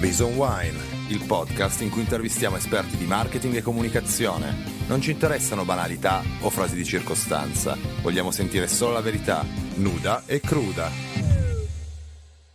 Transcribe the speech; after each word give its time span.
Reason 0.00 0.34
Wine, 0.34 0.78
il 1.10 1.22
podcast 1.26 1.82
in 1.82 1.90
cui 1.90 2.00
intervistiamo 2.00 2.56
esperti 2.56 2.96
di 2.96 3.04
marketing 3.04 3.56
e 3.56 3.60
comunicazione. 3.60 4.56
Non 4.88 5.02
ci 5.02 5.10
interessano 5.10 5.66
banalità 5.66 6.22
o 6.40 6.48
frasi 6.48 6.74
di 6.74 6.86
circostanza, 6.86 7.76
vogliamo 8.00 8.30
sentire 8.30 8.66
solo 8.66 8.94
la 8.94 9.02
verità, 9.02 9.44
nuda 9.74 10.24
e 10.24 10.40
cruda. 10.40 10.90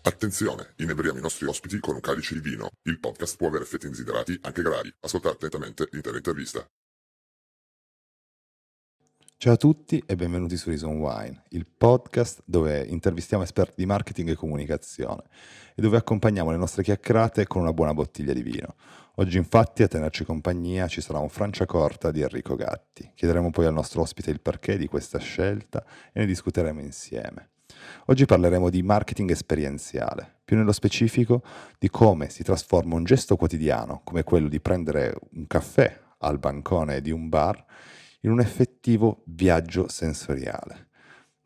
Attenzione, 0.01 0.73
inebriamo 0.77 1.19
i 1.19 1.21
nostri 1.21 1.45
ospiti 1.45 1.77
con 1.77 1.93
un 1.93 2.01
calice 2.01 2.33
di 2.33 2.41
vino. 2.41 2.71
Il 2.81 2.99
podcast 2.99 3.37
può 3.37 3.47
avere 3.47 3.63
effetti 3.63 3.85
indesiderati 3.85 4.39
anche 4.41 4.63
gravi. 4.63 4.91
Ascoltate 5.01 5.35
attentamente 5.35 5.87
l'intera 5.91 6.17
intervista. 6.17 6.65
Ciao 9.37 9.53
a 9.53 9.57
tutti 9.57 10.01
e 10.05 10.15
benvenuti 10.15 10.55
su 10.55 10.69
Reason 10.69 10.95
Wine, 10.95 11.43
il 11.49 11.67
podcast 11.67 12.41
dove 12.45 12.83
intervistiamo 12.87 13.43
esperti 13.43 13.73
di 13.75 13.85
marketing 13.85 14.29
e 14.29 14.35
comunicazione 14.35 15.23
e 15.75 15.81
dove 15.81 15.97
accompagniamo 15.97 16.51
le 16.51 16.57
nostre 16.57 16.83
chiacchierate 16.83 17.45
con 17.45 17.61
una 17.61 17.73
buona 17.73 17.93
bottiglia 17.93 18.31
di 18.31 18.41
vino. 18.41 18.75
Oggi 19.15 19.37
infatti 19.37 19.83
a 19.83 19.87
tenerci 19.87 20.23
compagnia 20.23 20.87
ci 20.87 21.01
sarà 21.01 21.19
un 21.19 21.27
Franciacorta 21.27 22.11
di 22.11 22.21
Enrico 22.21 22.55
Gatti. 22.55 23.11
Chiederemo 23.13 23.51
poi 23.51 23.65
al 23.65 23.73
nostro 23.73 24.01
ospite 24.01 24.31
il 24.31 24.39
perché 24.39 24.77
di 24.77 24.87
questa 24.87 25.19
scelta 25.19 25.85
e 26.13 26.21
ne 26.21 26.25
discuteremo 26.25 26.79
insieme. 26.79 27.49
Oggi 28.05 28.25
parleremo 28.25 28.69
di 28.69 28.81
marketing 28.83 29.31
esperienziale, 29.31 30.37
più 30.45 30.55
nello 30.55 30.71
specifico 30.71 31.43
di 31.77 31.89
come 31.89 32.29
si 32.29 32.41
trasforma 32.41 32.95
un 32.95 33.03
gesto 33.03 33.35
quotidiano 33.35 34.01
come 34.05 34.23
quello 34.23 34.47
di 34.47 34.61
prendere 34.61 35.13
un 35.33 35.45
caffè 35.45 36.03
al 36.19 36.39
bancone 36.39 37.01
di 37.01 37.11
un 37.11 37.27
bar 37.27 37.63
in 38.25 38.31
un 38.31 38.39
effettivo 38.39 39.21
viaggio 39.25 39.87
sensoriale, 39.87 40.87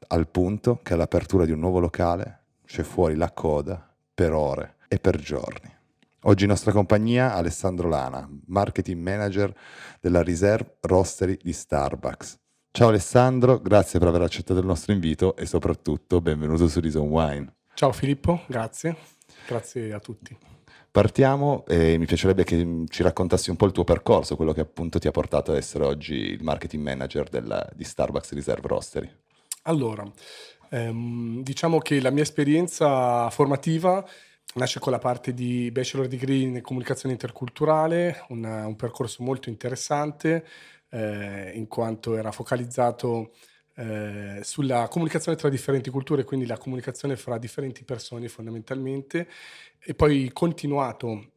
al 0.08 0.30
punto 0.30 0.80
che 0.82 0.94
all'apertura 0.94 1.44
di 1.44 1.52
un 1.52 1.60
nuovo 1.60 1.80
locale 1.80 2.44
c'è 2.66 2.84
fuori 2.84 3.16
la 3.16 3.32
coda 3.32 3.94
per 4.14 4.32
ore 4.32 4.78
e 4.88 4.98
per 4.98 5.18
giorni. 5.18 5.76
Oggi 6.24 6.44
in 6.44 6.50
nostra 6.50 6.72
compagnia 6.72 7.34
Alessandro 7.34 7.90
Lana, 7.90 8.28
marketing 8.48 9.02
manager 9.02 9.54
della 10.00 10.24
Reserve 10.24 10.78
Roastery 10.82 11.38
di 11.42 11.52
Starbucks. 11.52 12.38
Ciao 12.72 12.88
Alessandro, 12.88 13.60
grazie 13.60 14.00
per 14.00 14.08
aver 14.08 14.22
accettato 14.22 14.60
il 14.62 14.66
nostro 14.66 14.94
invito 14.94 15.36
e 15.36 15.46
soprattutto 15.46 16.22
benvenuto 16.22 16.70
su 16.70 16.80
Reason 16.80 17.08
Wine. 17.08 17.56
Ciao 17.74 17.92
Filippo, 17.92 18.44
grazie. 18.48 18.96
Grazie 19.46 19.92
a 19.94 20.00
tutti. 20.00 20.38
Partiamo 20.92 21.66
e 21.68 21.98
mi 22.00 22.06
piacerebbe 22.06 22.44
che 22.44 22.86
ci 22.90 23.04
raccontassi 23.04 23.52
un 23.52 23.56
po' 23.56 23.68
il 23.68 23.72
tuo 23.72 23.84
percorso, 23.84 24.36
quello 24.36 24.54
che 24.54 24.62
appunto 24.62 24.98
ti 24.98 25.08
ha 25.08 25.12
portato 25.12 25.52
ad 25.52 25.58
essere 25.58 25.84
oggi 25.84 26.16
il 26.16 26.44
marketing 26.44 26.84
manager 26.84 27.30
della, 27.30 27.68
di 27.76 27.84
Starbucks 27.84 28.34
Reserve 28.34 28.68
Roastery. 28.68 29.12
Allora, 29.64 30.04
ehm, 30.72 31.44
diciamo 31.44 31.78
che 31.78 32.02
la 32.02 32.10
mia 32.10 32.24
esperienza 32.24 33.30
formativa 33.30 34.04
nasce 34.56 34.80
con 34.80 34.92
la 34.92 34.98
parte 34.98 35.34
di 35.34 35.70
bachelor 35.72 36.08
degree 36.08 36.42
in 36.42 36.62
comunicazione 36.62 37.14
interculturale, 37.14 38.26
una, 38.30 38.66
un 38.66 38.76
percorso 38.76 39.24
molto 39.24 39.50
interessante 39.50 40.44
eh, 40.90 41.52
in 41.54 41.68
quanto 41.68 42.16
era 42.16 42.32
focalizzato 42.32 43.32
eh, 43.80 44.40
sulla 44.44 44.90
comunicazione 44.90 45.38
tra 45.38 45.48
differenti 45.48 45.90
culture, 45.90 46.26
quindi 46.26 46.46
la 46.46 46.58
comunicazione 46.58 47.16
fra 47.16 47.38
differenti 47.38 47.86
persone 47.86 48.28
fondamentalmente, 48.28 49.26
e 49.80 49.94
poi 49.94 50.30
continuato 50.34 51.32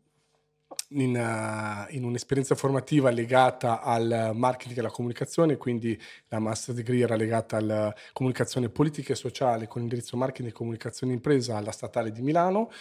in, 0.88 1.16
uh, 1.16 1.94
in, 1.94 2.02
un'esperienza 2.02 2.56
formativa 2.56 3.10
legata 3.10 3.80
al 3.80 4.32
marketing 4.34 4.76
e 4.76 4.80
alla 4.80 4.90
comunicazione, 4.90 5.56
quindi 5.56 5.96
la 6.28 6.40
master 6.40 6.74
degree 6.74 7.04
era 7.04 7.14
legata 7.14 7.58
alla 7.58 7.94
comunicazione 8.12 8.68
politica 8.68 9.12
e 9.12 9.16
sociale 9.16 9.68
con 9.68 9.82
indirizzo 9.82 10.16
marketing 10.16 10.48
e 10.48 10.52
comunicazione 10.52 11.12
impresa 11.12 11.56
alla 11.56 11.70
Statale 11.70 12.10
di 12.10 12.22
Milano, 12.22 12.72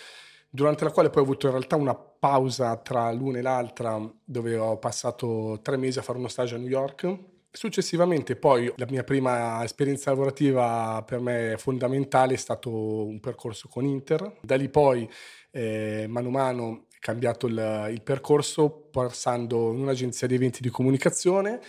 durante 0.50 0.84
la 0.86 0.92
quale 0.92 1.12
poi 1.12 1.22
ho 1.22 1.26
avuto 1.26 1.46
in 1.46 1.54
realtà 1.54 1.76
una 1.76 1.94
pausa 1.94 2.76
tra 2.78 3.12
l'una 3.12 3.38
e 3.38 3.42
l'altra 3.44 4.12
dove 4.24 4.58
ho 4.58 4.78
passato 4.80 5.60
tre 5.62 5.78
mesi 5.78 6.00
a 6.00 6.02
fare 6.02 6.18
uno 6.18 6.28
stage 6.28 6.56
a 6.56 6.58
New 6.58 6.68
York 6.68 7.30
Successivamente 7.54 8.38
poi 8.38 8.72
la 8.78 8.86
mia 8.90 9.04
prima 9.04 9.62
esperienza 9.66 10.10
lavorativa 10.10 11.04
per 11.06 11.20
me 11.20 11.56
fondamentale 11.58 12.36
è 12.36 12.38
stato 12.38 12.72
un 13.06 13.20
percorso 13.20 13.68
con 13.68 13.84
Inter. 13.84 14.38
Da 14.42 14.56
lì 14.56 14.70
poi 14.70 15.08
eh, 15.52 16.06
mano 16.08 16.30
a 16.30 16.32
mano 16.32 16.86
è 16.90 16.98
cambiato 17.00 17.48
il, 17.48 17.90
il, 17.92 18.02
percorso 18.04 18.70
passando 18.90 19.74
in 19.74 19.82
un'agenzia 19.82 20.28
di 20.28 20.36
eventi 20.36 20.62
di 20.62 20.70
comunicazione, 20.70 21.60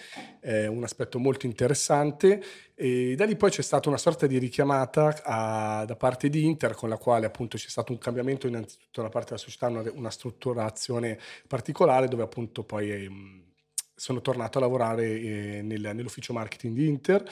eh, 0.40 0.68
un 0.68 0.84
aspetto 0.84 1.18
molto 1.18 1.46
interessante 1.46 2.40
e 2.76 3.14
da 3.16 3.24
lì 3.24 3.34
poi 3.34 3.50
c'è 3.50 3.62
stata 3.62 3.88
una 3.88 3.98
sorta 3.98 4.28
di 4.28 4.38
richiamata 4.38 5.20
a, 5.24 5.84
da 5.84 5.96
parte 5.96 6.28
di 6.28 6.44
Inter 6.44 6.74
con 6.74 6.90
la 6.90 6.96
quale 6.96 7.26
appunto 7.26 7.56
c'è 7.56 7.68
stato 7.68 7.90
un 7.90 7.98
cambiamento 7.98 8.46
innanzitutto 8.46 9.02
da 9.02 9.08
parte 9.08 9.30
della 9.30 9.40
società, 9.40 9.66
una, 9.66 9.82
una 9.94 10.10
strutturazione 10.10 11.18
particolare 11.48 12.06
dove 12.06 12.22
appunto 12.22 12.62
poi... 12.62 12.90
Eh, 12.92 13.50
sono 14.02 14.20
tornato 14.20 14.58
a 14.58 14.62
lavorare 14.62 15.04
eh, 15.04 15.60
nel, 15.62 15.92
nell'ufficio 15.94 16.32
marketing 16.32 16.74
di 16.74 16.88
Inter. 16.88 17.22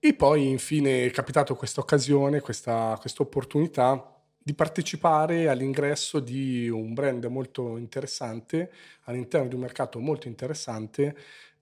E 0.00 0.14
poi 0.14 0.48
infine 0.48 1.04
è 1.04 1.10
capitato 1.10 1.54
questa 1.54 1.80
occasione, 1.80 2.40
questa, 2.40 2.98
opportunità 3.18 4.20
di 4.36 4.52
partecipare 4.52 5.48
all'ingresso 5.48 6.18
di 6.18 6.68
un 6.68 6.94
brand 6.94 7.24
molto 7.26 7.76
interessante 7.76 8.72
all'interno 9.04 9.46
di 9.46 9.54
un 9.54 9.60
mercato 9.60 10.00
molto 10.00 10.26
interessante 10.26 11.16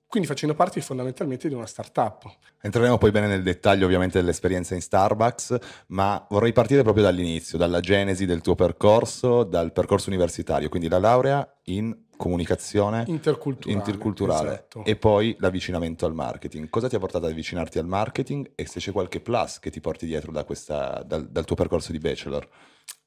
quindi 0.09 0.27
facendo 0.27 0.55
parte 0.55 0.81
fondamentalmente 0.81 1.49
di 1.49 1.55
una 1.55 1.67
startup. 1.67 2.25
Entreremo 2.63 2.97
poi 2.97 3.11
bene 3.11 3.27
nel 3.27 3.43
dettaglio 3.43 3.85
ovviamente 3.85 4.19
dell'esperienza 4.19 4.75
in 4.75 4.81
Starbucks, 4.81 5.57
ma 5.89 6.27
vorrei 6.31 6.53
partire 6.53 6.83
proprio 6.83 7.05
dall'inizio, 7.05 7.59
dalla 7.59 7.81
genesi 7.81 8.25
del 8.25 8.41
tuo 8.41 8.55
percorso, 8.55 9.45
dal 9.45 9.71
percorso 9.71 10.09
universitario, 10.09 10.71
quindi 10.71 10.89
la 10.89 10.99
laurea 10.99 11.47
in 11.65 12.07
comunicazione 12.17 13.05
interculturale, 13.07 13.79
interculturale 13.79 14.49
esatto. 14.49 14.85
e 14.85 14.97
poi 14.97 15.37
l'avvicinamento 15.39 16.07
al 16.07 16.15
marketing. 16.15 16.69
Cosa 16.71 16.89
ti 16.89 16.97
ha 16.97 16.99
portato 16.99 17.27
ad 17.27 17.33
avvicinarti 17.33 17.79
al 17.79 17.87
marketing 17.87 18.53
e 18.55 18.67
se 18.67 18.81
c'è 18.81 18.93
qualche 18.93 19.21
plus 19.21 19.59
che 19.59 19.71
ti 19.71 19.81
porti 19.81 20.07
dietro 20.07 20.33
da 20.33 20.45
questa, 20.45 21.03
dal, 21.07 21.29
dal 21.29 21.45
tuo 21.45 21.55
percorso 21.55 21.93
di 21.93 21.99
bachelor? 21.99 22.49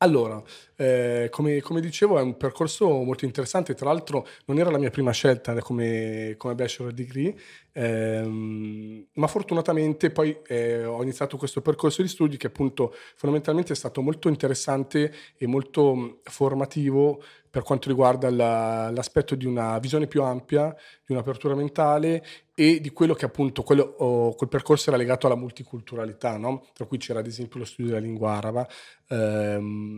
Allora, 0.04 0.42
eh, 0.78 1.28
come, 1.30 1.62
come, 1.62 1.80
dicevo, 1.80 2.18
è 2.18 2.24
un 2.24 2.36
percorso 2.36 2.88
molto 3.04 3.26
interessante. 3.26 3.76
Tra 3.76 3.86
l'altro, 3.86 4.26
non 4.46 4.58
era 4.58 4.72
la 4.72 4.80
mia 4.80 4.90
prima 4.90 5.12
scelta 5.12 5.54
come, 5.60 6.34
come 6.38 6.56
bachelor 6.56 6.92
degree, 6.92 7.36
ehm, 7.72 9.06
ma 9.14 9.28
fortunatamente 9.28 10.10
poi 10.10 10.36
eh, 10.48 10.84
ho 10.86 11.04
iniziato 11.04 11.38
questo 11.38 11.62
percorso 11.62 12.02
di 12.02 12.08
studi 12.08 12.38
che, 12.38 12.48
appunto, 12.48 12.96
fondamentalmente 13.16 13.74
è 13.74 13.76
stato 13.76 14.02
molto 14.02 14.28
interessante 14.28 15.14
e 15.38 15.46
molto 15.46 16.22
formativo 16.24 17.22
per 17.52 17.64
quanto 17.64 17.90
riguarda 17.90 18.32
la, 18.32 18.90
l'aspetto 18.92 19.36
di 19.36 19.46
una 19.46 19.78
visione 19.78 20.08
più 20.08 20.24
ampia, 20.24 20.74
di 21.06 21.12
un'apertura 21.12 21.54
mentale 21.54 22.24
e 22.56 22.80
di 22.80 22.92
quello 22.92 23.14
che 23.14 23.26
appunto 23.26 23.62
quello, 23.62 23.96
oh, 23.98 24.36
quel 24.36 24.50
percorso 24.50 24.90
era 24.90 24.98
legato 24.98 25.26
alla 25.28 25.36
multiculturalità, 25.36 26.38
no? 26.38 26.66
tra 26.74 26.86
cui 26.86 26.98
c'era 26.98 27.20
ad 27.20 27.28
esempio 27.28 27.60
lo 27.60 27.66
studio 27.66 27.92
della 27.92 28.06
lingua 28.06 28.32
araba. 28.38 28.66
Ehm, 29.10 29.91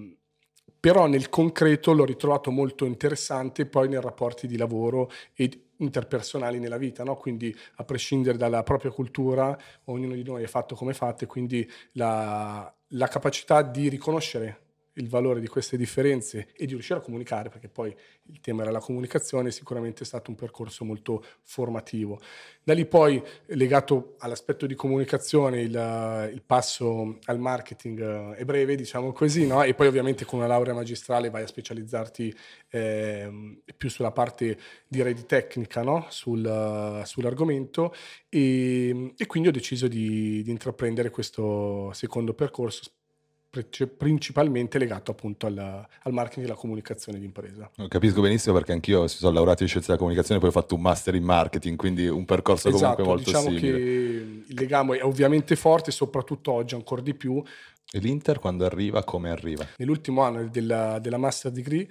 però 0.79 1.07
nel 1.07 1.29
concreto 1.29 1.93
l'ho 1.93 2.03
ritrovato 2.03 2.51
molto 2.51 2.85
interessante 2.85 3.65
poi 3.65 3.87
nei 3.87 4.01
rapporti 4.01 4.47
di 4.47 4.57
lavoro 4.57 5.09
e 5.33 5.67
interpersonali 5.77 6.59
nella 6.59 6.77
vita, 6.77 7.03
no? 7.03 7.15
quindi 7.15 7.55
a 7.75 7.83
prescindere 7.83 8.37
dalla 8.37 8.63
propria 8.63 8.91
cultura, 8.91 9.57
ognuno 9.85 10.13
di 10.13 10.23
noi 10.23 10.43
è 10.43 10.47
fatto 10.47 10.75
come 10.75 10.93
fatto 10.93 11.23
e 11.23 11.27
quindi 11.27 11.69
la, 11.93 12.73
la 12.89 13.07
capacità 13.07 13.61
di 13.61 13.89
riconoscere 13.89 14.62
il 14.93 15.09
valore 15.09 15.39
di 15.39 15.47
queste 15.47 15.77
differenze 15.77 16.49
e 16.55 16.65
di 16.65 16.73
riuscire 16.73 16.99
a 16.99 17.01
comunicare, 17.01 17.49
perché 17.49 17.67
poi 17.67 17.95
il 18.27 18.39
tema 18.39 18.61
era 18.61 18.71
la 18.71 18.79
comunicazione, 18.79 19.51
sicuramente 19.51 20.03
è 20.03 20.05
stato 20.05 20.29
un 20.29 20.35
percorso 20.35 20.85
molto 20.85 21.23
formativo. 21.41 22.19
Da 22.63 22.73
lì 22.73 22.85
poi, 22.85 23.21
legato 23.47 24.15
all'aspetto 24.19 24.65
di 24.65 24.75
comunicazione, 24.75 25.61
il, 25.61 26.29
il 26.33 26.41
passo 26.45 27.19
al 27.25 27.39
marketing 27.39 27.99
eh, 27.99 28.35
è 28.35 28.45
breve, 28.45 28.75
diciamo 28.75 29.11
così, 29.11 29.47
no? 29.47 29.63
e 29.63 29.73
poi 29.73 29.87
ovviamente 29.87 30.25
con 30.25 30.39
una 30.39 30.47
laurea 30.47 30.73
magistrale 30.73 31.29
vai 31.29 31.43
a 31.43 31.47
specializzarti 31.47 32.33
eh, 32.69 33.61
più 33.75 33.89
sulla 33.89 34.11
parte 34.11 34.57
direi 34.87 35.13
di 35.13 35.25
tecnica 35.25 35.81
no? 35.81 36.07
Sul, 36.09 37.01
sull'argomento 37.05 37.93
e, 38.29 39.13
e, 39.17 39.25
quindi 39.25 39.49
ho 39.49 39.51
deciso 39.51 39.87
di, 39.87 40.41
di 40.43 40.51
intraprendere 40.51 41.09
questo 41.09 41.91
secondo 41.93 42.33
percorso 42.33 42.91
principalmente 43.95 44.79
legato 44.79 45.11
appunto 45.11 45.45
al, 45.45 45.57
al 45.57 46.11
marketing 46.11 46.45
e 46.45 46.49
alla 46.49 46.59
comunicazione 46.59 47.19
di 47.19 47.25
impresa. 47.25 47.69
Capisco 47.87 48.21
benissimo 48.21 48.55
perché 48.55 48.71
anch'io 48.71 49.07
si 49.07 49.17
sono 49.17 49.33
laureato 49.33 49.61
in 49.61 49.69
scienze 49.69 49.87
della 49.87 49.99
comunicazione, 49.99 50.39
poi 50.39 50.49
ho 50.49 50.53
fatto 50.53 50.73
un 50.73 50.81
master 50.81 51.13
in 51.13 51.23
marketing, 51.23 51.77
quindi 51.77 52.07
un 52.07 52.25
percorso 52.25 52.69
esatto, 52.69 53.03
comunque 53.03 53.13
molto 53.13 53.29
diciamo 53.29 53.55
simile. 53.55 53.77
che 53.77 53.83
il 54.47 54.55
legame 54.55 54.97
è 54.97 55.03
ovviamente 55.03 55.55
forte, 55.55 55.91
soprattutto 55.91 56.51
oggi 56.51 56.73
ancora 56.73 57.01
di 57.01 57.13
più. 57.13 57.43
E 57.91 57.99
l'Inter 57.99 58.39
quando 58.39 58.65
arriva, 58.65 59.03
come 59.03 59.29
arriva? 59.29 59.67
Nell'ultimo 59.77 60.23
anno 60.23 60.47
della, 60.47 60.97
della 60.97 61.17
master 61.17 61.51
degree 61.51 61.87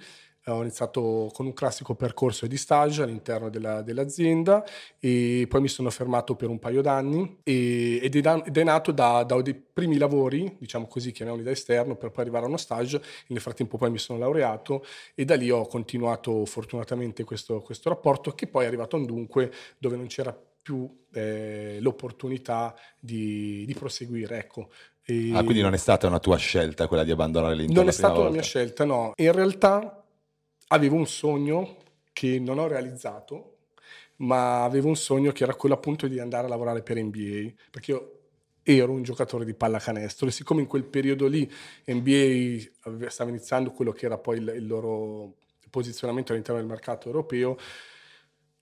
ho 0.47 0.61
iniziato 0.61 1.31
con 1.33 1.45
un 1.45 1.53
classico 1.53 1.95
percorso 1.95 2.47
di 2.47 2.57
stage 2.57 3.01
all'interno 3.01 3.49
della, 3.49 3.81
dell'azienda 3.81 4.63
e 4.99 5.45
poi 5.47 5.61
mi 5.61 5.67
sono 5.69 5.89
fermato 5.89 6.35
per 6.35 6.49
un 6.49 6.59
paio 6.59 6.81
d'anni 6.81 7.39
e, 7.43 7.99
ed, 8.01 8.15
è, 8.15 8.41
ed, 8.45 8.57
è, 8.57 8.63
nato 8.63 8.91
da, 8.91 9.23
da, 9.23 9.41
dei 9.41 9.53
primi 9.53 9.97
lavori, 9.97 10.55
diciamo 10.59 10.87
così, 10.87 11.11
chiamiamoli 11.11 11.45
da 11.45 11.51
esterno, 11.51 11.95
per 11.95 12.11
poi 12.11 12.23
arrivare 12.23 12.45
a 12.45 12.47
uno 12.47 12.57
stage. 12.57 13.01
Nel 13.27 13.39
frattempo 13.39 13.77
poi 13.77 13.89
mi 13.89 13.99
sono 13.99 14.19
laureato 14.19 14.85
e 15.15 15.23
da 15.23 15.35
lì 15.35 15.49
ho 15.49 15.65
continuato 15.65 16.45
fortunatamente 16.45 17.23
questo, 17.23 17.61
questo 17.61 17.89
rapporto 17.89 18.31
che 18.31 18.47
poi 18.47 18.65
è 18.65 18.67
arrivato 18.67 18.95
a 18.97 18.99
un 18.99 19.05
dunque 19.05 19.51
dove 19.77 19.95
non 19.95 20.07
c'era 20.07 20.37
più 20.63 20.89
eh, 21.13 21.77
l'opportunità 21.79 22.75
di, 22.99 23.65
di 23.65 23.73
proseguire. 23.73 24.39
Ecco. 24.39 24.69
E... 25.05 25.31
Ah, 25.33 25.43
quindi 25.43 25.61
non 25.61 25.73
è 25.73 25.77
stata 25.77 26.07
una 26.07 26.19
tua 26.19 26.37
scelta 26.37 26.87
quella 26.87 27.03
di 27.03 27.11
abbandonare 27.11 27.55
l'Inter? 27.55 27.75
Non 27.75 27.87
è 27.87 27.91
stata 27.91 28.19
una 28.19 28.29
mia 28.29 28.41
scelta, 28.41 28.85
no. 28.85 29.11
In 29.17 29.31
realtà 29.31 30.02
avevo 30.73 30.95
un 30.95 31.07
sogno 31.07 31.77
che 32.11 32.39
non 32.39 32.57
ho 32.57 32.67
realizzato, 32.67 33.57
ma 34.17 34.63
avevo 34.63 34.87
un 34.87 34.95
sogno 34.95 35.31
che 35.31 35.43
era 35.43 35.55
quello 35.55 35.75
appunto 35.75 36.07
di 36.07 36.19
andare 36.19 36.45
a 36.45 36.49
lavorare 36.49 36.81
per 36.81 37.01
NBA, 37.01 37.53
perché 37.69 37.91
io 37.91 38.19
ero 38.63 38.91
un 38.91 39.03
giocatore 39.03 39.45
di 39.45 39.53
pallacanestro 39.53 40.27
e 40.27 40.31
siccome 40.31 40.61
in 40.61 40.67
quel 40.67 40.85
periodo 40.85 41.27
lì 41.27 41.49
NBA 41.85 43.09
stava 43.09 43.29
iniziando 43.29 43.71
quello 43.71 43.91
che 43.91 44.05
era 44.05 44.17
poi 44.17 44.37
il, 44.37 44.53
il 44.55 44.67
loro 44.67 45.35
posizionamento 45.69 46.31
all'interno 46.31 46.59
del 46.59 46.69
mercato 46.69 47.07
europeo, 47.07 47.57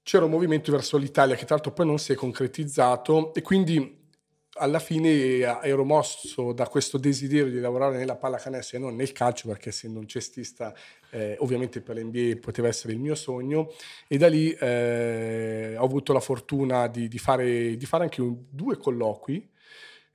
c'era 0.04 0.26
un 0.26 0.32
movimento 0.32 0.72
verso 0.72 0.98
l'Italia 0.98 1.36
che 1.36 1.46
tra 1.46 1.56
l'altro 1.56 1.74
poi 1.74 1.86
non 1.86 2.00
si 2.00 2.12
è 2.14 2.16
concretizzato 2.16 3.34
e 3.34 3.42
quindi 3.42 4.00
alla 4.62 4.80
fine 4.80 5.10
eh, 5.10 5.58
ero 5.64 5.84
mosso 5.84 6.54
da 6.54 6.68
questo 6.68 6.98
desiderio 6.98 7.52
di 7.52 7.60
lavorare 7.60 7.98
nella 7.98 8.16
pallacanestro 8.16 8.78
e 8.78 8.80
non 8.80 8.96
nel 8.96 9.12
calcio 9.12 9.48
perché 9.48 9.70
essendo 9.70 10.00
un 10.00 10.08
cestista 10.08 10.74
eh, 11.10 11.36
ovviamente 11.40 11.82
per 11.82 11.98
l'NBA 11.98 12.40
poteva 12.40 12.68
essere 12.68 12.94
il 12.94 13.00
mio 13.00 13.16
sogno. 13.16 13.72
E 14.08 14.18
da 14.18 14.28
lì 14.28 14.52
eh, 14.52 15.76
ho 15.78 15.84
avuto 15.84 16.14
la 16.14 16.20
fortuna 16.20 16.88
di, 16.88 17.08
di, 17.08 17.18
fare, 17.18 17.76
di 17.76 17.86
fare, 17.86 18.04
anche 18.04 18.22
un, 18.22 18.38
due 18.50 18.78
colloqui 18.78 19.50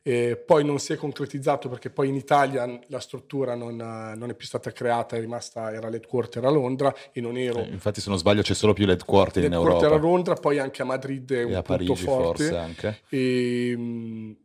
e 0.08 0.36
poi 0.36 0.64
non 0.64 0.78
si 0.78 0.92
è 0.92 0.96
concretizzato 0.96 1.68
perché 1.68 1.90
poi 1.90 2.06
in 2.06 2.14
Italia 2.14 2.78
la 2.86 3.00
struttura 3.00 3.56
non, 3.56 3.74
non 3.74 4.30
è 4.30 4.34
più 4.34 4.46
stata 4.46 4.70
creata, 4.70 5.16
è 5.16 5.18
rimasta, 5.20 5.72
era 5.72 5.88
l'headquarter 5.88 6.44
a 6.44 6.48
Londra 6.48 6.94
e 7.10 7.20
non 7.20 7.36
ero... 7.36 7.58
Eh, 7.58 7.70
infatti 7.70 8.00
se 8.00 8.08
non 8.08 8.16
sbaglio 8.16 8.42
c'è 8.42 8.54
solo 8.54 8.72
più 8.72 8.86
l'headquarter, 8.86 9.42
in 9.42 9.52
Europa. 9.52 9.80
L'headquarter 9.80 9.98
a 9.98 10.08
Londra, 10.08 10.34
poi 10.34 10.60
anche 10.60 10.82
a 10.82 10.84
Madrid 10.84 11.32
è 11.32 11.38
e 11.38 11.42
un 11.42 11.54
a 11.54 11.62
punto 11.62 11.72
Parigi 11.72 12.04
forte. 12.04 12.44
forse 12.44 12.56
anche. 12.56 13.00
E, 13.08 14.36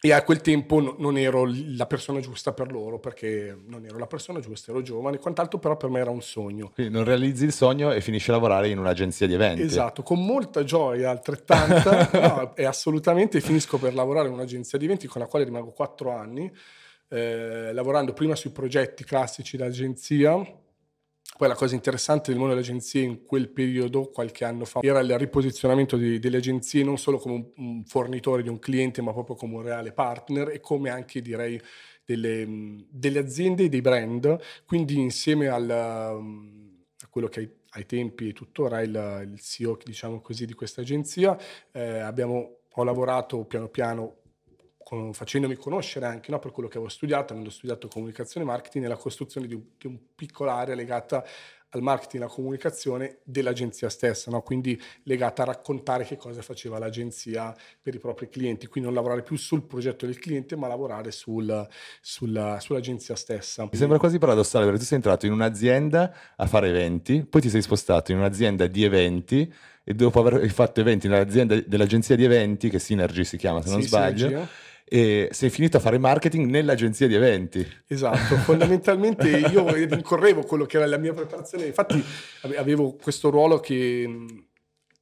e 0.00 0.12
a 0.12 0.22
quel 0.22 0.40
tempo 0.40 0.96
non 0.98 1.16
ero 1.16 1.50
la 1.76 1.86
persona 1.86 2.20
giusta 2.20 2.52
per 2.52 2.70
loro 2.70 2.98
perché 2.98 3.58
non 3.66 3.84
ero 3.84 3.98
la 3.98 4.06
persona 4.06 4.40
giusta, 4.40 4.70
ero 4.70 4.82
giovane, 4.82 5.18
quant'altro 5.18 5.58
però 5.58 5.76
per 5.76 5.88
me 5.88 6.00
era 6.00 6.10
un 6.10 6.20
sogno. 6.20 6.70
Quindi 6.74 6.92
non 6.92 7.04
realizzi 7.04 7.44
il 7.44 7.52
sogno 7.52 7.92
e 7.92 8.00
finisci 8.00 8.30
a 8.30 8.34
lavorare 8.34 8.68
in 8.68 8.78
un'agenzia 8.78 9.26
di 9.26 9.34
eventi. 9.34 9.62
Esatto, 9.62 10.02
con 10.02 10.24
molta 10.24 10.64
gioia, 10.64 11.10
altrettanta, 11.10 12.10
no, 12.36 12.56
e 12.56 12.64
assolutamente 12.64 13.40
finisco 13.40 13.78
per 13.78 13.94
lavorare 13.94 14.28
in 14.28 14.34
un'agenzia 14.34 14.78
di 14.78 14.84
eventi 14.84 15.06
con 15.06 15.20
la 15.20 15.26
quale 15.26 15.44
rimango 15.44 15.70
quattro 15.70 16.10
anni, 16.12 16.52
eh, 17.08 17.72
lavorando 17.72 18.12
prima 18.12 18.34
sui 18.34 18.50
progetti 18.50 19.02
classici 19.02 19.56
d'agenzia 19.56 20.64
poi 21.36 21.48
la 21.48 21.54
cosa 21.54 21.74
interessante 21.74 22.30
del 22.30 22.38
mondo 22.38 22.54
delle 22.54 22.66
agenzie 22.66 23.02
in 23.02 23.24
quel 23.24 23.50
periodo, 23.50 24.08
qualche 24.08 24.44
anno 24.44 24.64
fa, 24.64 24.80
era 24.82 25.00
il 25.00 25.18
riposizionamento 25.18 25.96
di, 25.96 26.18
delle 26.18 26.38
agenzie 26.38 26.82
non 26.82 26.96
solo 26.96 27.18
come 27.18 27.34
un, 27.34 27.46
un, 27.56 27.84
fornitore 27.84 28.42
di 28.42 28.48
un 28.48 28.58
cliente, 28.58 29.02
ma 29.02 29.12
proprio 29.12 29.36
come 29.36 29.56
un 29.56 29.62
reale 29.62 29.92
partner 29.92 30.48
e 30.48 30.60
come 30.60 30.88
anche 30.88 31.20
direi 31.20 31.60
delle, 32.04 32.84
delle 32.88 33.18
aziende 33.18 33.64
e 33.64 33.68
dei 33.68 33.82
brand. 33.82 34.38
Quindi 34.64 34.98
insieme 34.98 35.48
al, 35.48 35.68
a 35.70 37.06
quello 37.10 37.28
che 37.28 37.40
ai, 37.40 37.50
ai 37.70 37.86
tempi 37.86 38.28
e 38.28 38.32
tuttora 38.32 38.80
il, 38.80 39.28
il 39.30 39.40
CEO, 39.40 39.78
diciamo 39.84 40.20
così, 40.20 40.46
di 40.46 40.54
questa 40.54 40.80
agenzia, 40.80 41.38
eh, 41.72 41.98
abbiamo, 41.98 42.60
ho 42.72 42.82
lavorato 42.82 43.44
piano 43.44 43.68
piano 43.68 44.16
con, 44.86 45.12
facendomi 45.12 45.56
conoscere 45.56 46.06
anche 46.06 46.30
no, 46.30 46.38
per 46.38 46.52
quello 46.52 46.68
che 46.68 46.76
avevo 46.76 46.92
studiato, 46.92 47.32
avendo 47.32 47.50
studiato 47.50 47.88
comunicazione 47.88 48.46
e 48.46 48.48
marketing, 48.48 48.84
nella 48.84 48.96
costruzione 48.96 49.48
di 49.48 49.54
un, 49.54 49.62
di 49.76 49.88
un 49.88 49.98
piccolo 50.14 50.50
area 50.50 50.76
legata 50.76 51.24
al 51.70 51.82
marketing 51.82 52.22
e 52.22 52.24
alla 52.26 52.32
comunicazione 52.32 53.18
dell'agenzia 53.24 53.88
stessa, 53.88 54.30
no? 54.30 54.42
quindi 54.42 54.80
legata 55.02 55.42
a 55.42 55.46
raccontare 55.46 56.04
che 56.04 56.16
cosa 56.16 56.40
faceva 56.40 56.78
l'agenzia 56.78 57.52
per 57.82 57.96
i 57.96 57.98
propri 57.98 58.28
clienti, 58.28 58.68
quindi 58.68 58.88
non 58.88 58.96
lavorare 58.96 59.24
più 59.24 59.34
sul 59.34 59.64
progetto 59.64 60.06
del 60.06 60.20
cliente, 60.20 60.54
ma 60.54 60.68
lavorare 60.68 61.10
sul, 61.10 61.66
sul, 62.00 62.56
sull'agenzia 62.60 63.16
stessa. 63.16 63.64
Mi 63.64 63.76
sembra 63.76 63.98
quasi 63.98 64.18
paradossale 64.18 64.66
perché 64.66 64.78
tu 64.78 64.86
sei 64.86 64.98
entrato 64.98 65.26
in 65.26 65.32
un'azienda 65.32 66.14
a 66.36 66.46
fare 66.46 66.68
eventi, 66.68 67.26
poi 67.28 67.40
ti 67.40 67.50
sei 67.50 67.60
spostato 67.60 68.12
in 68.12 68.18
un'azienda 68.18 68.68
di 68.68 68.84
eventi 68.84 69.52
e 69.82 69.94
dopo 69.94 70.20
aver 70.20 70.48
fatto 70.50 70.80
eventi 70.80 71.08
nell'azienda 71.08 71.60
dell'agenzia 71.60 72.14
di 72.14 72.22
eventi, 72.22 72.68
che 72.68 72.78
Synergy 72.78 73.24
si 73.24 73.36
chiama 73.36 73.60
se 73.62 73.70
non 73.70 73.82
sì, 73.82 73.88
sbaglio, 73.88 74.28
Synergy, 74.28 74.42
eh? 74.44 74.66
E 74.88 75.28
sei 75.32 75.50
finito 75.50 75.78
a 75.78 75.80
fare 75.80 75.98
marketing 75.98 76.48
nell'agenzia 76.48 77.08
di 77.08 77.14
eventi. 77.14 77.66
Esatto, 77.88 78.36
fondamentalmente 78.46 79.28
io 79.28 79.68
rincorrevo 79.72 80.44
quello 80.44 80.64
che 80.64 80.76
era 80.76 80.86
la 80.86 80.96
mia 80.96 81.12
preparazione, 81.12 81.66
infatti 81.66 82.02
avevo 82.56 82.94
questo 82.94 83.28
ruolo 83.30 83.58
che, 83.58 84.24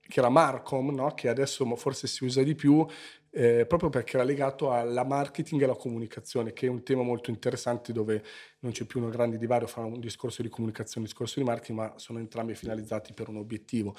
che 0.00 0.18
era 0.18 0.30
Marcom, 0.30 0.94
no? 0.94 1.12
che 1.12 1.28
adesso 1.28 1.66
forse 1.76 2.06
si 2.06 2.24
usa 2.24 2.42
di 2.42 2.54
più, 2.54 2.86
eh, 3.30 3.66
proprio 3.66 3.90
perché 3.90 4.16
era 4.16 4.24
legato 4.24 4.72
alla 4.72 5.04
marketing 5.04 5.60
e 5.60 5.64
alla 5.64 5.76
comunicazione, 5.76 6.54
che 6.54 6.66
è 6.66 6.70
un 6.70 6.82
tema 6.82 7.02
molto 7.02 7.28
interessante 7.28 7.92
dove 7.92 8.22
non 8.60 8.72
c'è 8.72 8.84
più 8.84 9.02
un 9.02 9.10
grande 9.10 9.36
divario 9.36 9.66
fra 9.66 9.84
un 9.84 10.00
discorso 10.00 10.40
di 10.40 10.48
comunicazione 10.48 11.04
e 11.04 11.08
un 11.08 11.12
discorso 11.12 11.40
di 11.40 11.44
marketing, 11.44 11.78
ma 11.78 11.92
sono 11.96 12.20
entrambi 12.20 12.54
finalizzati 12.54 13.12
per 13.12 13.28
un 13.28 13.36
obiettivo. 13.36 13.94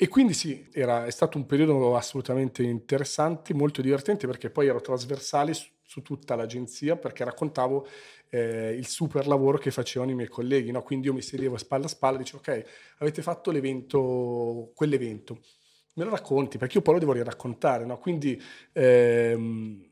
E 0.00 0.06
quindi 0.06 0.32
sì, 0.32 0.68
era, 0.72 1.06
è 1.06 1.10
stato 1.10 1.38
un 1.38 1.46
periodo 1.46 1.96
assolutamente 1.96 2.62
interessante, 2.62 3.52
molto 3.52 3.82
divertente 3.82 4.28
perché 4.28 4.48
poi 4.48 4.68
ero 4.68 4.80
trasversale 4.80 5.52
su, 5.54 5.66
su 5.82 6.02
tutta 6.02 6.36
l'agenzia 6.36 6.94
perché 6.94 7.24
raccontavo 7.24 7.84
eh, 8.30 8.74
il 8.78 8.86
super 8.86 9.26
lavoro 9.26 9.58
che 9.58 9.72
facevano 9.72 10.12
i 10.12 10.14
miei 10.14 10.28
colleghi. 10.28 10.70
No? 10.70 10.84
Quindi 10.84 11.08
io 11.08 11.14
mi 11.14 11.20
sedevo 11.20 11.56
spalla 11.56 11.86
a 11.86 11.88
spalla 11.88 12.14
e 12.14 12.18
dicevo 12.20 12.38
ok, 12.38 12.64
avete 12.98 13.22
fatto 13.22 13.50
l'evento, 13.50 14.70
quell'evento, 14.72 15.40
me 15.94 16.04
lo 16.04 16.10
racconti 16.10 16.58
perché 16.58 16.76
io 16.76 16.82
poi 16.82 16.94
lo 16.94 17.00
devo 17.00 17.24
raccontare. 17.24 17.84
No? 17.84 17.98
Quindi 17.98 18.40
ehm, 18.74 19.84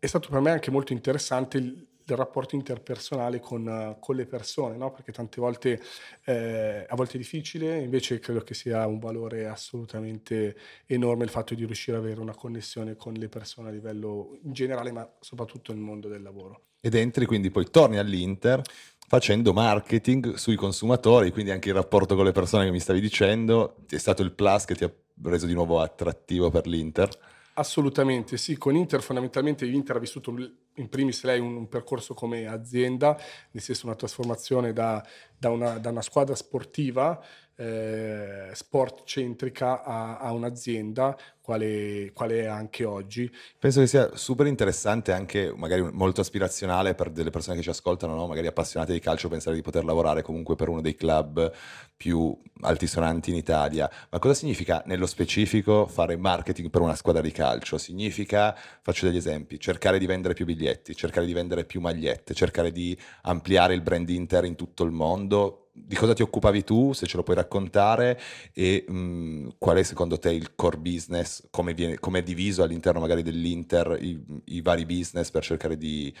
è 0.00 0.06
stato 0.06 0.28
per 0.28 0.40
me 0.40 0.50
anche 0.50 0.72
molto 0.72 0.92
interessante 0.92 1.58
il, 1.58 1.86
del 2.04 2.16
rapporto 2.16 2.54
interpersonale 2.54 3.40
con, 3.40 3.96
con 3.98 4.14
le 4.14 4.26
persone, 4.26 4.76
no? 4.76 4.90
perché 4.90 5.12
tante 5.12 5.40
volte 5.40 5.80
eh, 6.24 6.86
a 6.88 6.94
volte 6.94 7.14
è 7.14 7.18
difficile, 7.18 7.78
invece 7.80 8.18
credo 8.18 8.40
che 8.40 8.54
sia 8.54 8.86
un 8.86 8.98
valore 8.98 9.46
assolutamente 9.46 10.56
enorme 10.86 11.24
il 11.24 11.30
fatto 11.30 11.54
di 11.54 11.64
riuscire 11.64 11.96
ad 11.96 12.04
avere 12.04 12.20
una 12.20 12.34
connessione 12.34 12.96
con 12.96 13.14
le 13.14 13.28
persone 13.28 13.68
a 13.68 13.72
livello 13.72 14.38
in 14.42 14.52
generale, 14.52 14.92
ma 14.92 15.10
soprattutto 15.20 15.72
nel 15.72 15.80
mondo 15.80 16.08
del 16.08 16.22
lavoro. 16.22 16.66
Ed 16.80 16.94
entri 16.94 17.24
quindi 17.24 17.50
poi 17.50 17.70
torni 17.70 17.96
all'Inter 17.96 18.60
facendo 19.06 19.52
marketing 19.52 20.34
sui 20.34 20.56
consumatori, 20.56 21.30
quindi 21.30 21.50
anche 21.50 21.68
il 21.68 21.74
rapporto 21.74 22.14
con 22.14 22.24
le 22.24 22.32
persone 22.32 22.64
che 22.64 22.70
mi 22.70 22.80
stavi 22.80 23.00
dicendo, 23.00 23.76
è 23.88 23.96
stato 23.96 24.22
il 24.22 24.32
plus 24.32 24.64
che 24.64 24.74
ti 24.74 24.84
ha 24.84 24.92
reso 25.22 25.46
di 25.46 25.54
nuovo 25.54 25.80
attrattivo 25.80 26.50
per 26.50 26.66
l'Inter? 26.66 27.08
Assolutamente 27.56 28.36
sì, 28.36 28.56
con 28.56 28.74
Inter 28.74 29.00
fondamentalmente 29.00 29.64
Inter 29.64 29.94
ha 29.96 30.00
vissuto 30.00 30.34
in 30.74 30.88
primis 30.88 31.22
lei 31.22 31.38
un, 31.38 31.54
un 31.54 31.68
percorso 31.68 32.12
come 32.12 32.46
azienda, 32.46 33.16
nel 33.52 33.62
senso 33.62 33.86
una 33.86 33.94
trasformazione 33.94 34.72
da, 34.72 35.04
da, 35.38 35.50
una, 35.50 35.78
da 35.78 35.90
una, 35.90 36.02
squadra 36.02 36.34
sportiva 36.34 37.24
eh, 37.56 38.50
sport 38.52 39.04
centrica 39.04 39.82
a, 39.82 40.18
a 40.18 40.32
un'azienda 40.32 41.16
quale, 41.40 42.10
quale, 42.14 42.40
è 42.40 42.46
anche 42.46 42.84
oggi. 42.84 43.30
Penso 43.58 43.80
che 43.80 43.86
sia 43.86 44.16
super 44.16 44.46
interessante 44.46 45.12
anche 45.12 45.52
magari 45.54 45.82
molto 45.92 46.22
aspirazionale 46.22 46.94
per 46.94 47.10
delle 47.10 47.30
persone 47.30 47.56
che 47.56 47.62
ci 47.62 47.68
ascoltano, 47.68 48.14
no? 48.14 48.26
magari 48.26 48.46
appassionate 48.46 48.92
di 48.92 48.98
calcio, 48.98 49.28
pensare 49.28 49.54
di 49.54 49.62
poter 49.62 49.84
lavorare 49.84 50.22
comunque 50.22 50.56
per 50.56 50.68
uno 50.70 50.80
dei 50.80 50.94
club 50.94 51.52
più 51.96 52.34
altisonanti 52.62 53.30
in 53.30 53.36
Italia. 53.36 53.90
Ma 54.08 54.18
cosa 54.18 54.34
significa 54.34 54.82
nello 54.86 55.06
specifico 55.06 55.86
fare 55.86 56.16
marketing 56.16 56.70
per 56.70 56.80
una 56.80 56.94
squadra 56.94 57.20
di 57.20 57.30
calcio? 57.30 57.76
Significa, 57.76 58.56
faccio 58.80 59.04
degli 59.04 59.18
esempi, 59.18 59.60
cercare 59.60 59.98
di 59.98 60.06
vendere 60.06 60.32
più 60.32 60.46
biglietti, 60.46 60.96
cercare 60.96 61.26
di 61.26 61.34
vendere 61.34 61.66
più 61.66 61.80
magliette, 61.80 62.32
cercare 62.32 62.72
di 62.72 62.98
ampliare 63.22 63.74
il 63.74 63.82
brand 63.82 64.08
Inter 64.08 64.44
in 64.46 64.54
tutto 64.54 64.82
il 64.82 64.92
mondo 64.92 65.63
di 65.76 65.96
cosa 65.96 66.14
ti 66.14 66.22
occupavi 66.22 66.62
tu, 66.62 66.92
se 66.92 67.06
ce 67.06 67.16
lo 67.16 67.24
puoi 67.24 67.34
raccontare, 67.34 68.20
e 68.52 68.84
mh, 68.86 69.56
qual 69.58 69.78
è 69.78 69.82
secondo 69.82 70.20
te 70.20 70.30
il 70.30 70.54
core 70.54 70.78
business, 70.78 71.44
come, 71.50 71.74
viene, 71.74 71.98
come 71.98 72.20
è 72.20 72.22
diviso 72.22 72.62
all'interno 72.62 73.00
magari 73.00 73.22
dell'Inter 73.22 73.98
i, 74.00 74.24
i, 74.44 74.60
vari 74.60 74.86
business 74.86 75.30
per 75.30 75.42
cercare 75.42 75.76
di 75.76 76.14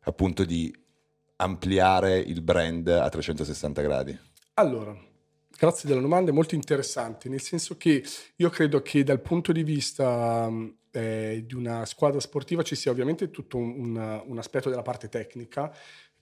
appunto 0.00 0.44
di 0.44 0.74
ampliare 1.36 2.18
il 2.18 2.42
brand 2.42 2.88
a 2.88 3.08
360 3.08 3.80
gradi? 3.80 4.18
Allora, 4.54 4.96
grazie 5.56 5.88
della 5.88 6.00
domanda, 6.00 6.32
è 6.32 6.34
molto 6.34 6.56
interessante, 6.56 7.28
nel 7.28 7.40
senso 7.40 7.76
che 7.76 8.02
io 8.34 8.50
credo 8.50 8.82
che 8.82 9.04
dal 9.04 9.20
punto 9.20 9.52
di 9.52 9.62
vista 9.62 10.50
eh, 10.90 11.44
di 11.46 11.54
una 11.54 11.84
squadra 11.84 12.18
sportiva 12.18 12.62
ci 12.62 12.74
sia 12.74 12.90
ovviamente 12.90 13.30
tutto 13.30 13.56
un, 13.56 13.96
un, 13.96 14.22
un 14.26 14.38
aspetto 14.38 14.68
della 14.68 14.82
parte 14.82 15.08
tecnica 15.08 15.72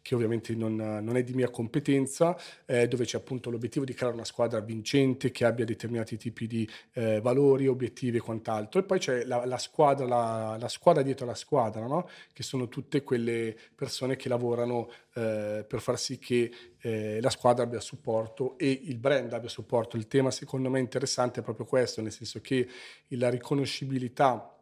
che 0.04 0.14
ovviamente 0.14 0.54
non, 0.54 0.76
non, 0.76 1.16
è 1.16 1.24
di 1.24 1.32
mia 1.32 1.48
competenza, 1.48 2.38
eh, 2.66 2.86
dove 2.88 3.06
c'è 3.06 3.16
appunto 3.16 3.48
l'obiettivo 3.48 3.86
di 3.86 3.94
creare 3.94 4.14
una 4.14 4.26
squadra 4.26 4.60
vincente 4.60 5.30
che 5.30 5.46
abbia 5.46 5.64
determinati 5.64 6.18
tipi 6.18 6.46
di 6.46 6.68
eh, 6.92 7.22
valori, 7.22 7.66
obiettivi 7.68 8.18
e 8.18 8.20
quant'altro. 8.20 8.80
E 8.80 8.82
poi 8.82 8.98
c'è 8.98 9.24
la, 9.24 9.46
la 9.46 9.56
squadra, 9.56 10.04
la, 10.04 10.58
la, 10.60 10.68
squadra 10.68 11.00
dietro 11.00 11.24
la 11.24 11.34
squadra, 11.34 11.86
no? 11.86 12.06
che 12.34 12.42
sono 12.42 12.68
tutte 12.68 13.02
quelle 13.02 13.56
persone 13.74 14.16
che 14.16 14.28
lavorano 14.28 14.90
eh, 15.14 15.64
per 15.66 15.80
far 15.80 15.98
sì 15.98 16.18
che 16.18 16.52
eh, 16.80 17.18
la 17.22 17.30
squadra 17.30 17.64
abbia 17.64 17.80
supporto 17.80 18.58
e 18.58 18.78
il 18.84 18.98
brand 18.98 19.32
abbia 19.32 19.48
supporto. 19.48 19.96
Il 19.96 20.06
tema 20.06 20.30
secondo 20.30 20.68
me 20.68 20.80
interessante 20.80 21.40
è 21.40 21.42
proprio 21.42 21.64
questo, 21.64 22.02
nel 22.02 22.12
senso 22.12 22.42
che 22.42 22.68
la 23.08 23.30
riconoscibilità 23.30 24.54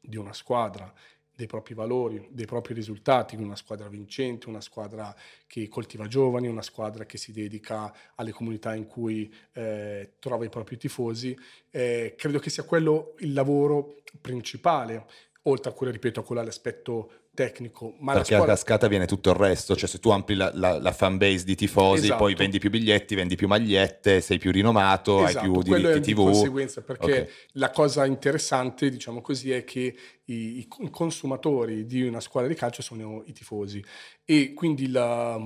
di 0.00 0.16
una 0.16 0.32
squadra 0.32 0.92
dei 1.38 1.46
propri 1.46 1.72
valori, 1.72 2.26
dei 2.32 2.46
propri 2.46 2.74
risultati, 2.74 3.36
una 3.36 3.54
squadra 3.54 3.86
vincente, 3.86 4.48
una 4.48 4.60
squadra 4.60 5.14
che 5.46 5.68
coltiva 5.68 6.08
giovani, 6.08 6.48
una 6.48 6.62
squadra 6.62 7.06
che 7.06 7.16
si 7.16 7.30
dedica 7.30 7.94
alle 8.16 8.32
comunità 8.32 8.74
in 8.74 8.88
cui 8.88 9.32
eh, 9.52 10.14
trova 10.18 10.44
i 10.44 10.48
propri 10.48 10.76
tifosi. 10.76 11.38
Eh, 11.70 12.16
credo 12.18 12.40
che 12.40 12.50
sia 12.50 12.64
quello 12.64 13.14
il 13.18 13.32
lavoro 13.32 14.02
principale, 14.20 15.06
oltre 15.42 15.70
a 15.70 15.74
quello, 15.74 15.92
ripeto, 15.92 16.18
a 16.18 16.24
quello 16.24 16.40
all'aspetto 16.40 17.27
tecnico. 17.38 17.94
Ma 18.00 18.14
Perché 18.14 18.34
squadra... 18.34 18.52
a 18.52 18.56
cascata 18.56 18.88
viene 18.88 19.06
tutto 19.06 19.30
il 19.30 19.36
resto, 19.36 19.76
cioè 19.76 19.88
se 19.88 20.00
tu 20.00 20.10
ampli 20.10 20.34
la, 20.34 20.50
la, 20.54 20.80
la 20.80 20.90
fan 20.90 21.18
base 21.18 21.44
di 21.44 21.54
tifosi, 21.54 22.06
esatto. 22.06 22.18
poi 22.18 22.34
vendi 22.34 22.58
più 22.58 22.68
biglietti, 22.68 23.14
vendi 23.14 23.36
più 23.36 23.46
magliette, 23.46 24.20
sei 24.20 24.38
più 24.38 24.50
rinomato, 24.50 25.24
esatto, 25.24 25.44
hai 25.44 25.50
più 25.52 25.62
diritti 25.62 26.00
TV. 26.00 26.04
Di 26.06 26.14
conseguenza, 26.14 26.82
perché 26.82 27.04
okay. 27.04 27.28
la 27.52 27.70
cosa 27.70 28.04
interessante, 28.06 28.90
diciamo 28.90 29.20
così, 29.20 29.52
è 29.52 29.62
che 29.62 29.94
i, 30.24 30.58
i, 30.58 30.68
consumatori 30.90 31.86
di 31.86 32.02
una 32.02 32.18
squadra 32.18 32.50
di 32.50 32.56
calcio 32.56 32.82
sono 32.82 33.22
i 33.26 33.32
tifosi 33.32 33.82
e 34.24 34.52
quindi 34.52 34.90
la, 34.90 35.40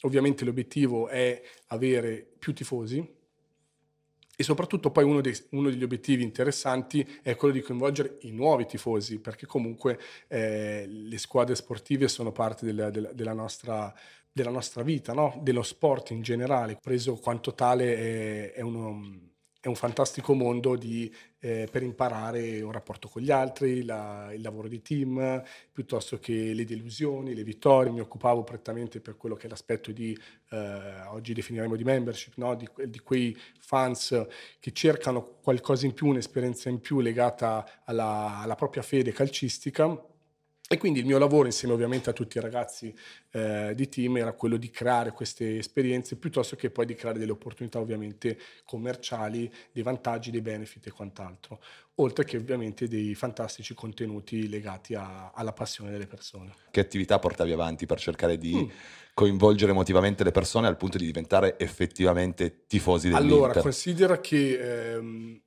ovviamente 0.00 0.44
l'obiettivo 0.44 1.06
è 1.06 1.40
avere 1.68 2.26
più 2.38 2.52
tifosi 2.52 3.15
e 4.36 4.42
soprattutto 4.42 4.90
poi 4.90 5.04
uno, 5.04 5.22
dei, 5.22 5.34
uno, 5.50 5.70
degli 5.70 5.82
obiettivi 5.82 6.22
interessanti 6.22 7.04
è 7.22 7.34
quello 7.36 7.54
di 7.54 7.62
coinvolgere 7.62 8.18
i 8.20 8.32
nuovi 8.32 8.66
tifosi, 8.66 9.18
perché 9.18 9.46
comunque 9.46 9.98
eh, 10.28 10.84
le 10.86 11.18
squadre 11.18 11.54
sportive 11.54 12.06
sono 12.06 12.32
parte 12.32 12.66
della, 12.66 12.90
della, 12.90 13.12
della, 13.12 13.32
nostra, 13.32 13.92
della 14.30 14.50
nostra, 14.50 14.82
vita, 14.82 15.14
no? 15.14 15.40
dello 15.42 15.62
sport 15.62 16.10
in 16.10 16.20
generale. 16.20 16.78
Preso 16.80 17.16
quanto 17.16 17.54
tale 17.54 17.96
è, 17.96 18.52
è 18.52 18.60
uno 18.60 19.34
è 19.66 19.68
un 19.68 19.74
fantastico 19.74 20.32
mondo 20.32 20.76
di, 20.76 21.12
eh, 21.40 21.66
per 21.68 21.82
imparare 21.82 22.60
un 22.60 22.70
rapporto 22.70 23.08
con 23.08 23.20
gli 23.20 23.32
altri, 23.32 23.84
la, 23.84 24.32
il 24.32 24.40
lavoro 24.40 24.68
di 24.68 24.80
team, 24.80 25.42
piuttosto 25.72 26.20
che 26.20 26.54
le 26.54 26.64
delusioni, 26.64 27.34
le 27.34 27.42
vittorie. 27.42 27.90
Mi 27.90 27.98
occupavo 27.98 28.44
prettamente 28.44 29.00
per 29.00 29.16
quello 29.16 29.34
che 29.34 29.48
è 29.48 29.50
l'aspetto 29.50 29.90
di, 29.90 30.16
eh, 30.50 31.02
oggi 31.08 31.34
definiremo 31.34 31.74
di 31.74 31.82
membership, 31.82 32.34
no? 32.36 32.54
di, 32.54 32.68
di, 32.86 33.00
quei 33.00 33.36
fans 33.58 34.26
che 34.60 34.70
cercano 34.70 35.38
qualcosa 35.42 35.84
in 35.84 35.94
più, 35.94 36.06
un'esperienza 36.06 36.68
in 36.68 36.80
più 36.80 37.00
legata 37.00 37.82
alla, 37.86 38.38
alla 38.38 38.54
propria 38.54 38.84
fede 38.84 39.10
calcistica 39.10 40.00
e 40.68 40.78
quindi 40.78 40.98
il 40.98 41.06
mio 41.06 41.18
lavoro, 41.18 41.46
insieme 41.46 41.74
ovviamente 41.74 42.10
a 42.10 42.12
tutti 42.12 42.38
i 42.38 42.40
ragazzi 42.40 42.92
eh, 43.30 43.72
di 43.76 43.88
team, 43.88 44.16
era 44.16 44.32
quello 44.32 44.56
di 44.56 44.68
creare 44.68 45.12
queste 45.12 45.58
esperienze 45.58 46.16
piuttosto 46.16 46.56
che 46.56 46.70
poi 46.70 46.86
di 46.86 46.94
creare 46.94 47.20
delle 47.20 47.30
opportunità 47.30 47.78
ovviamente 47.78 48.36
commerciali, 48.64 49.52
dei 49.70 49.84
vantaggi, 49.84 50.32
dei 50.32 50.40
benefit 50.40 50.88
e 50.88 50.90
quant'altro, 50.90 51.60
oltre 51.96 52.24
che 52.24 52.36
ovviamente 52.36 52.88
dei 52.88 53.14
fantastici 53.14 53.74
contenuti 53.74 54.48
legati 54.48 54.94
a, 54.94 55.30
alla 55.32 55.52
passione 55.52 55.92
delle 55.92 56.08
persone. 56.08 56.52
Che 56.72 56.80
attività 56.80 57.20
portavi 57.20 57.52
avanti 57.52 57.86
per 57.86 58.00
cercare 58.00 58.36
di 58.36 58.56
mm. 58.56 58.68
coinvolgere 59.14 59.70
emotivamente 59.70 60.24
le 60.24 60.32
persone 60.32 60.66
al 60.66 60.76
punto 60.76 60.98
di 60.98 61.06
diventare 61.06 61.56
effettivamente 61.60 62.64
tifosi 62.66 63.08
dell'Inter? 63.08 63.36
Allora, 63.36 63.60
considera 63.60 64.20
che... 64.20 64.94
Ehm, 64.94 65.40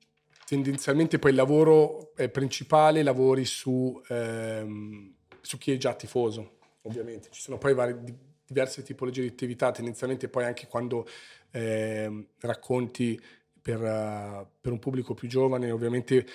tendenzialmente 0.50 1.20
poi 1.20 1.30
il 1.30 1.36
lavoro 1.36 2.12
principale 2.32 3.04
lavori 3.04 3.44
su, 3.44 4.02
ehm, 4.08 5.14
su 5.40 5.58
chi 5.58 5.70
è 5.70 5.76
già 5.76 5.94
tifoso, 5.94 6.56
ovviamente. 6.82 7.28
Ci 7.30 7.40
sono 7.40 7.56
poi 7.56 7.72
varie, 7.72 8.02
diverse 8.44 8.82
tipologie 8.82 9.20
di 9.20 9.28
attività, 9.28 9.70
tendenzialmente 9.70 10.28
poi 10.28 10.42
anche 10.42 10.66
quando 10.66 11.06
eh, 11.52 12.26
racconti 12.40 13.20
per, 13.62 13.80
uh, 13.80 14.44
per, 14.60 14.72
un 14.72 14.80
pubblico 14.80 15.14
più 15.14 15.28
giovane, 15.28 15.70
ovviamente 15.70 16.26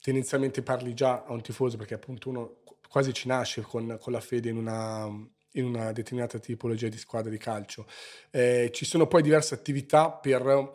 tendenzialmente 0.00 0.62
parli 0.62 0.94
già 0.94 1.24
a 1.24 1.32
un 1.32 1.42
tifoso 1.42 1.76
perché 1.76 1.94
appunto 1.94 2.28
uno 2.28 2.58
quasi 2.88 3.12
ci 3.12 3.26
nasce 3.26 3.62
con, 3.62 3.98
con 4.00 4.12
la 4.12 4.20
fede 4.20 4.48
in 4.48 4.58
una, 4.58 5.06
in 5.52 5.64
una 5.64 5.90
determinata 5.90 6.38
tipologia 6.38 6.86
di 6.86 6.98
squadra 6.98 7.30
di 7.32 7.38
calcio. 7.38 7.84
Eh, 8.30 8.70
ci 8.72 8.84
sono 8.84 9.08
poi 9.08 9.22
diverse 9.22 9.54
attività 9.54 10.12
per 10.12 10.72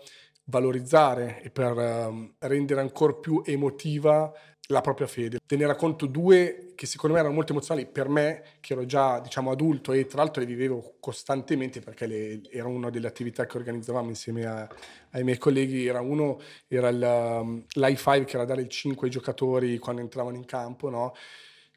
valorizzare 0.51 1.41
e 1.41 1.49
per 1.49 1.71
um, 1.71 2.33
rendere 2.39 2.81
ancora 2.81 3.13
più 3.13 3.41
emotiva 3.43 4.31
la 4.67 4.81
propria 4.81 5.07
fede. 5.07 5.39
Te 5.45 5.55
ne 5.55 5.65
racconto 5.65 6.05
due 6.05 6.73
che 6.75 6.85
secondo 6.85 7.15
me 7.15 7.21
erano 7.21 7.35
molto 7.35 7.51
emozionali 7.51 7.87
per 7.87 8.09
me, 8.09 8.43
che 8.59 8.73
ero 8.73 8.85
già 8.85 9.19
diciamo 9.19 9.51
adulto 9.51 9.91
e 9.91 10.05
tra 10.05 10.21
l'altro 10.21 10.41
le 10.41 10.47
vivevo 10.47 10.95
costantemente 10.99 11.79
perché 11.79 12.05
le, 12.05 12.41
era 12.49 12.67
una 12.67 12.89
delle 12.89 13.07
attività 13.07 13.45
che 13.45 13.57
organizzavamo 13.57 14.09
insieme 14.09 14.45
a, 14.45 14.67
ai 15.11 15.23
miei 15.23 15.37
colleghi. 15.37 15.87
Era 15.87 16.01
uno, 16.01 16.39
era 16.67 16.89
il, 16.89 17.01
um, 17.01 17.63
l'I5 17.75 18.25
che 18.25 18.35
era 18.35 18.45
dare 18.45 18.61
il 18.61 18.69
5 18.69 19.07
ai 19.07 19.13
giocatori 19.13 19.77
quando 19.77 20.01
entravano 20.01 20.37
in 20.37 20.45
campo, 20.45 20.89
no? 20.89 21.13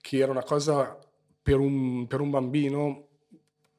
che 0.00 0.18
era 0.18 0.30
una 0.30 0.44
cosa 0.44 0.98
per 1.42 1.58
un, 1.58 2.06
per 2.06 2.20
un 2.20 2.30
bambino 2.30 3.08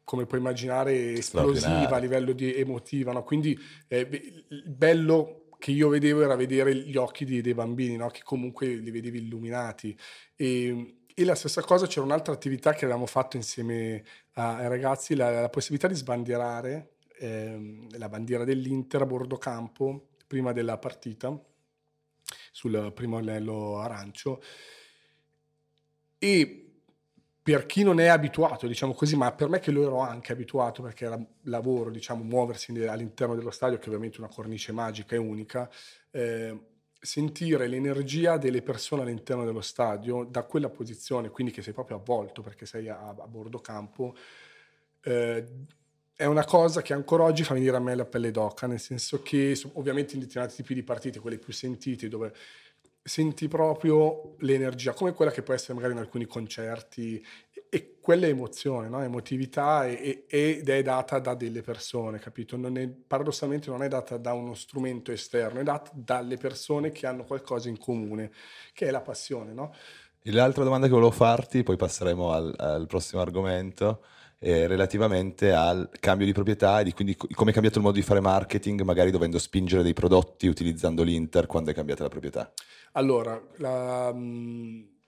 come 0.06 0.26
puoi 0.26 0.40
immaginare, 0.40 1.14
esplosiva 1.14 1.96
a 1.96 1.98
livello 1.98 2.32
di 2.32 2.54
emotiva. 2.56 3.12
No? 3.12 3.24
Quindi 3.24 3.60
eh, 3.88 4.08
il 4.48 4.70
bello 4.70 5.48
che 5.58 5.72
io 5.72 5.90
vedevo 5.90 6.22
era 6.22 6.36
vedere 6.36 6.76
gli 6.76 6.96
occhi 6.96 7.26
di, 7.26 7.42
dei 7.42 7.56
bambini, 7.56 7.98
no? 7.98 8.10
che 8.10 8.22
comunque 8.24 8.68
li 8.68 8.92
vedevi 8.92 9.18
illuminati. 9.18 9.98
E, 10.36 11.00
e, 11.14 11.26
la 11.26 11.36
stessa 11.36 11.62
cosa, 11.62 11.88
c'era 11.88 12.06
un'altra 12.06 12.34
attività 12.34 12.74
che 12.74 12.86
avevamo 12.86 13.08
fatto 13.08 13.36
insieme 13.36 14.04
ai 14.34 14.68
ragazzi, 14.68 15.16
la, 15.16 15.42
la 15.42 15.50
possibilità 15.50 15.88
di 15.88 15.96
sbandierare 15.96 16.92
eh, 17.18 17.88
la 17.98 18.10
bandiera 18.10 18.44
dell'Inter 18.44 19.02
a 19.02 19.06
bordo 19.06 19.38
campo 19.38 20.10
prima 20.28 20.54
della 20.54 20.78
partita, 20.78 21.36
sul 22.52 22.92
primo 22.94 23.18
anello 23.18 23.80
arancio. 23.80 24.42
E 26.20 26.65
per 27.46 27.68
chi 27.68 27.84
non 27.84 28.00
è 28.00 28.08
abituato, 28.08 28.66
diciamo 28.66 28.96
così, 28.96 29.16
ma 29.16 29.32
per 29.32 29.50
me 29.50 29.60
che 29.60 29.70
lo 29.70 29.84
ero 29.84 30.00
anche 30.00 30.32
abituato 30.32 30.82
perché 30.82 31.06
era 31.06 31.24
lavoro, 31.44 31.92
diciamo, 31.92 32.24
muoversi 32.24 32.72
all'interno 32.88 33.36
dello 33.36 33.52
stadio, 33.52 33.78
che 33.78 33.84
è 33.84 33.88
ovviamente 33.90 34.18
una 34.20 34.30
cornice 34.34 34.72
magica 34.72 35.14
e 35.14 35.20
unica, 35.20 35.70
eh, 36.10 36.60
sentire 37.00 37.68
l'energia 37.68 38.38
delle 38.38 38.64
persone 38.64 39.04
all'interno 39.04 39.46
dello 39.46 39.62
stadio 39.62 40.24
da 40.24 40.42
quella 40.42 40.70
posizione, 40.70 41.30
quindi 41.30 41.54
che 41.54 41.62
sei 41.62 41.74
proprio 41.74 41.98
avvolto 41.98 42.42
perché 42.42 42.66
sei 42.66 42.90
a, 42.90 43.10
a 43.10 43.28
bordo 43.28 43.60
campo, 43.60 44.16
eh, 45.04 45.46
è 46.16 46.26
una 46.26 46.46
cosa 46.46 46.82
che 46.82 46.94
ancora 46.94 47.26
oggi 47.26 47.44
fa 47.44 47.54
venire 47.54 47.76
a 47.76 47.80
me 47.80 47.94
la 47.94 48.06
pelle 48.06 48.32
d'oca, 48.32 48.66
nel 48.66 48.80
senso 48.80 49.22
che 49.22 49.56
ovviamente 49.74 50.16
in 50.16 50.22
determinati 50.22 50.56
tipi 50.56 50.74
di 50.74 50.82
partite, 50.82 51.20
quelle 51.20 51.38
più 51.38 51.54
sentite, 51.54 52.08
dove 52.08 52.34
senti 53.08 53.48
proprio 53.48 54.36
l'energia, 54.40 54.94
come 54.94 55.14
quella 55.14 55.30
che 55.30 55.44
può 55.44 55.54
essere 55.54 55.76
magari 55.76 55.94
in 55.94 56.00
alcuni 56.00 56.26
concerti, 56.26 57.24
e 57.70 57.98
quella 58.02 58.26
è 58.26 58.30
emozione, 58.30 58.90
no? 58.90 59.04
emotività 59.04 59.86
e, 59.86 60.26
e, 60.28 60.58
ed 60.58 60.70
è 60.70 60.82
data 60.82 61.20
da 61.20 61.36
delle 61.36 61.62
persone, 61.62 62.18
capito? 62.18 62.58
Non 62.58 62.78
è, 62.78 62.88
paradossalmente 62.88 63.70
non 63.70 63.84
è 63.84 63.88
data 63.88 64.18
da 64.18 64.34
uno 64.34 64.56
strumento 64.56 65.12
esterno, 65.12 65.60
è 65.60 65.64
data 65.64 65.92
dalle 65.94 66.38
persone 66.38 66.92
che 66.92 67.06
hanno 67.06 67.26
qualcosa 67.26 67.70
in 67.70 67.78
comune, 67.78 68.32
che 68.74 68.88
è 68.88 68.92
la 68.92 69.02
passione, 69.02 69.54
no? 69.54 69.72
L'altra 70.30 70.64
domanda 70.64 70.88
che 70.88 70.94
volevo 70.94 71.12
farti, 71.12 71.62
poi 71.62 71.76
passeremo 71.76 72.32
al, 72.32 72.56
al 72.58 72.88
prossimo 72.88 73.22
argomento, 73.22 74.04
eh, 74.46 74.68
relativamente 74.68 75.52
al 75.52 75.90
cambio 76.00 76.28
di 76.28 76.32
proprietà 76.32 76.80
e 76.80 76.84
di 76.84 76.94
quindi 76.94 77.16
come 77.16 77.50
è 77.50 77.54
cambiato 77.54 77.80
il 77.80 77.84
modo 77.84 77.96
di 77.98 78.04
fare 78.04 78.20
marketing, 78.20 78.82
magari 78.82 79.10
dovendo 79.10 79.40
spingere 79.40 79.82
dei 79.82 79.94
prodotti 79.94 80.46
utilizzando 80.46 81.02
l'Inter 81.02 81.48
quando 81.48 81.72
è 81.72 81.74
cambiata 81.74 82.04
la 82.04 82.10
proprietà. 82.10 82.54
Allora, 82.92 83.42
la, 83.56 84.14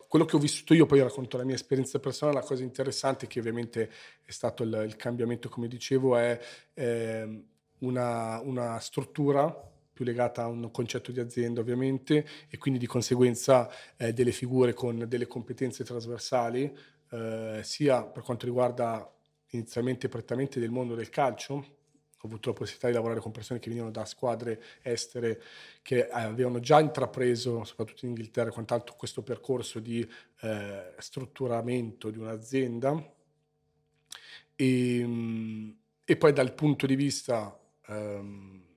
quello 0.08 0.25
che 0.25 0.36
ho 0.36 0.39
vissuto 0.39 0.74
io, 0.74 0.88
poi 0.88 1.01
racconto 1.01 1.38
la 1.38 1.44
mia 1.44 1.53
esperienza 1.53 2.00
personale, 2.00 2.39
la 2.39 2.44
cosa 2.44 2.63
interessante 2.63 3.27
che 3.27 3.38
ovviamente 3.38 3.91
è 4.25 4.32
stato 4.32 4.63
il, 4.63 4.84
il 4.88 4.96
cambiamento, 4.96 5.50
come 5.50 5.67
dicevo, 5.67 6.17
è 6.17 6.39
eh, 6.74 7.44
una, 7.82 8.41
una 8.41 8.79
struttura 8.79 9.56
più 9.94 10.03
legata 10.03 10.44
a 10.44 10.48
un 10.48 10.72
concetto 10.72 11.12
di 11.12 11.20
azienda 11.20 11.62
ovviamente 11.62 12.25
e 12.50 12.58
quindi 12.58 12.79
di 12.79 12.88
conseguenza 12.88 13.70
eh, 13.98 14.13
delle 14.13 14.32
figure 14.32 14.74
con 14.74 15.06
delle 15.08 15.27
competenze 15.27 15.84
trasversali, 15.84 16.75
eh, 17.12 17.60
sia 17.62 18.03
per 18.03 18.24
quanto 18.24 18.48
riguarda 18.48 19.12
inizialmente 19.51 20.10
prettamente 20.10 20.60
del 20.60 20.72
mondo 20.72 20.96
del 20.96 21.10
calcio, 21.10 21.75
ho 22.20 22.27
avuto 22.27 22.50
la 22.50 22.56
possibilità 22.56 22.88
di 22.88 22.94
lavorare 22.94 23.20
con 23.20 23.32
persone 23.32 23.60
che 23.60 23.68
venivano 23.70 23.92
da 23.92 24.04
squadre 24.06 24.62
estere 24.82 25.42
che 25.84 26.10
avevano 26.10 26.60
già 26.60 26.80
intrapreso, 26.80 27.63
soprattutto 27.63 28.06
in 28.06 28.12
Inghilterra, 28.12 28.51
quant'altro 28.51 28.96
questo 28.96 29.22
percorso 29.22 29.80
di 29.80 30.08
eh, 30.42 30.94
strutturamento 30.98 32.10
di 32.10 32.18
un'azienda. 32.18 33.16
E, 34.56 35.75
e, 36.04 36.18
poi 36.18 36.34
dal 36.34 36.54
punto 36.56 36.88
di 36.88 36.96
vista 36.96 37.56
ehm, 37.86 38.68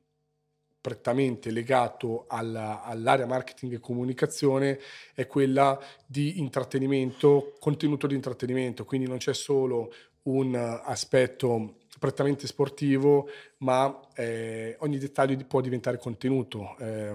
prettamente 0.81 1.51
legato 1.51 2.25
alla, 2.29 2.83
all'area 2.83 3.27
marketing 3.27 3.75
e 3.75 3.81
comunicazione 3.81 4.79
è 5.15 5.27
quella 5.27 5.79
di 6.07 6.39
intrattenimento, 6.41 7.55
contenuto 7.59 8.07
di 8.07 8.15
intrattenimento, 8.15 8.85
quindi 8.85 9.07
non 9.07 9.19
c'è 9.19 9.35
solo 9.35 9.93
un 10.23 10.55
aspetto 10.55 11.77
prettamente 11.99 12.47
sportivo, 12.47 13.29
ma 13.59 14.01
eh, 14.15 14.77
ogni 14.81 14.99
dettaglio 14.99 15.37
può 15.47 15.61
diventare 15.61 15.99
contenuto. 15.99 16.77
Eh, 16.79 17.11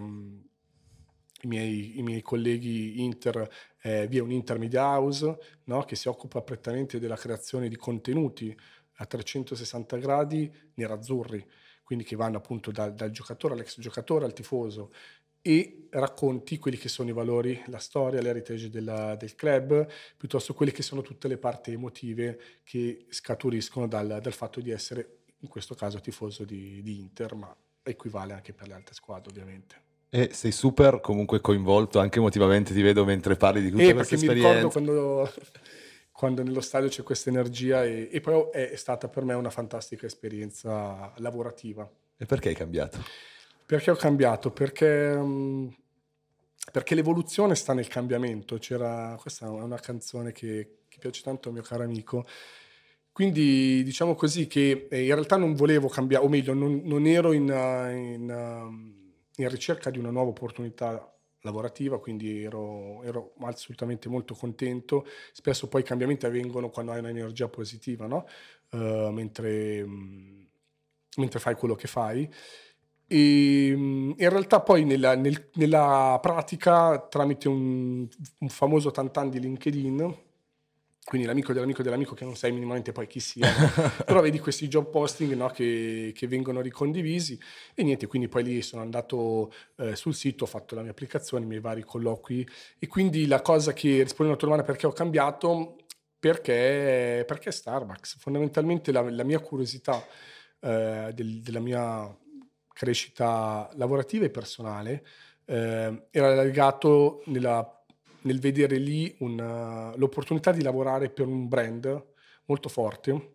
i, 1.42 1.48
miei, 1.48 2.00
i, 2.00 2.02
miei, 2.02 2.22
colleghi 2.22 3.02
Inter, 3.04 3.50
eh, 3.82 4.08
vi 4.08 4.18
è 4.18 4.22
un 4.22 4.32
Intermedia 4.32 4.84
House 4.84 5.38
no? 5.66 5.84
che 5.84 5.96
si 5.96 6.08
occupa 6.08 6.42
prettamente 6.42 7.00
della 7.00 7.16
creazione 7.16 7.68
di 7.68 7.76
contenuti 7.76 8.56
a 8.98 9.06
360 9.06 9.98
gradi 9.98 10.52
nerazzurri, 10.76 11.46
quindi 11.84 12.04
che 12.04 12.16
vanno 12.16 12.38
appunto 12.38 12.72
dal, 12.72 12.94
dal 12.94 13.12
giocatore 13.12 13.54
all'ex 13.54 13.80
giocatore 13.80 14.26
al 14.26 14.34
tifoso 14.34 14.92
e 15.48 15.90
racconti 15.92 16.58
quelli 16.58 16.76
che 16.76 16.90
sono 16.90 17.10
i 17.10 17.14
valori, 17.14 17.62
la 17.68 17.78
storia, 17.78 18.20
l'heritage 18.20 18.72
della, 18.72 19.16
del 19.16 19.36
club, 19.36 19.88
piuttosto 20.18 20.56
quelle 20.56 20.72
che 20.72 20.82
sono 20.82 21.04
tutte 21.04 21.28
le 21.28 21.38
parti 21.38 21.72
emotive 21.72 22.40
che 22.64 23.06
scaturiscono 23.10 23.88
dal, 23.88 24.18
dal 24.24 24.34
fatto 24.34 24.60
di 24.60 24.72
essere, 24.72 25.18
in 25.42 25.48
questo 25.48 25.76
caso, 25.76 26.00
tifoso 26.00 26.46
di, 26.46 26.82
di, 26.82 27.00
Inter, 27.00 27.36
ma 27.36 27.56
equivale 27.84 28.34
anche 28.34 28.54
per 28.54 28.70
le 28.70 28.74
altre 28.74 28.96
squadre 28.96 29.30
ovviamente. 29.30 29.76
E 30.10 30.30
sei 30.34 30.52
super 30.52 31.00
comunque 31.00 31.40
coinvolto 31.42 32.00
anche 32.00 32.18
emotivamente, 32.18 32.74
ti 32.74 32.82
vedo 32.82 33.06
mentre 33.06 33.36
parli 33.36 33.62
di 33.62 33.70
tutta 33.70 33.84
eh, 33.84 33.94
questa 33.94 34.16
esperienza. 34.16 34.48
Mi 34.48 34.56
ricordo 34.56 34.70
quando, 34.72 35.32
quando, 36.12 36.42
nello 36.42 36.62
stadio 36.62 36.90
c'è 36.90 37.04
questa 37.04 37.30
energia 37.30 37.86
e, 37.86 38.10
e 38.12 38.20
poi 38.20 38.50
è 38.52 38.76
stata 38.78 39.08
per 39.10 39.24
me 39.24 39.36
una 39.36 39.52
fantastica 39.52 40.08
esperienza 40.08 41.14
lavorativa. 41.18 41.88
E 42.18 42.26
perché 42.26 42.50
hai 42.50 42.56
cambiato? 42.56 43.34
Perché 43.66 43.90
ho 43.90 43.96
cambiato? 43.96 44.52
Perché, 44.52 45.16
mm, 45.18 45.68
perché 46.72 46.94
l'evoluzione 46.94 47.56
sta 47.56 47.74
nel 47.74 47.88
cambiamento. 47.88 48.58
C'era, 48.58 49.18
questa 49.20 49.48
è 49.48 49.50
una 49.50 49.80
canzone 49.80 50.32
che, 50.32 50.82
che 50.88 51.00
piace 51.00 51.24
tanto 51.24 51.48
al 51.48 51.56
mio 51.56 51.64
caro 51.64 51.84
amico. 51.84 52.26
Quindi 53.12 53.82
diciamo 53.84 54.14
così 54.14 54.46
che 54.46 54.88
eh, 54.90 55.06
in 55.06 55.14
realtà 55.14 55.38
non 55.38 55.56
volevo 55.56 55.88
cambiare, 55.88 56.26
o 56.26 56.28
meglio, 56.28 56.54
non, 56.54 56.82
non 56.84 57.08
ero 57.08 57.32
in, 57.32 57.44
in, 57.44 58.30
um, 58.30 59.14
in, 59.38 59.50
ricerca 59.50 59.90
di 59.90 59.98
una 59.98 60.10
nuova 60.10 60.32
opportunità 60.32 61.12
lavorativa, 61.40 61.98
quindi 62.00 62.44
ero, 62.44 63.02
ero, 63.04 63.34
assolutamente 63.40 64.10
molto 64.10 64.36
contento. 64.36 65.08
Spesso 65.32 65.68
poi 65.70 65.82
i 65.82 65.86
cambiamenti 65.86 66.26
avvengono 66.26 66.70
quando 66.70 66.92
hai 66.92 67.00
un'energia 67.00 67.48
positiva, 67.48 68.06
no? 68.06 68.28
uh, 68.72 69.10
mentre, 69.12 69.82
um, 69.82 70.46
mentre 71.16 71.40
fai 71.40 71.56
quello 71.56 71.76
che 71.76 71.88
fai. 71.88 72.30
E 73.08 73.68
in 73.68 74.16
realtà 74.18 74.62
poi 74.62 74.84
nella, 74.84 75.16
nel, 75.16 75.50
nella 75.56 76.18
pratica, 76.22 77.00
tramite 77.00 77.48
un, 77.48 78.08
un 78.40 78.50
famoso 78.50 78.92
tantan 78.92 79.30
di 79.30 79.40
LinkedIn, 79.40 80.24
quindi 81.06 81.28
l'amico 81.28 81.54
dell'amico 81.54 81.84
dell'amico 81.84 82.16
che 82.16 82.26
non 82.26 82.36
sai 82.36 82.52
minimamente 82.52 82.92
poi 82.92 83.06
chi 83.06 83.20
sia, 83.20 83.48
però 84.04 84.22
vedi 84.22 84.40
questi 84.40 84.68
job 84.68 84.90
posting 84.90 85.34
no, 85.36 85.50
che, 85.50 86.12
che, 86.16 86.28
vengono 86.28 86.62
ricondivisi. 86.62 87.40
E 87.76 87.84
niente, 87.84 88.08
quindi 88.08 88.28
poi 88.28 88.44
lì 88.44 88.62
sono 88.64 88.82
andato 88.82 89.54
eh, 89.76 89.96
sul 89.96 90.16
sito, 90.16 90.46
ho 90.46 90.48
fatto 90.48 90.74
la 90.74 90.82
mia 90.82 90.90
applicazione, 90.90 91.46
i 91.46 91.48
miei 91.48 91.62
vari 91.62 91.84
colloqui. 91.84 92.48
E 92.80 92.88
quindi 92.88 93.28
la 93.28 93.44
cosa 93.44 93.72
che 93.72 94.02
rispondo 94.02 94.32
alla 94.32 94.36
tua 94.36 94.48
domanda 94.48 94.66
perché 94.66 94.88
ho 94.88 94.94
cambiato, 94.94 95.76
perché, 96.18 97.24
perché 97.28 97.52
Starbucks, 97.52 98.18
fondamentalmente 98.18 98.92
la, 98.92 99.08
la 99.08 99.24
mia 99.24 99.38
curiosità 99.38 100.04
eh, 100.60 101.12
del, 101.14 101.40
della 101.42 101.60
mia 101.60 102.18
crescita 102.76 103.70
lavorativa 103.76 104.26
e 104.26 104.30
personale. 104.30 105.06
Eh, 105.46 106.08
era 106.12 106.44
legato 106.44 107.24
nella, 107.28 107.84
nel 108.24 108.40
vedere 108.42 108.78
lì 108.78 109.16
una, 109.20 109.96
l'opportunità 109.96 110.52
di 110.52 110.62
lavorare 110.62 111.10
per 111.10 111.26
un 111.26 111.48
brand 111.48 112.06
molto 112.46 112.68
forte, 112.68 113.35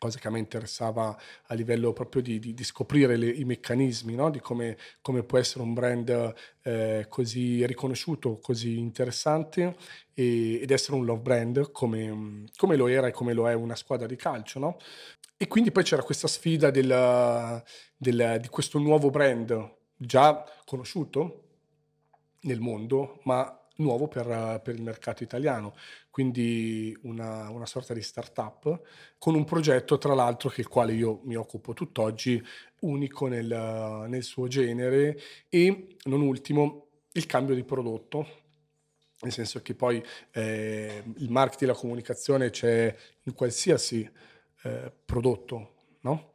cosa 0.00 0.18
che 0.18 0.28
a 0.28 0.30
me 0.30 0.38
interessava 0.38 1.14
a 1.48 1.54
livello 1.54 1.92
proprio 1.92 2.22
di, 2.22 2.38
di, 2.38 2.54
di 2.54 2.64
scoprire 2.64 3.16
le, 3.16 3.28
i 3.28 3.44
meccanismi, 3.44 4.14
no? 4.14 4.30
di 4.30 4.40
come, 4.40 4.78
come, 5.02 5.22
può 5.22 5.36
essere 5.36 5.62
un 5.62 5.74
brand 5.74 6.34
eh, 6.62 7.04
così 7.10 7.66
riconosciuto, 7.66 8.38
così 8.38 8.78
interessante 8.78 9.76
e, 10.14 10.62
ed 10.62 10.70
essere 10.70 10.96
un 10.96 11.04
love 11.04 11.20
brand 11.20 11.70
come, 11.70 12.46
come, 12.56 12.76
lo 12.76 12.86
era 12.86 13.08
e 13.08 13.12
come 13.12 13.34
lo 13.34 13.46
è 13.46 13.52
una 13.52 13.74
squadra 13.74 14.06
di 14.06 14.16
calcio. 14.16 14.58
No? 14.58 14.78
E 15.36 15.46
quindi 15.46 15.70
poi 15.70 15.84
c'era 15.84 16.02
questa 16.02 16.28
sfida 16.28 16.70
del, 16.70 17.62
del, 17.94 18.38
di 18.40 18.48
questo 18.48 18.78
nuovo 18.78 19.10
brand 19.10 19.76
già 19.96 20.42
conosciuto 20.64 21.44
nel 22.40 22.60
mondo, 22.60 23.20
ma 23.24 23.59
nuovo 23.80 24.08
per, 24.08 24.60
per 24.62 24.74
il 24.74 24.82
mercato 24.82 25.22
italiano. 25.22 25.74
Quindi 26.10 26.96
una, 27.02 27.50
una, 27.50 27.66
sorta 27.66 27.94
di 27.94 28.02
startup 28.02 28.80
con 29.18 29.34
un 29.34 29.44
progetto, 29.44 29.98
tra 29.98 30.14
l'altro, 30.14 30.48
che 30.48 30.60
il 30.60 30.68
quale 30.68 30.92
io 30.92 31.20
mi 31.24 31.34
occupo 31.34 31.72
tutt'oggi, 31.72 32.42
unico 32.80 33.26
nel, 33.26 34.06
nel 34.08 34.22
suo 34.22 34.48
genere 34.48 35.18
e, 35.48 35.96
non 36.04 36.20
ultimo, 36.20 36.86
il 37.12 37.26
cambio 37.26 37.54
di 37.54 37.64
prodotto 37.64 38.38
nel 39.22 39.32
senso 39.32 39.60
che 39.60 39.74
poi 39.74 40.02
eh, 40.32 41.02
il 41.18 41.30
marketing 41.30 41.70
e 41.70 41.74
la 41.74 41.78
comunicazione 41.78 42.50
c'è 42.50 42.94
in 43.24 43.34
qualsiasi 43.34 44.08
eh, 44.62 44.92
prodotto, 45.04 45.74
no? 46.00 46.32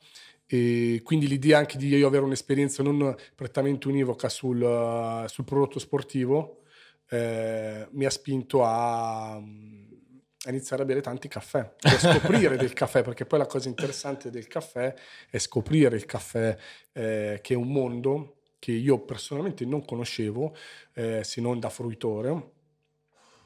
E 0.48 1.02
quindi 1.04 1.28
l'idea 1.28 1.58
anche 1.58 1.78
di 1.78 1.88
io 1.88 2.06
avere 2.06 2.24
un'esperienza 2.24 2.84
non 2.84 3.16
prettamente 3.34 3.88
univoca 3.88 4.30
sul, 4.30 5.26
sul 5.28 5.44
prodotto 5.44 5.80
sportivo 5.80 6.65
eh, 7.10 7.88
mi 7.92 8.06
ha 8.06 8.10
spinto 8.10 8.64
a, 8.64 9.34
a, 9.36 9.42
iniziare 10.50 10.84
a 10.84 10.86
bere 10.86 11.02
tanti 11.02 11.28
caffè, 11.28 11.74
a 11.82 11.98
scoprire 11.98 12.58
del 12.58 12.74
caffè, 12.74 13.04
perché 13.04 13.26
poi 13.26 13.40
la 13.40 13.46
cosa 13.46 13.68
interessante 13.68 14.30
del 14.30 14.48
caffè 14.48 14.94
è 15.30 15.38
scoprire 15.38 15.96
il 15.96 16.06
caffè, 16.06 16.58
eh, 16.94 17.40
che 17.42 17.54
è 17.54 17.58
un 17.58 17.72
mondo 17.72 18.38
che 18.60 18.72
io 18.72 19.00
personalmente 19.00 19.66
non 19.66 19.86
conoscevo, 19.86 20.56
eh, 20.94 21.24
se 21.24 21.42
non 21.42 21.60
da 21.60 21.70
fruitore. 21.70 22.54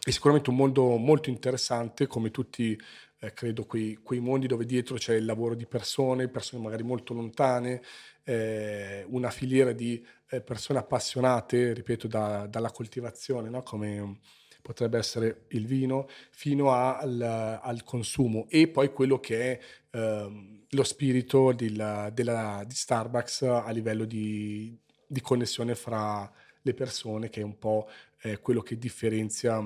È 0.02 0.12
sicuramente 0.12 0.50
un 0.50 0.56
mondo 0.56 0.96
molto 0.96 1.30
interessante, 1.30 2.08
come 2.08 2.32
tutti 2.32 2.80
eh, 3.20 3.34
credo, 3.34 3.66
quei, 3.66 3.96
quei, 3.96 4.22
mondi 4.22 4.48
dove 4.48 4.66
dietro 4.66 4.96
c'è 4.96 5.16
il 5.16 5.26
lavoro 5.26 5.56
di 5.56 5.66
persone, 5.66 6.30
persone 6.30 6.64
magari 6.64 6.84
molto 6.84 7.14
lontane, 7.14 7.82
eh, 8.24 9.04
una 9.10 9.30
filiera 9.30 9.74
di 9.74 10.02
persone 10.44 10.80
appassionate, 10.80 11.74
ripeto, 11.74 12.08
da, 12.08 12.46
dalla 12.48 12.72
coltivazione, 12.72 13.50
no? 13.50 13.64
come 13.64 14.20
potrebbe 14.62 14.98
essere 14.98 15.46
il 15.50 15.66
vino, 15.66 16.08
fino 16.32 16.72
al, 16.72 17.60
al 17.62 17.84
consumo 17.84 18.46
e 18.50 18.68
poi 18.68 18.92
quello 18.94 19.20
che 19.20 19.52
è 19.52 19.60
ehm, 19.92 20.66
lo 20.70 20.84
spirito 20.84 21.52
di, 21.54 21.72
della, 21.72 22.64
di 22.66 22.76
Starbucks 22.76 23.42
a 23.44 23.70
livello 23.72 24.06
di, 24.06 24.78
di, 25.08 25.22
connessione 25.22 25.76
fra 25.76 26.32
le 26.62 26.74
persone, 26.74 27.30
che 27.30 27.42
è 27.42 27.44
un 27.44 27.58
po' 27.58 27.90
eh, 28.22 28.40
quello 28.40 28.62
che 28.62 28.78
differenzia 28.78 29.60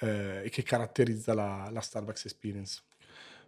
eh, 0.00 0.42
e 0.44 0.48
che 0.50 0.62
caratterizza 0.62 1.34
la, 1.34 1.68
la 1.70 1.80
Starbucks 1.80 2.24
Experience. 2.24 2.82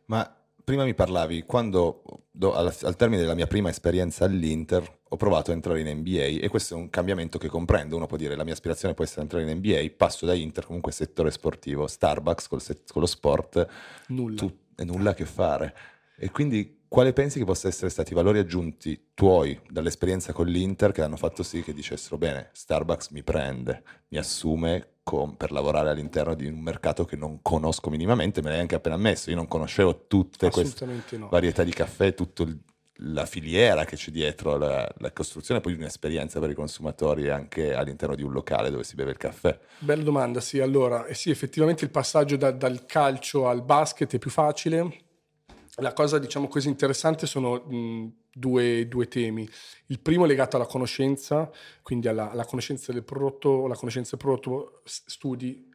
Ma 0.05 0.42
prima 0.65 0.85
mi 0.85 0.95
parlavi, 0.95 1.43
quando 1.43 2.03
do, 2.31 2.55
al, 2.55 2.97
termine 2.97 3.21
della 3.21 3.35
mia 3.35 3.47
prima 3.47 3.69
esperienza 3.69 4.25
all'Inter 4.25 5.01
ho 5.09 5.17
provato 5.17 5.51
a 5.51 5.55
entrare 5.55 5.81
in 5.81 5.99
NBA 5.99 6.41
e 6.43 6.49
questo 6.49 6.75
è 6.75 6.77
un 6.77 6.89
cambiamento 6.89 7.39
che 7.39 7.49
comprendo, 7.49 7.97
uno 7.97 8.07
può 8.07 8.17
dire 8.17 8.35
la 8.35 8.45
mia 8.45 8.55
aspirazione 8.55 8.95
può 8.95 9.05
essere 9.05 9.23
entrare 9.23 9.45
in 9.45 9.59
NBA, 9.59 9.95
passo 9.97 10.25
da 10.25 10.35
Inter 10.35 10.65
comunque 10.65 10.93
settore 10.93 11.31
sportivo, 11.31 11.87
Starbucks 11.87 12.49
col, 12.49 12.63
con 12.65 13.03
lo 13.03 13.07
sport, 13.07 13.67
nulla. 14.09 14.37
Tu, 14.37 14.57
nulla 14.85 15.11
a 15.11 15.15
che 15.15 15.27
fare. 15.27 15.75
E 16.23 16.31
quindi 16.31 16.83
quale 16.87 17.13
pensi 17.13 17.41
che 17.41 17.45
possano 17.45 17.73
essere 17.73 17.91
stati 17.91 18.13
i 18.13 18.15
valori 18.15 18.39
aggiunti 18.39 19.09
tuoi 19.13 19.61
dall'esperienza 19.69 20.33
con 20.33 20.47
l'Inter 20.47 20.93
che 20.93 21.03
hanno 21.03 21.17
fatto 21.17 21.43
sì 21.43 21.65
che 21.65 21.75
dicessero 21.75 22.17
bene, 22.17 22.51
Starbucks 22.53 23.09
mi 23.09 23.25
prende, 23.25 23.83
mi 24.07 24.19
assume 24.19 24.99
con, 25.03 25.37
per 25.37 25.51
lavorare 25.51 25.91
all'interno 25.91 26.35
di 26.35 26.47
un 26.47 26.61
mercato 26.61 27.05
che 27.05 27.17
non 27.17 27.43
conosco 27.43 27.91
minimamente, 27.91 28.41
me 28.41 28.51
l'hai 28.51 28.61
anche 28.61 28.77
appena 28.77 28.95
ammesso, 28.95 29.31
io 29.31 29.37
non 29.37 29.49
conoscevo 29.49 30.07
tutte 30.07 30.49
queste 30.49 30.87
no. 31.17 31.27
varietà 31.29 31.65
di 31.65 31.73
caffè, 31.73 32.15
tutta 32.15 32.47
la 32.99 33.27
filiera 33.27 33.85
che 33.85 33.97
c'è 33.97 34.13
dietro 34.13 34.57
la, 34.57 34.89
la, 34.99 35.11
costruzione 35.11 35.61
poi 35.61 35.73
di 35.73 35.81
un'esperienza 35.81 36.39
per 36.39 36.51
i 36.51 36.55
consumatori 36.55 37.31
anche 37.31 37.75
all'interno 37.75 38.15
di 38.15 38.23
un 38.23 38.31
locale 38.31 38.71
dove 38.71 38.85
si 38.85 38.95
beve 38.95 39.11
il 39.11 39.17
caffè. 39.17 39.59
Bella 39.79 40.05
domanda, 40.05 40.41
sì, 40.41 40.61
allora, 40.61 41.05
eh 41.07 41.15
sì, 41.15 41.31
effettivamente 41.31 41.83
il 41.83 41.91
passaggio 41.91 42.37
da, 42.37 42.53
dal 42.53 42.87
calcio 42.87 43.49
al 43.49 43.65
basket 43.65 44.15
è 44.15 44.19
più 44.19 44.31
facile, 44.31 45.11
la 45.77 45.93
cosa, 45.93 46.19
diciamo 46.19 46.49
così, 46.49 46.69
interessante 46.69 47.27
sono 47.27 47.55
mh, 47.55 48.13
due, 48.33 48.87
due, 48.89 49.09
temi. 49.09 49.49
Il 49.87 50.01
primo 50.01 50.25
è 50.25 50.27
legato 50.27 50.57
alla 50.57 50.67
conoscenza, 50.67 51.51
quindi 51.83 52.09
alla, 52.09 52.31
alla 52.31 52.45
conoscenza 52.45 52.93
del 52.93 53.05
prodotto, 53.05 53.67
la 53.67 53.75
conoscenza 53.75 54.17
del 54.17 54.21
prodotto, 54.21 54.83
studi, 54.85 55.71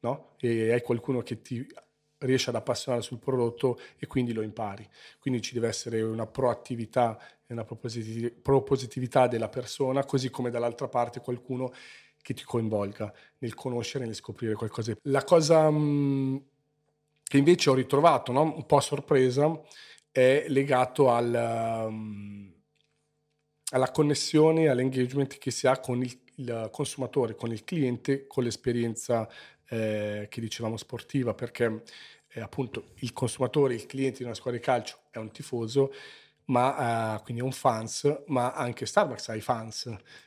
no? 0.00 0.34
E 0.38 0.72
hai 0.72 0.80
qualcuno 0.80 1.20
che 1.20 1.42
ti 1.42 1.66
riesce 2.18 2.50
ad 2.50 2.56
appassionare 2.56 3.02
sul 3.02 3.18
prodotto 3.18 3.78
e 3.98 4.06
quindi 4.06 4.32
lo 4.32 4.42
impari. 4.42 4.88
Quindi 5.18 5.42
ci 5.42 5.54
deve 5.54 5.68
essere 5.68 6.00
una 6.02 6.26
proattività 6.26 7.18
e 7.46 7.52
una 7.52 7.64
propositività 7.64 9.26
della 9.26 9.48
persona, 9.48 10.04
così 10.04 10.30
come 10.30 10.50
dall'altra 10.50 10.88
parte 10.88 11.20
qualcuno 11.20 11.72
che 12.22 12.34
ti 12.34 12.44
coinvolga 12.44 13.12
nel 13.38 13.54
conoscere 13.54 14.06
nel 14.06 14.14
scoprire 14.14 14.54
qualcosa. 14.54 14.94
La 15.02 15.24
cosa 15.24 15.68
mh, 15.68 16.42
che 17.32 17.38
invece 17.38 17.70
ho 17.70 17.74
ritrovato 17.74 18.30
no? 18.30 18.42
un 18.42 18.66
po' 18.66 18.76
a 18.76 18.82
sorpresa 18.82 19.58
è 20.10 20.44
legato 20.48 21.10
al, 21.10 21.86
um, 21.88 22.52
alla 23.70 23.90
connessione, 23.90 24.68
all'engagement 24.68 25.38
che 25.38 25.50
si 25.50 25.66
ha 25.66 25.78
con 25.78 26.02
il, 26.02 26.14
il, 26.34 26.68
consumatore, 26.70 27.34
con 27.34 27.50
il 27.50 27.64
cliente, 27.64 28.26
con 28.26 28.44
l'esperienza 28.44 29.26
eh, 29.66 30.26
che 30.28 30.40
dicevamo 30.42 30.76
sportiva, 30.76 31.32
perché 31.32 31.84
eh, 32.28 32.40
appunto 32.42 32.88
il 32.96 33.14
consumatore, 33.14 33.72
il 33.72 33.86
cliente 33.86 34.18
di 34.18 34.24
una 34.24 34.34
squadra 34.34 34.60
di 34.60 34.66
calcio 34.66 34.98
è 35.10 35.16
un 35.16 35.30
tifoso, 35.30 35.90
ma 36.46 37.14
uh, 37.14 37.22
quindi 37.22 37.40
è 37.40 37.44
un 37.46 37.52
fans, 37.52 38.24
ma 38.26 38.52
anche 38.52 38.84
Starbucks 38.84 39.30
ha 39.30 39.34
i 39.34 39.40
fans. 39.40 39.86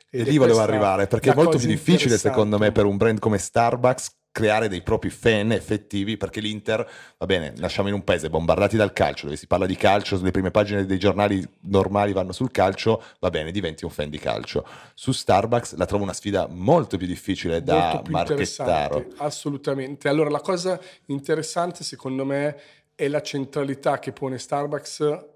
e 0.09 0.23
lì 0.23 0.39
volevo 0.39 0.61
arrivare, 0.61 1.05
perché 1.05 1.33
è 1.33 1.35
molto 1.35 1.59
più 1.59 1.67
difficile 1.67 2.17
secondo 2.17 2.57
me 2.57 2.71
per 2.71 2.85
un 2.85 2.97
brand 2.97 3.19
come 3.19 3.37
Starbucks 3.37 4.23
creare 4.35 4.67
dei 4.67 4.81
propri 4.81 5.09
fan 5.09 5.53
effettivi 5.53 6.17
perché 6.17 6.41
l'Inter, 6.41 6.85
va 7.17 7.25
bene, 7.25 7.53
nasciamo 7.55 7.87
in 7.87 7.93
un 7.93 8.03
paese 8.03 8.29
bombardati 8.29 8.75
dal 8.75 8.91
calcio, 8.91 9.27
dove 9.27 9.37
si 9.37 9.47
parla 9.47 9.65
di 9.65 9.77
calcio, 9.77 10.21
le 10.21 10.31
prime 10.31 10.51
pagine 10.51 10.85
dei 10.85 10.99
giornali 10.99 11.41
normali 11.61 12.11
vanno 12.11 12.33
sul 12.33 12.51
calcio, 12.51 13.01
va 13.21 13.29
bene, 13.29 13.51
diventi 13.51 13.85
un 13.85 13.91
fan 13.91 14.09
di 14.09 14.19
calcio. 14.19 14.67
Su 14.93 15.13
Starbucks 15.13 15.75
la 15.75 15.85
trovo 15.85 16.03
una 16.03 16.11
sfida 16.11 16.47
molto 16.49 16.97
più 16.97 17.07
difficile 17.07 17.63
da 17.63 18.03
marchettare. 18.09 19.07
Assolutamente. 19.19 20.09
Allora 20.09 20.29
la 20.29 20.41
cosa 20.41 20.77
interessante 21.05 21.85
secondo 21.85 22.25
me 22.25 22.59
è 22.93 23.07
la 23.07 23.21
centralità 23.21 23.99
che 23.99 24.11
pone 24.11 24.37
Starbucks 24.37 25.27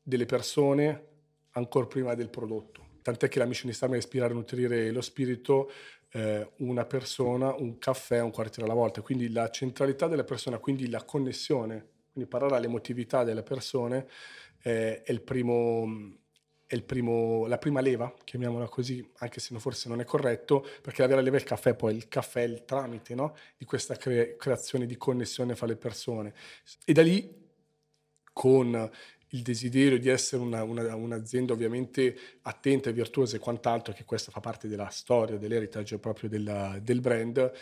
delle 0.00 0.26
persone 0.26 1.06
ancora 1.54 1.86
prima 1.86 2.14
del 2.14 2.28
prodotto. 2.28 2.82
Tant'è 3.02 3.28
che 3.28 3.40
la 3.40 3.46
mission 3.46 3.68
di 3.68 3.74
Starbucks 3.74 4.00
è 4.00 4.06
ispirare 4.06 4.30
e 4.30 4.36
nutrire 4.36 4.90
lo 4.92 5.00
spirito 5.00 5.72
eh, 6.14 6.48
una 6.58 6.84
persona, 6.84 7.52
un 7.54 7.78
caffè, 7.78 8.20
un 8.20 8.30
quartiere 8.30 8.70
alla 8.70 8.78
volta. 8.78 9.00
Quindi 9.02 9.30
la 9.30 9.50
centralità 9.50 10.06
della 10.06 10.24
persona, 10.24 10.58
quindi 10.58 10.88
la 10.88 11.02
connessione, 11.02 11.88
quindi 12.12 12.30
parlare 12.30 12.56
all'emotività 12.56 13.24
delle 13.24 13.42
persone 13.42 14.06
eh, 14.62 15.02
è, 15.02 15.20
primo, 15.20 16.16
è 16.66 16.80
primo, 16.82 17.46
la 17.46 17.58
prima 17.58 17.80
leva, 17.80 18.14
chiamiamola 18.22 18.68
così, 18.68 19.04
anche 19.18 19.40
se 19.40 19.58
forse 19.58 19.88
non 19.88 20.00
è 20.00 20.04
corretto, 20.04 20.64
perché 20.80 21.02
la 21.02 21.08
vera 21.08 21.20
leva 21.20 21.36
è 21.36 21.40
il 21.40 21.46
caffè, 21.46 21.74
poi 21.74 21.96
il 21.96 22.06
caffè 22.06 22.42
è 22.42 22.46
il 22.46 22.64
tramite 22.64 23.16
no? 23.16 23.34
di 23.56 23.64
questa 23.64 23.96
cre- 23.96 24.36
creazione 24.36 24.86
di 24.86 24.96
connessione 24.96 25.56
fra 25.56 25.66
le 25.66 25.76
persone. 25.76 26.32
E 26.84 26.92
da 26.92 27.02
lì 27.02 27.42
con 28.32 28.90
il 29.34 29.42
desiderio 29.42 29.98
di 29.98 30.08
essere 30.08 30.40
una, 30.42 30.62
una, 30.62 30.94
un'azienda 30.94 31.52
ovviamente 31.52 32.16
attenta 32.42 32.90
e 32.90 32.92
virtuosa 32.92 33.36
e 33.36 33.40
quant'altro, 33.40 33.92
che 33.92 34.04
questa 34.04 34.30
fa 34.30 34.40
parte 34.40 34.68
della 34.68 34.88
storia, 34.88 35.36
dell'heritage 35.36 35.98
proprio 35.98 36.28
della, 36.28 36.78
del 36.80 37.00
brand, 37.00 37.52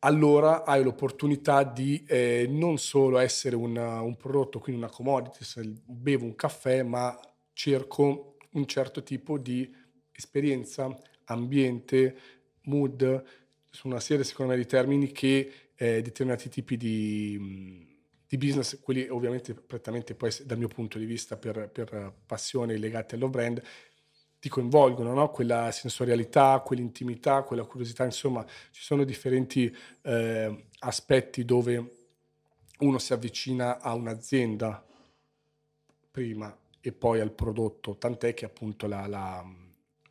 allora 0.00 0.64
hai 0.64 0.82
l'opportunità 0.82 1.64
di 1.64 2.04
eh, 2.06 2.46
non 2.48 2.78
solo 2.78 3.18
essere 3.18 3.56
una, 3.56 4.00
un 4.00 4.16
prodotto, 4.16 4.60
quindi 4.60 4.80
una 4.80 4.90
commodity, 4.90 5.44
se 5.44 5.62
bevo 5.84 6.24
un 6.24 6.36
caffè, 6.36 6.82
ma 6.82 7.18
cerco 7.52 8.36
un 8.52 8.66
certo 8.66 9.02
tipo 9.02 9.38
di 9.38 9.74
esperienza, 10.12 10.96
ambiente, 11.24 12.16
mood, 12.64 13.24
su 13.70 13.88
una 13.88 13.98
serie 13.98 14.24
secondo 14.24 14.52
me 14.52 14.58
di 14.58 14.66
termini 14.66 15.10
che 15.10 15.52
eh, 15.74 16.02
determinati 16.02 16.48
tipi 16.48 16.76
di 16.76 17.93
di 18.36 18.46
business, 18.46 18.80
quelli 18.80 19.08
ovviamente 19.08 19.54
prettamente 19.54 20.14
poi 20.14 20.34
dal 20.44 20.58
mio 20.58 20.68
punto 20.68 20.98
di 20.98 21.04
vista 21.04 21.36
per, 21.36 21.68
per 21.72 22.12
passione 22.26 22.76
legate 22.76 23.14
allo 23.14 23.28
brand, 23.28 23.62
ti 24.40 24.48
coinvolgono, 24.48 25.14
no? 25.14 25.30
quella 25.30 25.70
sensorialità, 25.70 26.60
quell'intimità, 26.64 27.42
quella 27.42 27.64
curiosità, 27.64 28.04
insomma 28.04 28.44
ci 28.72 28.82
sono 28.82 29.04
differenti 29.04 29.74
eh, 30.02 30.66
aspetti 30.80 31.44
dove 31.44 31.92
uno 32.80 32.98
si 32.98 33.12
avvicina 33.12 33.80
a 33.80 33.94
un'azienda 33.94 34.84
prima 36.10 36.54
e 36.80 36.92
poi 36.92 37.20
al 37.20 37.32
prodotto, 37.32 37.96
tant'è 37.96 38.34
che 38.34 38.44
appunto 38.44 38.86
la... 38.86 39.06
la 39.06 39.62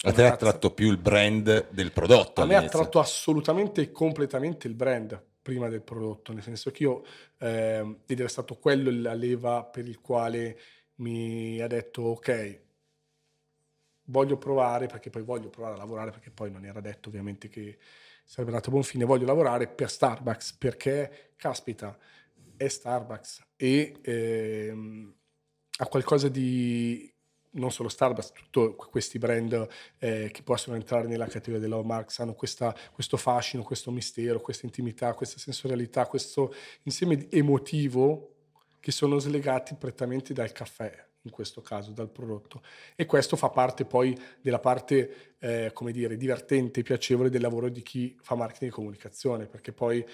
a 0.05 0.11
te 0.11 0.25
ha 0.25 0.33
attratto 0.33 0.71
più 0.71 0.89
il 0.89 0.97
brand 0.97 1.69
del 1.69 1.91
prodotto? 1.91 2.41
A 2.41 2.45
me 2.45 2.55
ha 2.55 2.59
attratto 2.59 2.99
assolutamente 2.99 3.81
e 3.81 3.91
completamente 3.91 4.67
il 4.67 4.73
brand 4.73 5.31
prima 5.43 5.69
del 5.69 5.83
prodotto, 5.83 6.33
nel 6.33 6.41
senso 6.41 6.71
che 6.71 6.83
io, 6.83 7.03
eh, 7.37 7.97
ed 8.07 8.19
era 8.19 8.29
stato 8.29 8.55
quello 8.55 8.89
la 8.89 9.13
leva 9.13 9.63
per 9.63 9.87
il 9.87 9.99
quale 10.01 10.59
mi 10.95 11.59
ha 11.61 11.67
detto 11.67 12.01
ok, 12.01 12.61
voglio 14.05 14.37
provare, 14.37 14.87
perché 14.87 15.09
poi 15.09 15.21
voglio 15.21 15.49
provare 15.49 15.75
a 15.75 15.77
lavorare, 15.77 16.11
perché 16.11 16.31
poi 16.31 16.49
non 16.49 16.65
era 16.65 16.81
detto 16.81 17.09
ovviamente 17.09 17.47
che 17.49 17.77
sarebbe 18.23 18.51
andato 18.51 18.69
a 18.69 18.71
buon 18.71 18.83
fine, 18.83 19.05
voglio 19.05 19.25
lavorare 19.25 19.67
per 19.67 19.89
Starbucks, 19.89 20.53
perché, 20.53 21.33
caspita, 21.35 21.97
è 22.55 22.67
Starbucks 22.67 23.41
e 23.55 23.99
ehm, 24.01 25.15
ha 25.77 25.87
qualcosa 25.87 26.29
di 26.29 27.12
non 27.53 27.71
solo 27.71 27.89
Starbucks, 27.89 28.31
tutti 28.49 28.75
questi 28.89 29.17
brand 29.17 29.67
eh, 29.99 30.29
che 30.31 30.43
possono 30.43 30.75
entrare 30.75 31.07
nella 31.07 31.25
categoria 31.25 31.59
della 31.59 31.81
Marks 31.83 32.19
hanno 32.19 32.33
questa, 32.33 32.75
questo 32.91 33.17
fascino, 33.17 33.63
questo 33.63 33.91
mistero, 33.91 34.39
questa 34.39 34.65
intimità, 34.65 35.13
questa 35.13 35.39
sensorialità, 35.39 36.05
questo 36.05 36.53
insieme 36.83 37.27
emotivo 37.29 38.29
che 38.79 38.91
sono 38.91 39.19
slegati 39.19 39.75
prettamente 39.75 40.33
dal 40.33 40.51
caffè, 40.51 40.91
in 41.21 41.31
questo 41.31 41.61
caso, 41.61 41.91
dal 41.91 42.09
prodotto. 42.09 42.61
E 42.95 43.05
questo 43.05 43.35
fa 43.35 43.49
parte 43.49 43.85
poi 43.85 44.17
della 44.41 44.59
parte, 44.59 45.35
eh, 45.39 45.71
come 45.73 45.91
dire, 45.91 46.17
divertente 46.17 46.81
e 46.81 46.83
piacevole 46.83 47.29
del 47.29 47.41
lavoro 47.41 47.69
di 47.69 47.81
chi 47.81 48.17
fa 48.21 48.35
marketing 48.35 48.71
e 48.71 48.73
comunicazione, 48.73 49.45
perché 49.45 49.71
poi 49.71 50.05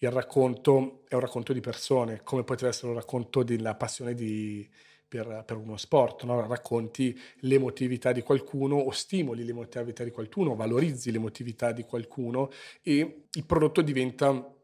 il 0.00 0.10
racconto 0.10 1.04
è 1.08 1.14
un 1.14 1.20
racconto 1.20 1.52
di 1.52 1.60
persone, 1.60 2.20
come 2.22 2.44
potrebbe 2.44 2.72
essere 2.74 2.88
un 2.88 2.98
racconto 2.98 3.42
della 3.42 3.74
passione 3.74 4.14
di 4.14 4.68
per, 5.08 5.42
per 5.46 5.56
uno 5.56 5.76
sport, 5.76 6.24
no? 6.24 6.46
racconti 6.46 7.18
l'emotività 7.40 8.12
di 8.12 8.22
qualcuno 8.22 8.76
o 8.76 8.90
stimoli 8.90 9.44
l'emotività 9.44 10.04
di 10.04 10.10
qualcuno, 10.10 10.54
valorizzi 10.54 11.10
l'emotività 11.10 11.72
di 11.72 11.84
qualcuno 11.84 12.50
e 12.82 13.24
il 13.32 13.44
prodotto 13.46 13.80
diventa, 13.80 14.54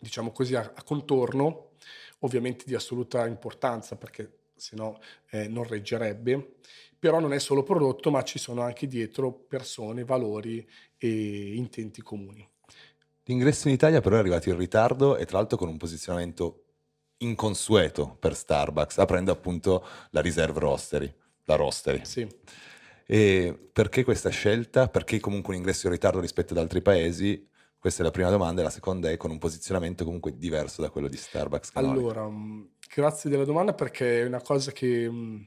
diciamo 0.00 0.32
così, 0.32 0.54
a, 0.54 0.72
a 0.74 0.82
contorno, 0.82 1.72
ovviamente 2.20 2.64
di 2.66 2.74
assoluta 2.74 3.26
importanza 3.26 3.96
perché 3.96 4.38
se 4.56 4.74
no 4.76 4.98
eh, 5.30 5.48
non 5.48 5.64
reggerebbe, 5.64 6.54
però 6.98 7.20
non 7.20 7.34
è 7.34 7.38
solo 7.38 7.62
prodotto 7.62 8.10
ma 8.10 8.22
ci 8.22 8.38
sono 8.38 8.62
anche 8.62 8.86
dietro 8.86 9.30
persone, 9.32 10.04
valori 10.04 10.66
e 10.96 11.54
intenti 11.54 12.00
comuni. 12.00 12.48
L'ingresso 13.24 13.68
in 13.68 13.74
Italia 13.74 14.00
però 14.00 14.16
è 14.16 14.18
arrivato 14.18 14.48
in 14.48 14.56
ritardo 14.56 15.16
e 15.16 15.26
tra 15.26 15.38
l'altro 15.38 15.58
con 15.58 15.68
un 15.68 15.76
posizionamento 15.76 16.63
inconsueto 17.24 18.16
per 18.18 18.34
Starbucks, 18.34 18.98
aprendo 18.98 19.32
appunto 19.32 19.84
la 20.10 20.20
Reserve 20.20 20.58
Roastery, 20.60 21.12
la 21.44 21.56
Roastery. 21.56 22.04
Sì. 22.04 22.26
E 23.06 23.68
perché 23.72 24.04
questa 24.04 24.30
scelta? 24.30 24.88
Perché 24.88 25.20
comunque 25.20 25.52
un 25.52 25.58
ingresso 25.58 25.86
in 25.86 25.92
ritardo 25.92 26.20
rispetto 26.20 26.52
ad 26.52 26.58
altri 26.58 26.80
paesi? 26.80 27.46
Questa 27.78 28.00
è 28.00 28.04
la 28.04 28.10
prima 28.10 28.30
domanda 28.30 28.62
e 28.62 28.64
la 28.64 28.70
seconda 28.70 29.10
è 29.10 29.18
con 29.18 29.30
un 29.30 29.38
posizionamento 29.38 30.04
comunque 30.04 30.38
diverso 30.38 30.80
da 30.80 30.88
quello 30.88 31.08
di 31.08 31.18
Starbucks. 31.18 31.70
Canonico. 31.70 32.00
Allora, 32.00 32.28
mm, 32.28 32.62
grazie 32.94 33.28
della 33.28 33.44
domanda 33.44 33.74
perché 33.74 34.22
è 34.22 34.24
una 34.24 34.40
cosa 34.40 34.72
che 34.72 35.06
mm, 35.10 35.42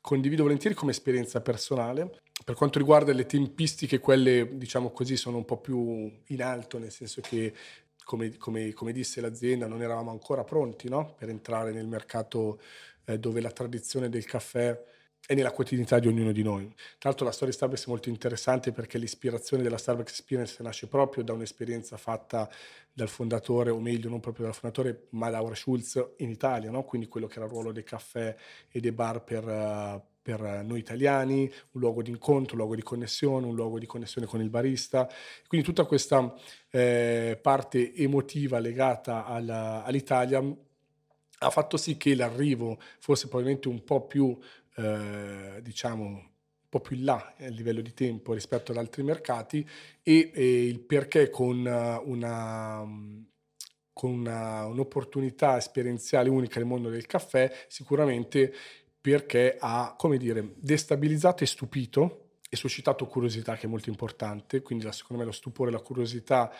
condivido 0.00 0.42
volentieri 0.42 0.74
come 0.74 0.90
esperienza 0.90 1.40
personale. 1.40 2.22
Per 2.44 2.54
quanto 2.56 2.78
riguarda 2.78 3.12
le 3.12 3.24
tempistiche, 3.24 4.00
quelle 4.00 4.56
diciamo 4.56 4.90
così 4.90 5.16
sono 5.16 5.36
un 5.36 5.44
po' 5.44 5.58
più 5.58 6.12
in 6.26 6.42
alto, 6.42 6.78
nel 6.78 6.90
senso 6.90 7.20
che 7.20 7.54
come, 8.06 8.36
come, 8.36 8.72
come, 8.72 8.92
disse 8.92 9.20
l'azienda, 9.20 9.66
non 9.66 9.82
eravamo 9.82 10.12
ancora 10.12 10.44
pronti 10.44 10.88
no? 10.88 11.16
per 11.18 11.28
entrare 11.28 11.72
nel 11.72 11.88
mercato 11.88 12.60
eh, 13.04 13.18
dove 13.18 13.40
la 13.40 13.50
tradizione 13.50 14.08
del 14.08 14.24
caffè 14.24 14.80
è 15.26 15.34
nella 15.34 15.50
quotidianità 15.50 15.98
di 15.98 16.06
ognuno 16.06 16.30
di 16.30 16.44
noi. 16.44 16.72
Tra 16.98 17.08
l'altro 17.08 17.26
la 17.26 17.32
storia 17.32 17.48
di 17.48 17.56
Starbucks 17.56 17.86
è 17.86 17.88
molto 17.88 18.08
interessante 18.08 18.70
perché 18.70 18.96
l'ispirazione 18.98 19.64
della 19.64 19.76
Starbucks 19.76 20.12
Experience 20.12 20.62
nasce 20.62 20.86
proprio 20.86 21.24
da 21.24 21.32
un'esperienza 21.32 21.96
fatta 21.96 22.48
dal 22.92 23.08
fondatore, 23.08 23.70
o 23.70 23.80
meglio 23.80 24.08
non 24.08 24.20
proprio 24.20 24.44
dal 24.44 24.54
fondatore, 24.54 25.08
ma 25.10 25.28
da 25.28 25.38
Laura 25.38 25.56
Schulz 25.56 26.00
in 26.18 26.30
Italia, 26.30 26.70
no? 26.70 26.84
quindi 26.84 27.08
quello 27.08 27.26
che 27.26 27.38
era 27.38 27.46
il 27.46 27.50
ruolo 27.50 27.72
dei 27.72 27.82
caffè 27.82 28.36
e 28.70 28.78
dei 28.78 28.92
bar 28.92 29.24
per... 29.24 29.44
Uh, 29.44 30.14
per 30.26 30.64
noi 30.64 30.80
italiani, 30.80 31.48
un 31.70 31.80
luogo 31.80 32.02
di 32.02 32.10
incontro, 32.10 32.54
un 32.54 32.58
luogo 32.58 32.74
di 32.74 32.82
connessione, 32.82 33.46
un 33.46 33.54
luogo 33.54 33.78
di 33.78 33.86
connessione 33.86 34.26
con 34.26 34.40
il 34.40 34.50
barista. 34.50 35.08
Quindi 35.46 35.64
tutta 35.64 35.84
questa 35.84 36.34
eh, 36.68 37.38
parte 37.40 37.94
emotiva 37.94 38.58
legata 38.58 39.24
alla, 39.24 39.84
all'Italia 39.84 40.42
ha 41.38 41.50
fatto 41.50 41.76
sì 41.76 41.96
che 41.96 42.16
l'arrivo 42.16 42.76
fosse 42.98 43.28
probabilmente 43.28 43.68
un 43.68 43.84
po' 43.84 44.04
più, 44.04 44.36
eh, 44.74 45.60
diciamo, 45.62 46.30
po' 46.68 46.80
più 46.80 46.96
in 46.96 47.04
là 47.04 47.34
a 47.38 47.46
livello 47.46 47.80
di 47.80 47.94
tempo 47.94 48.32
rispetto 48.32 48.72
ad 48.72 48.78
altri 48.78 49.04
mercati 49.04 49.64
e, 50.02 50.32
e 50.34 50.66
il 50.66 50.80
perché 50.80 51.30
con 51.30 51.58
una 52.04 52.84
con 53.96 54.10
una, 54.10 54.66
un'opportunità 54.66 55.56
esperienziale 55.56 56.28
unica 56.28 56.58
nel 56.58 56.68
mondo 56.68 56.90
del 56.90 57.06
caffè, 57.06 57.50
sicuramente 57.66 58.52
perché 59.06 59.56
ha, 59.60 59.94
come 59.96 60.18
dire, 60.18 60.54
destabilizzato 60.56 61.44
e 61.44 61.46
stupito 61.46 62.30
e 62.50 62.56
suscitato 62.56 63.06
curiosità, 63.06 63.54
che 63.54 63.66
è 63.66 63.70
molto 63.70 63.88
importante, 63.88 64.62
quindi 64.62 64.84
secondo 64.90 65.22
me 65.22 65.28
lo 65.28 65.32
stupore 65.32 65.70
e 65.70 65.72
la 65.72 65.78
curiosità, 65.78 66.50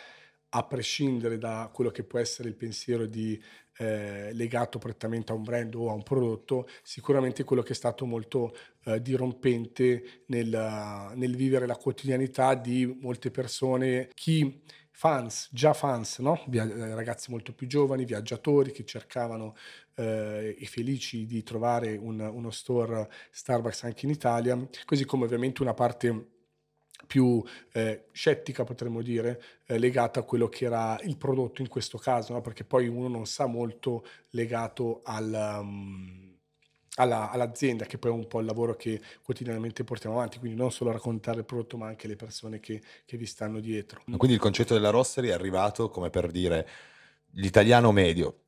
a 0.51 0.63
prescindere 0.63 1.37
da 1.37 1.69
quello 1.73 1.91
che 1.91 2.03
può 2.03 2.19
essere 2.19 2.47
il 2.47 2.55
pensiero 2.55 3.05
di, 3.05 3.37
eh, 3.79 4.31
legato 4.31 4.79
prettamente 4.79 5.33
a 5.33 5.35
un 5.35 5.43
brand 5.43 5.75
o 5.75 5.89
a 5.89 5.93
un 5.93 6.03
prodotto, 6.03 6.69
sicuramente 6.83 7.43
quello 7.43 7.63
che 7.63 7.73
è 7.73 7.75
stato 7.75 8.05
molto 8.05 8.55
eh, 8.85 9.01
dirompente 9.01 10.23
nel, 10.27 11.11
nel 11.15 11.35
vivere 11.35 11.67
la 11.67 11.75
quotidianità 11.75 12.55
di 12.55 12.85
molte 13.01 13.29
persone, 13.29 14.07
chi 14.13 14.61
fans, 14.97 15.49
già 15.51 15.73
fans, 15.73 16.17
no? 16.17 16.43
Eh, 16.51 16.95
ragazzi 16.95 17.29
molto 17.29 17.53
più 17.53 17.67
giovani, 17.67 18.03
viaggiatori 18.03 18.71
che 18.71 18.83
cercavano 18.83 19.55
eh, 19.93 20.55
e 20.59 20.65
felici 20.65 21.27
di 21.27 21.43
trovare 21.43 21.95
un, 21.97 22.19
uno 22.19 22.49
store 22.49 23.07
Starbucks 23.29 23.83
anche 23.83 24.07
in 24.07 24.11
Italia, 24.11 24.57
così 24.85 25.05
come 25.05 25.25
ovviamente 25.25 25.61
una 25.61 25.75
parte 25.75 26.29
più 27.05 27.43
eh, 27.73 28.05
scettica, 28.11 28.63
potremmo 28.63 29.03
dire, 29.03 29.39
eh, 29.67 29.77
legata 29.77 30.21
a 30.21 30.23
quello 30.23 30.49
che 30.49 30.65
era 30.65 30.99
il 31.03 31.15
prodotto 31.15 31.61
in 31.61 31.67
questo 31.67 31.99
caso, 31.99 32.33
no? 32.33 32.41
perché 32.41 32.63
poi 32.63 32.87
uno 32.87 33.07
non 33.07 33.27
sa 33.27 33.45
molto 33.45 34.03
legato 34.31 35.01
al... 35.03 35.59
Um, 35.59 36.36
alla, 36.97 37.29
all'azienda, 37.29 37.85
che 37.85 37.97
poi 37.97 38.11
è 38.11 38.13
un 38.13 38.27
po' 38.27 38.39
il 38.39 38.45
lavoro 38.45 38.75
che 38.75 38.99
quotidianamente 39.23 39.83
portiamo 39.83 40.15
avanti, 40.17 40.39
quindi 40.39 40.57
non 40.57 40.71
solo 40.71 40.91
raccontare 40.91 41.39
il 41.39 41.45
prodotto, 41.45 41.77
ma 41.77 41.87
anche 41.87 42.07
le 42.07 42.15
persone 42.15 42.59
che, 42.59 42.81
che 43.05 43.17
vi 43.17 43.25
stanno 43.25 43.59
dietro. 43.59 44.01
Quindi 44.05 44.33
il 44.33 44.39
concetto 44.39 44.73
della 44.73 44.89
rostery 44.89 45.29
è 45.29 45.33
arrivato 45.33 45.89
come 45.89 46.09
per 46.09 46.31
dire 46.31 46.67
l'italiano 47.31 47.91
medio. 47.91 48.41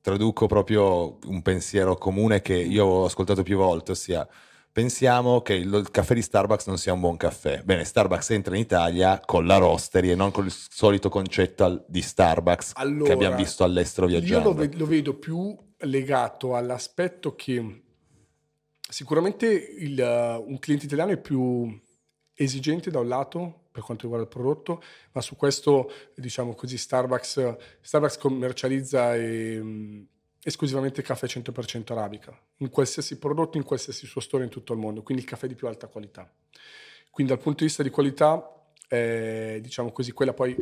Traduco 0.00 0.46
proprio 0.46 1.18
un 1.26 1.42
pensiero 1.42 1.96
comune 1.96 2.42
che 2.42 2.54
io 2.54 2.84
ho 2.84 3.04
ascoltato 3.04 3.42
più 3.42 3.56
volte, 3.56 3.92
ossia 3.92 4.28
pensiamo 4.72 5.42
che 5.42 5.52
il, 5.52 5.86
caffè 5.90 6.14
di 6.14 6.22
Starbucks 6.22 6.66
non 6.66 6.78
sia 6.78 6.92
un 6.92 7.00
buon 7.00 7.16
caffè. 7.16 7.62
Bene, 7.62 7.84
Starbucks 7.84 8.30
entra 8.30 8.56
in 8.56 8.62
Italia 8.62 9.20
con 9.24 9.46
la 9.46 9.58
rostery 9.58 10.10
e 10.10 10.14
non 10.16 10.32
con 10.32 10.46
il 10.46 10.52
solito 10.52 11.08
concetto 11.08 11.84
di 11.86 12.02
Starbucks 12.02 12.72
allora, 12.74 13.04
che 13.04 13.12
abbiamo 13.12 13.36
visto 13.36 13.62
all'estero 13.62 14.08
viaggiando. 14.08 14.50
Io 14.50 14.54
lo, 14.56 14.78
lo 14.78 14.86
vedo 14.86 15.14
più 15.14 15.56
legato 15.78 16.56
all'aspetto 16.56 17.34
che 17.34 17.82
Sicuramente 18.92 19.46
il, 19.46 19.98
uh, 19.98 20.46
un 20.46 20.58
cliente 20.58 20.84
italiano 20.84 21.12
è 21.12 21.16
più 21.16 21.80
esigente 22.34 22.90
da 22.90 22.98
un 22.98 23.08
lato 23.08 23.68
per 23.72 23.82
quanto 23.82 24.02
riguarda 24.02 24.28
il 24.28 24.32
prodotto, 24.32 24.82
ma 25.12 25.22
su 25.22 25.34
questo, 25.34 25.90
diciamo 26.14 26.54
così, 26.54 26.76
Starbucks, 26.76 27.56
Starbucks 27.80 28.18
commercializza 28.18 29.16
e, 29.16 29.58
um, 29.58 30.06
esclusivamente 30.42 31.00
caffè 31.00 31.26
100% 31.26 31.92
arabica, 31.92 32.38
in 32.58 32.68
qualsiasi 32.68 33.16
prodotto, 33.18 33.56
in 33.56 33.64
qualsiasi 33.64 34.04
suo 34.04 34.20
store 34.20 34.44
in 34.44 34.50
tutto 34.50 34.74
il 34.74 34.78
mondo, 34.78 35.02
quindi 35.02 35.22
il 35.22 35.28
caffè 35.28 35.46
di 35.46 35.54
più 35.54 35.68
alta 35.68 35.86
qualità. 35.86 36.30
Quindi 37.10 37.32
dal 37.32 37.40
punto 37.40 37.60
di 37.60 37.64
vista 37.64 37.82
di 37.82 37.88
qualità, 37.88 38.46
eh, 38.88 39.58
diciamo 39.62 39.90
così, 39.90 40.12
quella 40.12 40.34
poi 40.34 40.54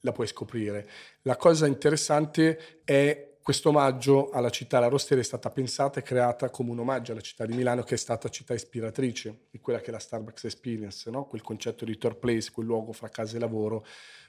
la 0.00 0.10
puoi 0.10 0.26
scoprire. 0.26 0.88
La 1.22 1.36
cosa 1.36 1.68
interessante 1.68 2.80
è 2.82 3.29
questo 3.42 3.70
omaggio 3.70 4.30
alla 4.30 4.50
città, 4.50 4.78
la 4.78 4.88
rosteria 4.88 5.22
è 5.22 5.26
stata 5.26 5.50
pensata 5.50 5.98
e 5.98 6.02
creata 6.02 6.50
come 6.50 6.70
un 6.70 6.78
omaggio 6.80 7.12
alla 7.12 7.20
città 7.20 7.46
di 7.46 7.54
Milano 7.54 7.82
che 7.82 7.94
è 7.94 7.98
stata 7.98 8.28
città 8.28 8.54
ispiratrice 8.54 9.46
di 9.50 9.58
quella 9.60 9.80
che 9.80 9.86
è 9.86 9.90
la 9.90 9.98
Starbucks 9.98 10.44
Experience, 10.44 11.10
no? 11.10 11.24
quel 11.24 11.42
concetto 11.42 11.84
di 11.84 11.96
third 11.96 12.16
place, 12.16 12.50
quel 12.50 12.66
luogo 12.66 12.92
fra 12.92 13.08
casa 13.08 13.36
e 13.36 13.40
lavoro 13.40 13.84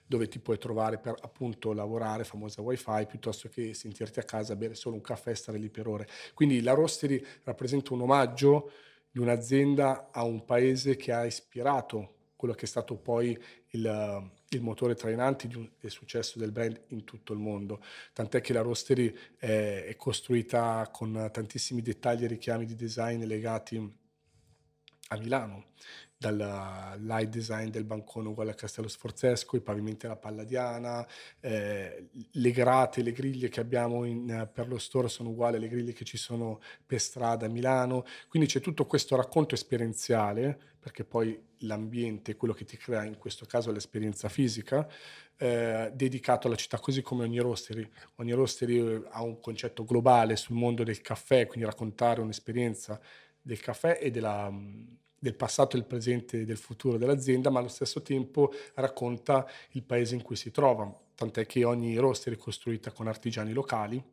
dove 0.06 0.28
ti 0.28 0.40
puoi 0.40 0.58
trovare 0.58 0.98
per 0.98 1.16
appunto 1.22 1.74
lavorare, 1.74 2.24
famosa 2.24 2.62
wifi, 2.62 3.06
piuttosto 3.08 3.48
che 3.50 3.74
sentirti 3.74 4.20
a 4.20 4.24
casa, 4.24 4.56
bere 4.56 4.76
solo 4.76 4.96
un 4.96 5.02
caffè 5.02 5.32
e 5.32 5.36
stare 5.36 5.58
lì 5.58 5.70
per 5.70 5.88
ore. 5.88 6.08
Quindi 6.34 6.62
la 6.62 6.74
Rostery 6.74 7.24
rappresenta 7.44 7.94
un 7.94 8.02
omaggio 8.02 8.72
di 9.10 9.20
un'azienda 9.20 10.10
a 10.12 10.24
un 10.24 10.46
paese 10.46 10.96
che 10.96 11.12
ha 11.12 11.26
ispirato 11.26 12.16
quello 12.36 12.54
che 12.54 12.66
è 12.66 12.68
stato 12.68 12.96
poi 12.96 13.38
il, 13.72 14.32
il 14.50 14.62
motore 14.62 14.96
trainante 14.96 15.50
un, 15.56 15.70
del 15.80 15.92
successo 15.92 16.40
del 16.40 16.52
brand 16.52 16.82
in 16.88 17.04
tutto 17.04 17.34
il 17.34 17.40
mondo. 17.40 17.84
Tant'è 18.14 18.42
che 18.42 18.54
la 18.54 18.62
Rostery 18.62 19.14
è, 19.38 19.86
è 19.88 19.96
costruita 19.96 20.90
con 20.92 21.30
tantissimi 21.32 21.82
dettagli 21.82 22.24
e 22.24 22.28
richiami 22.28 22.66
di 22.66 22.76
design 22.76 23.24
legati 23.24 24.00
a 25.10 25.18
Milano 25.18 25.66
dal 26.22 27.00
light 27.02 27.30
design 27.30 27.70
del 27.70 27.84
bancone 27.84 28.28
uguale 28.28 28.52
a 28.52 28.54
Castello 28.54 28.88
Sforzesco, 28.88 29.56
i 29.56 29.62
pavimenti 29.62 30.06
alla 30.06 30.18
Palladiana, 30.18 31.08
eh, 31.40 32.10
le 32.30 32.52
grate, 32.52 33.02
le 33.02 33.12
griglie 33.12 33.50
che 33.50 33.60
abbiamo 33.60 34.06
in, 34.06 34.48
per 34.54 34.68
lo 34.68 34.78
store 34.78 35.10
sono 35.10 35.30
uguali 35.30 35.56
alle 35.56 35.68
griglie 35.68 35.94
che 35.94 36.06
ci 36.06 36.18
sono 36.18 36.62
per 36.86 37.00
strada 37.02 37.48
a 37.48 37.50
Milano, 37.50 38.06
quindi 38.30 38.48
c'è 38.48 38.60
tutto 38.60 38.86
questo 38.86 39.16
racconto 39.16 39.56
esperienziale, 39.56 40.60
perché 40.80 41.04
poi 41.04 41.42
l'ambiente 41.62 42.34
è 42.34 42.38
quello 42.38 42.54
che 42.54 42.66
ti 42.66 42.78
crea, 42.78 43.04
in 43.04 43.18
questo 43.18 43.48
caso 43.48 43.72
l'esperienza 43.72 44.30
fisica, 44.30 44.88
eh, 45.38 45.92
dedicato 45.92 46.46
alla 46.46 46.56
città, 46.56 46.78
così 46.78 47.02
come 47.02 47.24
ogni 47.24 47.40
roastery. 47.40 47.90
Ogni 48.18 48.34
roastery 48.34 49.06
ha 49.10 49.24
un 49.24 49.40
concetto 49.40 49.84
globale 49.86 50.36
sul 50.36 50.56
mondo 50.56 50.84
del 50.84 51.02
caffè, 51.02 51.48
quindi 51.48 51.66
raccontare 51.66 52.22
un'esperienza 52.22 53.02
del 53.42 53.60
caffè 53.60 53.98
e 54.00 54.12
della 54.12 54.54
del 55.22 55.36
passato, 55.36 55.78
del 55.78 55.86
presente 55.86 56.42
e 56.42 56.46
del 56.46 56.58
futuro 56.58 56.98
dell'azienda, 56.98 57.52
ma 57.52 57.60
allo 57.60 57.68
stesso 57.68 58.02
tempo 58.02 58.52
racconta 58.74 59.48
il 59.74 59.84
paese 59.84 60.16
in 60.16 60.24
cui 60.24 60.36
si 60.36 60.50
trova, 60.50 60.92
tant'è 61.14 61.46
che 61.46 61.64
ogni 61.64 61.96
roster 61.98 62.34
è 62.34 62.38
costruita 62.38 62.92
con 62.92 63.06
artigiani 63.06 63.54
locali, 63.54 64.04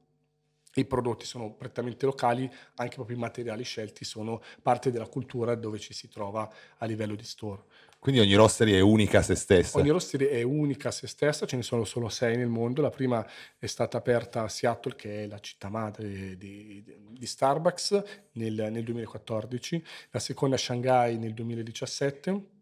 i 0.74 0.84
prodotti 0.84 1.24
sono 1.24 1.54
prettamente 1.54 2.04
locali, 2.04 2.48
anche 2.74 2.96
proprio 2.96 3.16
i 3.16 3.20
materiali 3.20 3.64
scelti 3.64 4.04
sono 4.04 4.42
parte 4.60 4.90
della 4.90 5.06
cultura 5.06 5.54
dove 5.54 5.78
ci 5.78 5.94
si 5.94 6.08
trova 6.08 6.46
a 6.76 6.84
livello 6.84 7.14
di 7.14 7.24
store. 7.24 7.62
Quindi 7.98 8.20
ogni 8.20 8.34
rostery 8.34 8.74
è 8.74 8.80
unica 8.80 9.18
a 9.18 9.22
se 9.22 9.34
stessa. 9.34 9.78
Ogni 9.78 9.88
rostery 9.90 10.26
è 10.26 10.42
unica 10.42 10.88
a 10.88 10.92
se 10.92 11.08
stessa, 11.08 11.46
ce 11.46 11.56
ne 11.56 11.62
sono 11.62 11.84
solo 11.84 12.08
sei 12.08 12.36
nel 12.36 12.48
mondo. 12.48 12.80
La 12.80 12.90
prima 12.90 13.26
è 13.58 13.66
stata 13.66 13.98
aperta 13.98 14.44
a 14.44 14.48
Seattle, 14.48 14.94
che 14.94 15.24
è 15.24 15.26
la 15.26 15.40
città 15.40 15.68
madre 15.68 16.36
di, 16.36 16.82
di 16.84 17.26
Starbucks, 17.26 18.02
nel, 18.32 18.68
nel 18.70 18.84
2014, 18.84 19.84
la 20.10 20.20
seconda 20.20 20.54
a 20.54 20.58
Shanghai 20.58 21.18
nel 21.18 21.34
2017. 21.34 22.56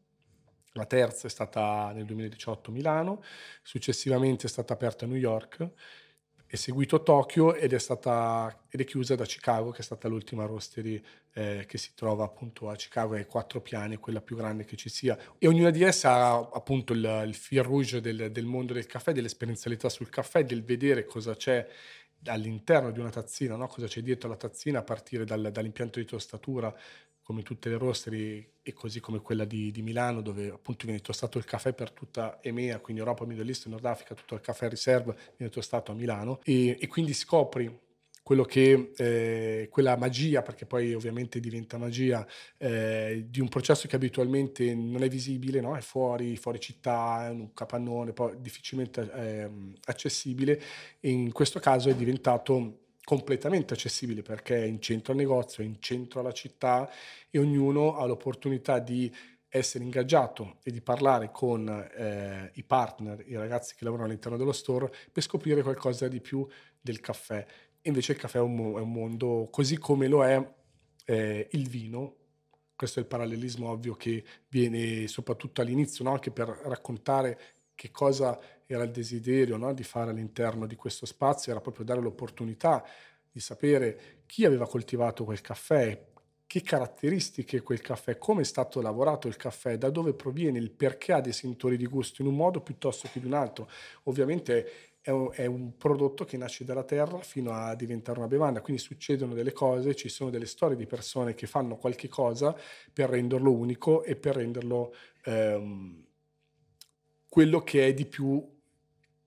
La 0.73 0.87
terza 0.87 1.27
è 1.27 1.31
stata 1.31 1.93
nel 1.95 2.05
2018 2.05 2.71
a 2.71 2.73
Milano, 2.73 3.23
successivamente 3.63 4.47
è 4.47 4.51
stata 4.51 4.73
aperta 4.73 5.05
a 5.05 5.09
New 5.09 5.19
York 5.19 5.71
è 6.47 6.57
seguito 6.57 7.03
Tokyo 7.03 7.55
ed 7.55 7.73
è, 7.73 7.79
stata, 7.79 8.65
ed 8.69 8.81
è 8.81 8.85
chiusa 8.85 9.17
da 9.17 9.25
Chicago, 9.25 9.71
che 9.71 9.81
è 9.81 9.83
stata 9.83 10.07
l'ultima 10.07 10.47
roastery 10.47 11.03
eh, 11.33 11.65
che 11.67 11.77
si 11.77 11.91
trova 11.95 12.25
appunto 12.25 12.71
a 12.71 12.77
Chicago, 12.77 13.15
è 13.15 13.27
quattro 13.27 13.61
piani, 13.61 13.97
quella 13.97 14.21
più 14.21 14.37
grande 14.37 14.65
che 14.65 14.77
ci 14.77 14.89
sia. 14.89 15.19
E 15.39 15.49
ognuna 15.49 15.71
di 15.71 15.83
esse 15.83 16.07
ha 16.07 16.37
appunto 16.37 16.93
il, 16.93 17.25
il 17.27 17.35
fil 17.35 17.63
rouge 17.63 18.01
del, 18.01 18.31
del 18.31 18.47
mondo 18.47 18.73
del 18.73 18.87
caffè, 18.87 19.13
dell'esperienzialità 19.13 19.89
sul 19.89 20.09
caffè, 20.09 20.45
del 20.45 20.63
vedere 20.63 21.05
cosa 21.05 21.35
c'è 21.35 21.67
all'interno 22.25 22.91
di 22.91 23.01
una 23.01 23.11
tazzina, 23.11 23.57
no? 23.57 23.67
cosa 23.67 23.87
c'è 23.87 24.01
dietro 24.01 24.29
la 24.29 24.37
tazzina 24.37 24.81
a 24.81 24.83
partire 24.83 25.25
dal, 25.25 25.51
dall'impianto 25.53 25.99
di 25.99 26.05
tostatura, 26.05 26.75
come 27.27 27.43
tutte 27.43 27.69
le 27.69 27.77
roastery 27.77 28.53
e 28.63 28.73
così 28.73 29.01
come 29.01 29.21
quella 29.21 29.45
di, 29.45 29.73
di, 29.73 29.83
Milano 29.83 30.21
dove 30.21 30.47
appunto 30.47 30.87
viene 30.87 31.01
tostato 31.01 31.39
il 31.39 31.45
caffè 31.45 31.73
per 31.73 31.91
tutta 31.91 32.39
EMEA, 32.41 32.79
quindi 32.79 33.03
Europa, 33.03 33.27
Middle 33.27 33.49
East, 33.49 33.67
Nord 33.67 33.85
Africa, 33.85 34.15
tutto 34.15 34.37
il 34.37 34.41
caffè 34.41 34.69
riserve 34.69 35.17
viene 35.37 35.53
tostato 35.53 35.91
a 35.91 35.97
Milano 35.97 36.39
e, 36.45 36.79
e 36.81 36.87
quindi 36.87 37.15
scopri 37.15 37.81
quello 38.23 38.45
che 38.45 38.93
eh, 38.97 39.67
quella 39.73 39.97
magia, 39.97 40.43
perché 40.43 40.67
poi 40.67 40.95
ovviamente 40.95 41.41
diventa 41.41 41.79
magia, 41.79 42.25
eh, 42.59 43.27
di 43.29 43.41
un 43.41 43.49
processo 43.49 43.89
che 43.89 43.97
abitualmente 43.97 44.73
non 44.77 45.03
è 45.03 45.09
visibile, 45.09 45.61
no? 45.61 45.77
è 45.77 45.81
fuori, 45.81 46.37
fuori 46.37 46.61
città, 46.61 47.27
è 47.27 47.31
un 47.31 47.53
capannone, 47.55 48.13
poi 48.13 48.41
difficilmente 48.41 49.11
eh, 49.13 49.51
accessibile, 49.85 50.61
e 51.01 51.11
in 51.11 51.33
questo 51.33 51.59
caso 51.59 51.89
è 51.89 51.95
diventato 51.95 52.86
completamente 53.07 53.73
accessibile 53.73 54.23
perché 54.23 54.65
è 54.65 54.67
in 54.67 54.81
centro 54.81 55.13
al 55.13 55.19
negozio, 55.19 55.63
è 55.63 55.67
in 55.67 55.81
centro 55.81 56.19
alla 56.19 56.33
città 56.33 56.91
e 57.31 57.39
ognuno 57.39 57.99
ha 57.99 58.05
l'opportunità 58.05 58.81
di 58.81 59.15
essere 59.49 59.85
ingaggiato 59.85 60.57
e 60.65 60.73
di 60.73 60.81
parlare 60.81 61.31
con 61.31 61.69
eh, 61.69 62.51
i 62.55 62.65
partner, 62.65 63.23
i 63.29 63.37
ragazzi 63.37 63.77
che 63.77 63.85
lavorano 63.85 64.09
all'interno 64.09 64.37
dello 64.37 64.51
store 64.51 64.93
per 65.13 65.23
scoprire 65.23 65.63
qualcosa 65.63 66.09
di 66.09 66.21
più 66.21 66.45
del 66.81 66.99
caffè. 66.99 67.47
Invece 67.83 68.11
il 68.11 68.19
caffè 68.19 68.39
è 68.39 68.43
un, 68.43 68.75
è 68.75 68.81
un 68.81 68.91
mondo 68.91 69.47
così 69.53 69.79
come 69.79 70.09
lo 70.09 70.25
è 70.25 70.55
eh, 71.05 71.49
il 71.53 71.69
vino. 71.69 72.17
Questo 72.75 72.99
è 72.99 73.03
il 73.03 73.09
parallelismo 73.09 73.71
ovvio 73.71 73.95
che 73.95 74.25
viene 74.49 75.07
soprattutto 75.07 75.61
all'inizio, 75.61 76.03
no? 76.03 76.11
anche 76.11 76.33
per 76.33 76.49
raccontare 76.65 77.39
che 77.77 77.93
cosa 77.93 78.37
era 78.67 78.85
il 78.85 78.91
desiderio 78.91 79.57
no? 79.57 79.73
di 79.73 79.85
fare 79.85 80.11
all'interno 80.11 80.67
di 80.67 80.75
questo 80.75 81.07
spazio, 81.07 81.53
era 81.53 81.61
proprio 81.61 81.85
dare 81.85 82.01
l'opportunità 82.01 82.85
di 83.31 83.41
sapere 83.41 84.23
chi 84.27 84.45
aveva 84.45 84.67
coltivato 84.67 85.25
quel 85.25 85.41
caffè, 85.41 86.05
che 86.47 86.63
caratteristiche 86.63 87.61
quel 87.61 87.81
caffè, 87.81 88.19
come 88.19 88.43
è 88.43 88.45
stato 88.45 88.81
lavorato 88.81 89.29
il 89.29 89.37
caffè, 89.37 89.77
da 89.77 89.91
dove 89.91 90.15
proviene, 90.15 90.59
il 90.59 90.71
perché 90.71 91.13
ha 91.13 91.21
dei 91.21 91.33
sentori 91.33 91.77
di 91.77 91.87
gusto 91.87 92.23
in 92.23 92.29
un 92.29 92.37
modo 92.37 92.61
piuttosto 92.61 93.09
che 93.13 93.19
in 93.19 93.27
un 93.27 93.35
altro. 93.35 93.69
Ovviamente 94.05 94.95
è 95.01 95.11
un, 95.11 95.29
è 95.33 95.47
un, 95.47 95.77
prodotto 95.77 96.25
che 96.25 96.37
nasce 96.37 96.65
dalla 96.65 96.83
terra 96.83 97.21
fino 97.21 97.53
a 97.53 97.75
diventare 97.75 98.19
una 98.19 98.27
bevanda, 98.27 98.61
quindi 98.61 98.83
succedono 98.83 99.35
delle 99.35 99.53
cose, 99.53 99.95
ci 99.95 100.09
sono 100.09 100.31
delle 100.31 100.47
storie 100.47 100.77
di 100.77 100.87
persone 100.87 101.35
che 101.35 101.47
fanno 101.47 101.77
qualche 101.77 102.09
cosa 102.09 102.57
per 102.93 103.11
renderlo 103.11 103.53
unico 103.53 104.03
e 104.03 104.17
per 104.17 104.37
renderlo 104.37 104.95
ehm, 105.25 106.05
quello 107.29 107.63
che 107.63 107.87
è 107.87 107.95
di 107.95 108.07
più 108.07 108.56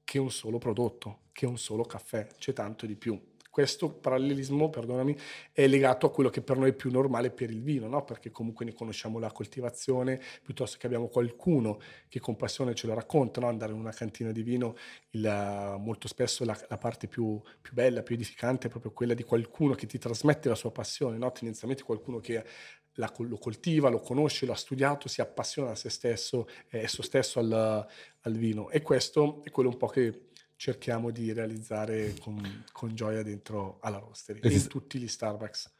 che 0.09 0.17
un 0.17 0.31
solo 0.31 0.57
prodotto, 0.57 1.19
che 1.31 1.45
un 1.45 1.59
solo 1.59 1.83
caffè, 1.83 2.25
c'è 2.39 2.51
tanto 2.51 2.87
di 2.87 2.95
più 2.95 3.15
questo 3.51 3.91
parallelismo, 3.91 4.69
perdonami, 4.69 5.15
è 5.51 5.67
legato 5.67 6.07
a 6.07 6.11
quello 6.11 6.29
che 6.29 6.41
per 6.41 6.57
noi 6.57 6.69
è 6.69 6.73
più 6.73 6.89
normale 6.89 7.29
per 7.29 7.51
il 7.51 7.61
vino, 7.61 7.87
no? 7.87 8.03
perché 8.03 8.31
comunque 8.31 8.65
ne 8.65 8.73
conosciamo 8.73 9.19
la 9.19 9.31
coltivazione, 9.31 10.19
piuttosto 10.41 10.77
che 10.79 10.87
abbiamo 10.87 11.09
qualcuno 11.09 11.79
che 12.07 12.19
con 12.19 12.35
passione 12.35 12.73
ce 12.73 12.87
lo 12.87 12.95
racconta, 12.95 13.39
no? 13.39 13.47
andare 13.47 13.71
in 13.71 13.79
una 13.79 13.91
cantina 13.91 14.31
di 14.31 14.41
vino, 14.41 14.75
il, 15.11 15.75
molto 15.79 16.07
spesso 16.07 16.43
la, 16.43 16.57
la 16.69 16.77
parte 16.77 17.07
più, 17.07 17.39
più, 17.61 17.73
bella, 17.73 18.01
più 18.01 18.15
edificante 18.15 18.67
è 18.67 18.69
proprio 18.69 18.93
quella 18.93 19.13
di 19.13 19.23
qualcuno 19.23 19.75
che 19.75 19.85
ti 19.85 19.99
trasmette 19.99 20.49
la 20.49 20.55
sua 20.55 20.71
passione, 20.71 21.17
no? 21.17 21.31
tendenzialmente 21.31 21.83
qualcuno 21.83 22.19
che 22.19 22.43
la, 22.99 23.11
lo 23.17 23.37
coltiva, 23.37 23.89
lo 23.89 23.99
conosce, 23.99 24.45
lo 24.45 24.51
ha 24.51 24.55
studiato, 24.55 25.07
si 25.07 25.21
appassiona 25.21 25.71
a 25.71 25.75
se 25.75 25.89
stesso, 25.89 26.47
eh, 26.69 26.79
esso 26.79 27.01
stesso 27.01 27.39
al, 27.39 27.87
al 28.21 28.33
vino 28.33 28.69
e 28.69 28.81
questo 28.81 29.41
è 29.43 29.51
quello 29.51 29.69
un 29.69 29.77
po' 29.77 29.87
che 29.87 30.29
cerchiamo 30.55 31.09
di 31.09 31.31
realizzare 31.31 32.15
con, 32.19 32.65
con 32.73 32.93
gioia 32.93 33.23
dentro 33.23 33.77
alla 33.81 33.97
roastery 33.97 34.41
e 34.41 34.51
in 34.51 34.67
tutti 34.67 34.99
gli 34.99 35.07
Starbucks. 35.07 35.71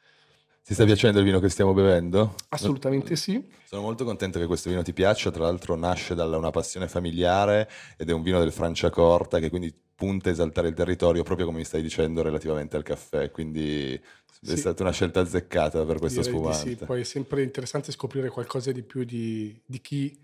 Ti 0.64 0.74
sta 0.74 0.86
piacendo 0.86 1.18
il 1.20 1.26
vino 1.26 1.40
che 1.40 1.50
stiamo 1.50 1.74
bevendo? 1.74 2.36
Assolutamente 2.50 3.16
sì. 3.16 3.44
Sono 3.66 3.82
molto 3.82 4.06
contento 4.06 4.38
che 4.40 4.46
questo 4.46 4.70
vino 4.70 4.84
ti 4.84 4.94
piaccia, 4.94 5.32
tra 5.32 5.44
l'altro 5.44 5.76
nasce 5.76 6.14
da 6.14 6.26
una 6.26 6.52
passione 6.52 6.88
familiare 6.88 7.68
ed 7.98 8.10
è 8.10 8.14
un 8.14 8.22
vino 8.22 8.40
del 8.40 8.52
Franciacorta 8.52 9.40
che 9.40 9.50
quindi 9.50 9.74
punta 9.96 10.30
a 10.30 10.32
esaltare 10.32 10.70
il 10.70 10.76
territorio 10.76 11.24
proprio 11.24 11.46
come 11.46 11.58
mi 11.58 11.66
stai 11.66 11.82
dicendo 11.82 12.22
relativamente 12.22 12.78
al 12.78 12.84
caffè, 12.84 13.32
quindi 13.32 14.00
sì. 14.42 14.54
è 14.54 14.56
stata 14.56 14.84
una 14.84 14.94
scelta 14.94 15.20
azzeccata 15.20 15.84
per 15.84 15.98
questo 15.98 16.22
Direi 16.22 16.36
spumante. 16.36 16.70
Sì, 16.70 16.76
poi 16.86 17.02
è 17.02 17.04
sempre 17.04 17.42
interessante 17.42 17.92
scoprire 17.92 18.30
qualcosa 18.30 18.72
di 18.72 18.84
più 18.84 19.04
di, 19.04 19.60
di 19.66 19.82
chi 19.82 20.18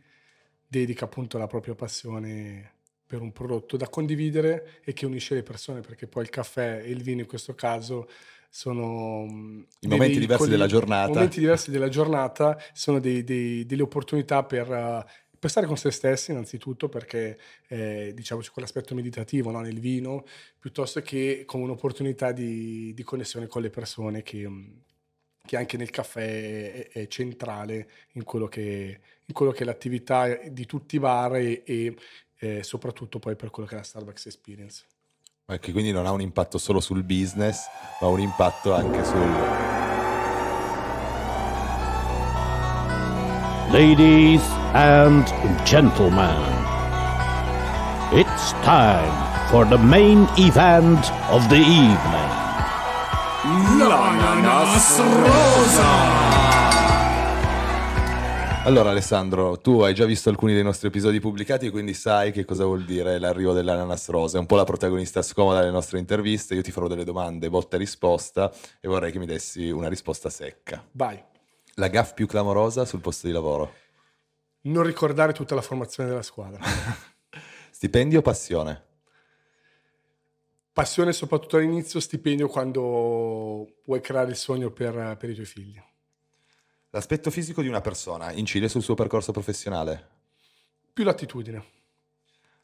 dedica 0.80 1.06
appunto 1.06 1.38
la 1.38 1.48
propria 1.48 1.76
passione 1.76 2.74
per 3.06 3.22
un 3.22 3.32
prodotto 3.32 3.78
da 3.78 3.88
condividere 3.88 4.80
e 4.84 4.94
che 4.94 5.06
unisce 5.06 5.36
le 5.36 5.44
persone, 5.44 5.82
perché 5.82 6.08
poi 6.08 6.24
il 6.24 6.30
caffè 6.30 6.82
e 6.84 6.90
il 6.90 7.04
vino 7.04 7.22
in 7.22 7.28
questo 7.28 7.54
caso 7.54 8.10
sono 8.50 9.26
mm, 9.26 9.62
i 9.82 9.88
momenti 9.88 10.20
diversi 10.20 10.50
della 10.50 10.68
giornata. 10.68 11.10
momenti 11.10 11.40
diversi 11.40 11.72
della 11.72 11.90
giornata 11.90 12.58
sono 12.74 13.00
dei, 13.00 13.24
dei, 13.24 13.66
delle 13.66 13.82
opportunità 13.82 14.44
per, 14.44 14.70
uh, 14.70 15.04
per, 15.38 15.50
stare 15.50 15.68
con 15.68 15.78
se 15.78 15.92
stessi, 15.92 16.32
innanzitutto, 16.32 16.90
perché 16.90 17.38
eh, 17.68 18.14
diciamo 18.16 18.42
c'è 18.42 18.50
quell'aspetto 18.50 18.96
meditativo 18.96 19.52
no, 19.52 19.60
nel 19.60 19.80
vino, 19.80 20.26
piuttosto 20.58 21.02
che 21.02 21.44
come 21.46 21.66
un'opportunità 21.66 22.32
di, 22.32 22.94
di 22.94 23.04
connessione 23.04 23.48
con 23.48 23.62
le 23.62 23.70
persone 23.70 24.24
che, 24.24 24.48
mm, 24.48 24.72
che 25.46 25.58
anche 25.58 25.78
nel 25.78 25.90
caffè 25.92 26.72
è, 26.72 26.90
è 26.90 27.08
centrale 27.08 27.90
in 28.14 28.24
quello, 28.24 28.48
che, 28.48 29.00
in 29.28 29.34
quello, 29.34 29.52
che, 29.52 29.64
è 29.64 29.66
l'attività 29.66 30.28
di 30.50 30.66
tutti 30.66 30.98
i 30.98 31.00
bar 31.00 31.36
e, 31.36 31.64
e 31.66 31.96
e 32.38 32.64
soprattutto 32.64 33.20
poi 33.20 33.36
per 33.36 33.50
quello 33.50 33.68
che 33.68 33.76
è 33.76 33.78
la 33.78 33.84
Starbucks 33.84 34.26
Experience. 34.26 34.84
Che 35.46 35.72
quindi 35.72 35.92
non 35.92 36.06
ha 36.06 36.12
un 36.12 36.22
impatto 36.22 36.58
solo 36.58 36.80
sul 36.80 37.04
business, 37.04 37.66
ma 38.02 38.08
un 38.08 38.20
impatto 38.20 38.74
anche 38.74 39.04
sul... 39.04 39.74
Ladies 43.72 44.42
and 44.74 45.26
gentlemen, 45.64 46.42
it's 48.12 48.52
time 48.64 49.12
for 49.50 49.68
the 49.68 49.78
main 49.78 50.28
event 50.38 51.12
of 51.30 51.48
the 51.48 51.58
evening. 51.58 52.34
L'ananas 53.78 55.00
rosa! 55.00 56.45
Allora 58.66 58.90
Alessandro, 58.90 59.60
tu 59.60 59.82
hai 59.82 59.94
già 59.94 60.06
visto 60.06 60.30
alcuni 60.30 60.56
dei 60.56 60.64
nostri 60.64 60.88
episodi 60.88 61.20
pubblicati, 61.20 61.70
quindi 61.70 61.94
sai 61.94 62.32
che 62.32 62.46
cosa 62.46 62.66
vuol 62.66 62.84
dire 62.84 63.20
l'arrivo 63.20 63.54
dell'ananas 63.54 64.10
rosa. 64.10 64.38
È 64.38 64.40
un 64.40 64.48
po' 64.48 64.56
la 64.56 64.64
protagonista 64.64 65.22
scomoda 65.22 65.60
delle 65.60 65.72
nostre 65.72 66.00
interviste. 66.00 66.56
Io 66.56 66.64
ti 66.64 66.72
farò 66.72 66.88
delle 66.88 67.04
domande 67.04 67.48
botta 67.48 67.76
e 67.76 67.80
risposta 67.80 68.52
e 68.82 68.88
vorrei 68.88 69.12
che 69.12 69.20
mi 69.20 69.28
dessi 69.28 69.70
una 69.70 69.88
risposta 69.88 70.32
secca. 70.32 70.84
Vai. 70.94 71.24
La 71.76 71.90
gaff 71.90 72.16
più 72.16 72.26
clamorosa 72.26 72.86
sul 72.86 73.02
posto 73.02 73.28
di 73.28 73.34
lavoro? 73.34 73.72
Non 74.62 74.82
ricordare 74.82 75.32
tutta 75.32 75.54
la 75.54 75.62
formazione 75.62 76.10
della 76.10 76.24
squadra. 76.24 76.60
stipendio 77.70 78.18
o 78.18 78.22
passione? 78.24 78.84
Passione 80.74 81.14
soprattutto 81.14 81.58
all'inizio, 81.58 82.00
stipendio 82.00 82.48
quando 82.48 83.76
vuoi 83.86 84.02
creare 84.02 84.32
il 84.32 84.38
sogno 84.38 84.72
per, 84.72 85.18
per 85.20 85.30
i 85.30 85.36
tuoi 85.36 85.46
figli. 85.46 85.80
L'aspetto 86.96 87.30
fisico 87.30 87.62
di 87.62 87.68
una 87.68 87.82
persona 87.82 88.32
incide 88.32 88.70
sul 88.70 88.82
suo 88.82 88.94
percorso 88.94 89.34
professionale? 89.34 90.08
Più 90.94 91.04
l'attitudine. 91.04 91.62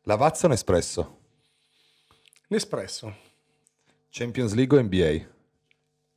Lavazza 0.04 0.46
o 0.46 0.50
Nespresso? 0.50 1.20
Nespresso. 2.48 3.14
Champions 4.10 4.54
League 4.54 4.78
o 4.78 4.82
NBA? 4.82 5.28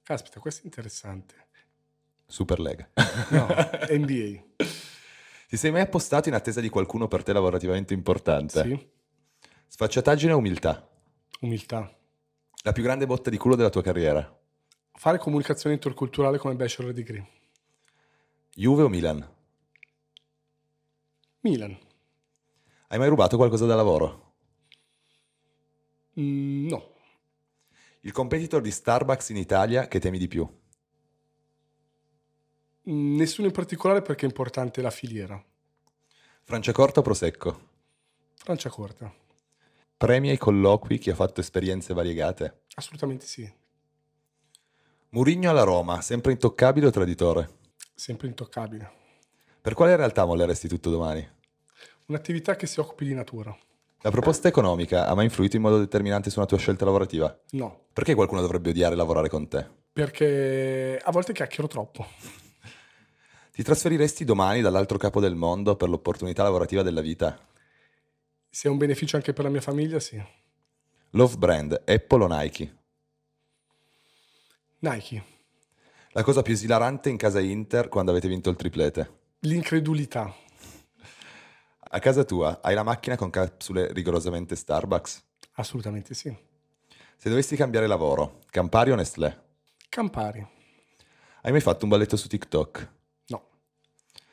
Caspita, 0.05 0.39
questo 0.39 0.63
è 0.63 0.67
interessante. 0.67 1.35
Superlega. 2.25 2.89
No, 3.31 3.49
NBA. 3.91 4.45
Ti 5.49 5.57
sei 5.57 5.73
mai 5.73 5.81
appostato 5.81 6.29
in 6.29 6.37
attesa 6.37 6.61
di 6.61 6.69
qualcuno 6.69 7.09
per 7.09 7.25
te 7.25 7.33
lavorativamente 7.33 7.95
importante? 7.95 8.63
Sì. 8.63 8.89
Sfacciataggine 9.67 10.31
o 10.31 10.37
umiltà? 10.37 10.89
Umiltà. 11.41 11.93
La 12.63 12.71
più 12.71 12.85
grande 12.85 13.07
botta 13.07 13.29
di 13.29 13.39
culo 13.39 13.57
della 13.57 13.71
tua 13.71 13.83
carriera? 13.83 14.41
Fare 14.93 15.19
comunicazione 15.19 15.75
interculturale 15.75 16.39
come 16.39 16.55
bachelor 16.55 16.93
degree. 16.93 17.43
Juve 18.57 18.85
o 18.85 18.89
Milan? 18.89 19.29
Milan. 21.41 21.77
Hai 22.87 22.99
mai 22.99 23.09
rubato 23.09 23.37
qualcosa 23.37 23.67
da 23.67 23.75
lavoro? 23.75 24.35
Mm, 26.21 26.69
no. 26.69 26.93
Il 28.03 28.13
competitor 28.13 28.61
di 28.61 28.71
Starbucks 28.71 29.31
in 29.31 29.39
Italia 29.39 29.89
che 29.89 29.99
temi 29.99 30.19
di 30.19 30.29
più? 30.29 30.49
Mm, 32.89 33.17
nessuno 33.17 33.49
in 33.49 33.53
particolare 33.53 34.03
perché 34.03 34.25
è 34.25 34.29
importante 34.29 34.81
la 34.81 34.91
filiera. 34.91 35.43
Franciacorta 36.45 37.01
o 37.01 37.03
Prosecco? 37.03 37.69
Franciacorta. 38.37 39.13
Premi 39.97 40.29
ai 40.29 40.39
colloqui 40.39 40.99
chi 40.99 41.11
ha 41.11 41.17
fatto 41.17 41.41
esperienze 41.41 41.93
variegate? 41.93 42.67
Assolutamente 42.77 43.27
sì. 43.27 43.53
Murigno 45.09 45.51
alla 45.51 45.65
Roma, 45.65 46.01
sempre 46.03 46.31
intoccabile 46.31 46.87
o 46.87 46.91
traditore? 46.91 47.63
Sempre 47.95 48.27
intoccabile. 48.27 48.93
Per 49.61 49.75
quale 49.75 49.97
realtà 49.97 50.25
molleresti 50.25 50.69
tutto 50.69 50.91
domani? 50.91 51.27
Un'attività 52.07 52.57
che 52.57 52.67
si 52.67 52.81
occupi 52.81 53.07
di 53.07 53.15
natura. 53.15 53.57
La 54.03 54.11
proposta 54.11 54.49
economica 54.49 55.07
ha 55.07 55.15
mai 55.15 55.25
influito 55.25 55.57
in 55.57 55.63
modo 55.63 55.79
determinante 55.79 56.29
su 56.29 56.39
una 56.39 56.47
tua 56.47 56.59
scelta 56.59 56.85
lavorativa? 56.85 57.35
No. 57.53 57.87
Perché 57.93 58.15
qualcuno 58.15 58.43
dovrebbe 58.43 58.71
odiare 58.71 58.95
lavorare 58.95 59.31
con 59.31 59.49
te? 59.49 59.67
Perché 59.91 61.01
a 61.03 61.11
volte 61.11 61.33
chiacchiero 61.33 61.69
troppo. 61.69 62.07
Ti 63.53 63.63
trasferiresti 63.63 64.25
domani 64.25 64.61
dall'altro 64.61 64.99
capo 64.99 65.21
del 65.21 65.37
mondo 65.37 65.77
per 65.77 65.89
l'opportunità 65.89 66.43
lavorativa 66.43 66.83
della 66.83 67.01
vita? 67.01 67.39
Se 68.51 68.69
è 68.69 68.71
un 68.71 68.77
beneficio 68.77 69.17
anche 69.17 69.33
per 69.33 69.45
la 69.45 69.51
mia 69.51 69.63
famiglia, 69.63 69.99
sì. 70.01 70.23
Love 71.11 71.37
brand, 71.37 71.83
Apple 71.87 72.25
o 72.25 72.27
Nike? 72.27 72.77
Nike. 74.81 75.25
La 76.17 76.23
cosa 76.23 76.43
più 76.43 76.53
esilarante 76.53 77.11
in 77.11 77.17
casa 77.17 77.41
Inter 77.41 77.89
quando 77.89 78.13
avete 78.13 78.29
vinto 78.29 78.49
il 78.49 78.55
triplete? 78.55 79.23
L'incredulità. 79.41 80.33
A 81.81 81.99
casa 81.99 82.23
tua 82.23 82.61
hai 82.63 82.77
la 82.77 82.85
macchina 82.85 83.17
con 83.17 83.31
capsule 83.31 83.93
rigorosamente 83.93 84.55
Starbucks? 84.55 85.25
Assolutamente 85.55 86.15
sì. 86.15 86.33
Se 87.17 87.29
dovessi 87.29 87.57
cambiare 87.57 87.89
lavoro, 87.89 88.39
Campari 88.51 88.93
o 88.93 88.95
Nestlé? 88.95 89.43
Campari. 89.89 90.47
Hai 91.43 91.51
mai 91.51 91.61
fatto 91.61 91.83
un 91.83 91.91
balletto 91.91 92.17
su 92.17 92.29
TikTok? 92.29 92.93
No. 93.27 93.49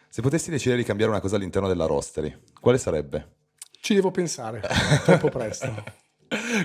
Se 0.08 0.22
potessi 0.22 0.52
decidere 0.52 0.82
di 0.82 0.86
cambiare 0.86 1.10
una 1.12 1.20
cosa 1.20 1.38
all'interno 1.38 1.68
della 1.68 1.88
rostery, 1.88 2.44
quale 2.60 2.78
sarebbe? 2.78 3.38
Ci 3.80 3.96
devo 3.96 4.12
pensare, 4.12 4.62
troppo 5.04 5.30
presto. 5.30 5.84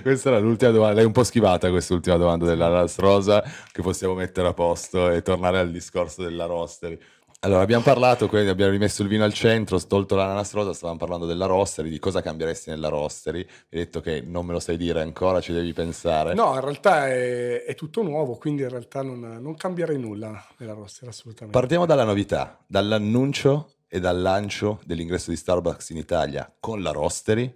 Questa 0.02 0.28
era 0.28 0.38
l'ultima 0.38 0.70
domanda. 0.70 0.94
L'hai 0.94 1.04
un 1.04 1.12
po' 1.12 1.24
schivata 1.24 1.70
quest'ultima 1.70 2.16
domanda 2.16 2.44
della 2.44 2.68
Las 2.68 2.98
Rosa, 2.98 3.42
che 3.72 3.82
possiamo 3.82 4.14
mettere 4.14 4.46
a 4.46 4.54
posto 4.54 5.10
e 5.10 5.22
tornare 5.22 5.58
al 5.58 5.72
discorso 5.72 6.22
della 6.22 6.46
roster. 6.46 6.96
Allora, 7.40 7.62
abbiamo 7.62 7.82
parlato, 7.82 8.28
quindi 8.28 8.48
abbiamo 8.48 8.70
rimesso 8.70 9.02
il 9.02 9.08
vino 9.08 9.24
al 9.24 9.32
centro, 9.32 9.78
tolto 9.86 10.16
l'ananas 10.16 10.52
rosa, 10.52 10.72
stavamo 10.72 10.98
parlando 10.98 11.26
della 11.26 11.46
roastery, 11.46 11.90
di 11.90 11.98
cosa 11.98 12.22
cambieresti 12.22 12.70
nella 12.70 12.88
roastery. 12.88 13.40
Mi 13.40 13.78
hai 13.78 13.84
detto 13.84 14.00
che 14.00 14.20
non 14.20 14.46
me 14.46 14.52
lo 14.52 14.58
sai 14.60 14.76
dire 14.76 15.00
ancora, 15.02 15.40
ci 15.40 15.52
devi 15.52 15.72
pensare. 15.72 16.34
No, 16.34 16.54
in 16.54 16.60
realtà 16.60 17.08
è, 17.08 17.64
è 17.64 17.74
tutto 17.74 18.02
nuovo, 18.02 18.36
quindi 18.36 18.62
in 18.62 18.68
realtà 18.68 19.02
non, 19.02 19.38
non 19.40 19.54
cambierei 19.54 19.98
nulla 19.98 20.44
nella 20.58 20.72
roastery, 20.72 21.10
assolutamente. 21.10 21.58
Partiamo 21.58 21.86
dalla 21.86 22.04
novità, 22.04 22.58
dall'annuncio 22.66 23.74
e 23.86 24.00
dal 24.00 24.20
lancio 24.20 24.80
dell'ingresso 24.84 25.30
di 25.30 25.36
Starbucks 25.36 25.90
in 25.90 25.98
Italia 25.98 26.52
con 26.58 26.82
la 26.82 26.90
roastery, 26.90 27.54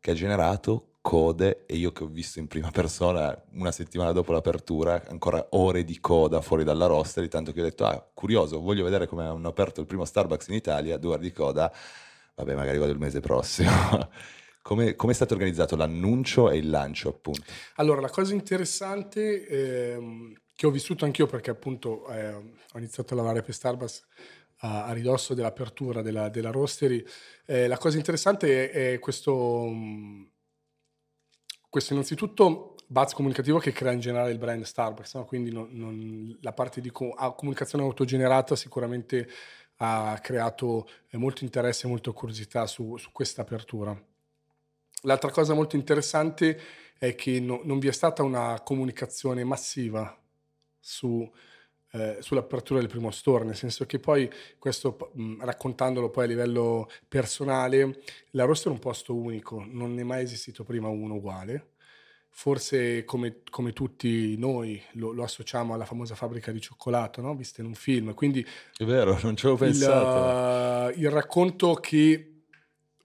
che 0.00 0.10
ha 0.12 0.14
generato 0.14 0.92
code 1.06 1.66
e 1.66 1.76
io 1.76 1.92
che 1.92 2.02
ho 2.02 2.08
visto 2.08 2.40
in 2.40 2.48
prima 2.48 2.72
persona 2.72 3.40
una 3.52 3.70
settimana 3.70 4.10
dopo 4.10 4.32
l'apertura 4.32 5.04
ancora 5.06 5.46
ore 5.50 5.84
di 5.84 6.00
coda 6.00 6.40
fuori 6.40 6.64
dalla 6.64 6.86
roster 6.86 7.28
tanto 7.28 7.52
che 7.52 7.60
ho 7.60 7.62
detto 7.62 7.84
ah 7.84 8.04
curioso 8.12 8.60
voglio 8.60 8.82
vedere 8.82 9.06
come 9.06 9.24
hanno 9.24 9.46
aperto 9.46 9.80
il 9.80 9.86
primo 9.86 10.04
Starbucks 10.04 10.48
in 10.48 10.54
Italia 10.54 10.96
due 10.96 11.12
ore 11.12 11.22
di 11.22 11.30
coda 11.30 11.72
vabbè 12.34 12.56
magari 12.56 12.78
vado 12.78 12.90
il 12.90 12.98
mese 12.98 13.20
prossimo. 13.20 13.70
Come, 14.66 14.96
come 14.96 15.12
è 15.12 15.14
stato 15.14 15.34
organizzato 15.34 15.76
l'annuncio 15.76 16.50
e 16.50 16.56
il 16.56 16.68
lancio 16.68 17.08
appunto? 17.08 17.44
Allora 17.76 18.00
la 18.00 18.10
cosa 18.10 18.34
interessante 18.34 19.46
ehm, 19.46 20.34
che 20.56 20.66
ho 20.66 20.72
vissuto 20.72 21.04
anch'io 21.04 21.26
perché 21.26 21.50
appunto 21.50 22.08
eh, 22.08 22.34
ho 22.34 22.76
iniziato 22.78 23.12
a 23.12 23.16
lavorare 23.18 23.42
per 23.42 23.54
Starbucks 23.54 24.04
a, 24.62 24.92
ridosso 24.92 25.34
dell'apertura 25.34 26.02
della, 26.02 26.28
della 26.30 26.50
roastery 26.50 27.00
eh, 27.46 27.68
la 27.68 27.78
cosa 27.78 27.96
interessante 27.96 28.68
è, 28.68 28.94
è 28.94 28.98
questo 28.98 29.70
questo 31.76 31.92
innanzitutto 31.92 32.74
buzz 32.86 33.12
comunicativo 33.12 33.58
che 33.58 33.70
crea 33.70 33.92
in 33.92 34.00
generale 34.00 34.30
il 34.30 34.38
brand 34.38 34.62
Starbucks, 34.62 35.12
no? 35.16 35.26
quindi 35.26 35.52
non, 35.52 35.68
non, 35.72 36.38
la 36.40 36.54
parte 36.54 36.80
di 36.80 36.88
co- 36.88 37.14
comunicazione 37.36 37.84
autogenerata 37.84 38.56
sicuramente 38.56 39.28
ha 39.76 40.18
creato 40.22 40.88
eh, 41.10 41.18
molto 41.18 41.44
interesse 41.44 41.86
e 41.86 41.90
molta 41.90 42.12
curiosità 42.12 42.66
su, 42.66 42.96
su 42.96 43.12
questa 43.12 43.42
apertura. 43.42 43.94
L'altra 45.02 45.30
cosa 45.30 45.52
molto 45.52 45.76
interessante 45.76 46.58
è 46.98 47.14
che 47.14 47.40
no, 47.40 47.60
non 47.64 47.78
vi 47.78 47.88
è 47.88 47.92
stata 47.92 48.22
una 48.22 48.58
comunicazione 48.64 49.44
massiva 49.44 50.18
su, 50.80 51.30
eh, 51.96 52.16
sull'apertura 52.20 52.80
del 52.80 52.88
primo 52.88 53.10
store, 53.10 53.44
nel 53.44 53.56
senso 53.56 53.86
che 53.86 53.98
poi 53.98 54.30
questo 54.58 55.10
mh, 55.14 55.44
raccontandolo 55.44 56.10
poi 56.10 56.24
a 56.24 56.26
livello 56.28 56.90
personale, 57.08 58.00
la 58.30 58.44
roster 58.44 58.70
è 58.70 58.74
un 58.74 58.80
posto 58.80 59.14
unico, 59.14 59.64
non 59.66 59.94
ne 59.94 60.02
è 60.02 60.04
mai 60.04 60.22
esistito 60.22 60.62
prima 60.62 60.88
uno 60.88 61.14
uguale. 61.14 61.70
Forse 62.28 63.06
come, 63.06 63.40
come 63.48 63.72
tutti 63.72 64.36
noi 64.36 64.80
lo, 64.92 65.10
lo, 65.12 65.22
associamo 65.22 65.72
alla 65.72 65.86
famosa 65.86 66.14
fabbrica 66.14 66.52
di 66.52 66.60
cioccolato, 66.60 67.22
no? 67.22 67.34
vista 67.34 67.62
in 67.62 67.68
un 67.68 67.74
film. 67.74 68.12
Quindi 68.12 68.46
è 68.76 68.84
vero, 68.84 69.18
non 69.22 69.34
ci 69.36 69.46
avevo 69.46 69.64
pensato. 69.64 70.90
Il, 70.90 71.00
il 71.00 71.10
racconto 71.10 71.72
che 71.76 72.42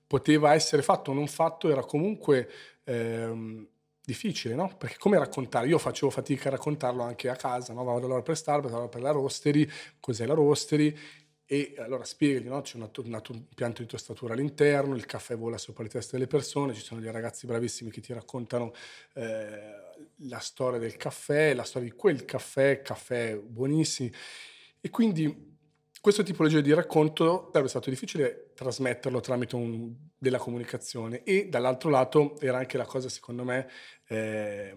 poteva 0.05 0.53
essere 0.53 0.81
fatto 0.81 1.11
o 1.11 1.13
non 1.13 1.27
fatto 1.27 1.69
era 1.69 1.85
comunque 1.85 2.49
ehm, 2.83 3.65
difficile, 4.03 4.55
no? 4.55 4.75
Perché 4.77 4.97
come 4.97 5.17
raccontare? 5.17 5.67
Io 5.67 5.77
facevo 5.77 6.11
fatica 6.11 6.49
a 6.49 6.51
raccontarlo 6.51 7.03
anche 7.03 7.29
a 7.29 7.35
casa, 7.35 7.73
no? 7.73 7.83
Vado 7.83 7.97
a 7.97 8.01
lavorare 8.01 8.23
per 8.23 8.37
Starbucks, 8.37 8.73
vado 8.73 8.89
per 8.89 9.01
la 9.01 9.11
roastery, 9.11 9.69
cos'è 9.99 10.25
la 10.25 10.33
roastery? 10.33 10.95
E 11.45 11.75
allora 11.77 12.05
spieghi, 12.05 12.47
no? 12.47 12.61
C'è 12.61 12.77
un, 12.77 12.89
un, 12.95 13.21
un 13.29 13.45
pianto 13.53 13.81
di 13.81 13.87
tostatura 13.87 14.33
all'interno, 14.33 14.95
il 14.95 15.05
caffè 15.05 15.35
vola 15.35 15.57
sopra 15.57 15.83
le 15.83 15.89
teste 15.89 16.11
delle 16.13 16.27
persone, 16.27 16.73
ci 16.73 16.81
sono 16.81 17.01
dei 17.01 17.11
ragazzi 17.11 17.45
bravissimi 17.45 17.91
che 17.91 17.99
ti 17.99 18.13
raccontano 18.13 18.73
eh, 19.15 19.73
la 20.29 20.39
storia 20.39 20.79
del 20.79 20.95
caffè, 20.95 21.53
la 21.53 21.63
storia 21.63 21.89
di 21.89 21.95
quel 21.95 22.23
caffè, 22.23 22.81
caffè 22.81 23.37
buonissimi. 23.37 24.11
E 24.79 24.89
quindi 24.89 25.50
questo 26.01 26.23
tipologia 26.23 26.61
di 26.61 26.73
racconto 26.73 27.49
sarebbe 27.51 27.69
stato 27.69 27.91
difficile 27.91 28.51
trasmetterlo 28.55 29.19
tramite 29.19 29.55
un, 29.55 29.93
della 30.17 30.39
comunicazione 30.39 31.23
e 31.23 31.47
dall'altro 31.47 31.91
lato 31.91 32.39
era 32.39 32.57
anche 32.57 32.75
la 32.75 32.85
cosa 32.85 33.07
secondo 33.07 33.43
me 33.43 33.69
eh, 34.07 34.75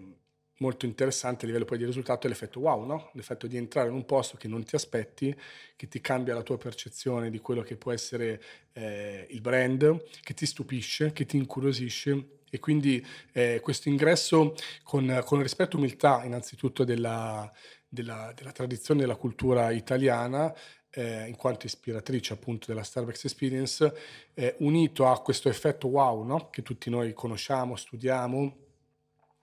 molto 0.59 0.85
interessante 0.85 1.43
a 1.43 1.47
livello 1.47 1.65
poi 1.65 1.79
di 1.79 1.85
risultato 1.85 2.27
è 2.27 2.29
l'effetto 2.29 2.59
wow, 2.59 2.85
no? 2.85 3.09
l'effetto 3.13 3.47
di 3.47 3.57
entrare 3.57 3.89
in 3.89 3.95
un 3.95 4.05
posto 4.05 4.37
che 4.37 4.47
non 4.47 4.63
ti 4.63 4.75
aspetti, 4.75 5.35
che 5.75 5.87
ti 5.87 5.99
cambia 5.99 6.35
la 6.35 6.43
tua 6.43 6.57
percezione 6.57 7.31
di 7.31 7.39
quello 7.39 7.63
che 7.63 7.75
può 7.75 7.91
essere 7.91 8.41
eh, 8.73 9.25
il 9.31 9.41
brand, 9.41 10.03
che 10.21 10.33
ti 10.35 10.45
stupisce, 10.45 11.11
che 11.11 11.25
ti 11.25 11.37
incuriosisce 11.37 12.27
e 12.49 12.59
quindi 12.59 13.05
eh, 13.33 13.59
questo 13.61 13.89
ingresso 13.89 14.53
con, 14.83 15.21
con 15.25 15.41
rispetto 15.41 15.75
e 15.75 15.79
umiltà 15.79 16.23
innanzitutto 16.23 16.83
della, 16.83 17.51
della, 17.87 18.31
della 18.35 18.51
tradizione 18.51 19.01
della 19.01 19.15
cultura 19.15 19.71
italiana 19.71 20.53
eh, 20.95 21.27
in 21.27 21.35
quanto 21.35 21.65
ispiratrice 21.65 22.33
appunto 22.33 22.67
della 22.67 22.83
Starbucks 22.83 23.25
Experience, 23.25 23.93
eh, 24.33 24.55
unito 24.59 25.07
a 25.07 25.21
questo 25.21 25.49
effetto 25.49 25.87
wow 25.87 26.23
no? 26.23 26.49
che 26.49 26.61
tutti 26.61 26.89
noi 26.89 27.13
conosciamo, 27.13 27.75
studiamo 27.75 28.57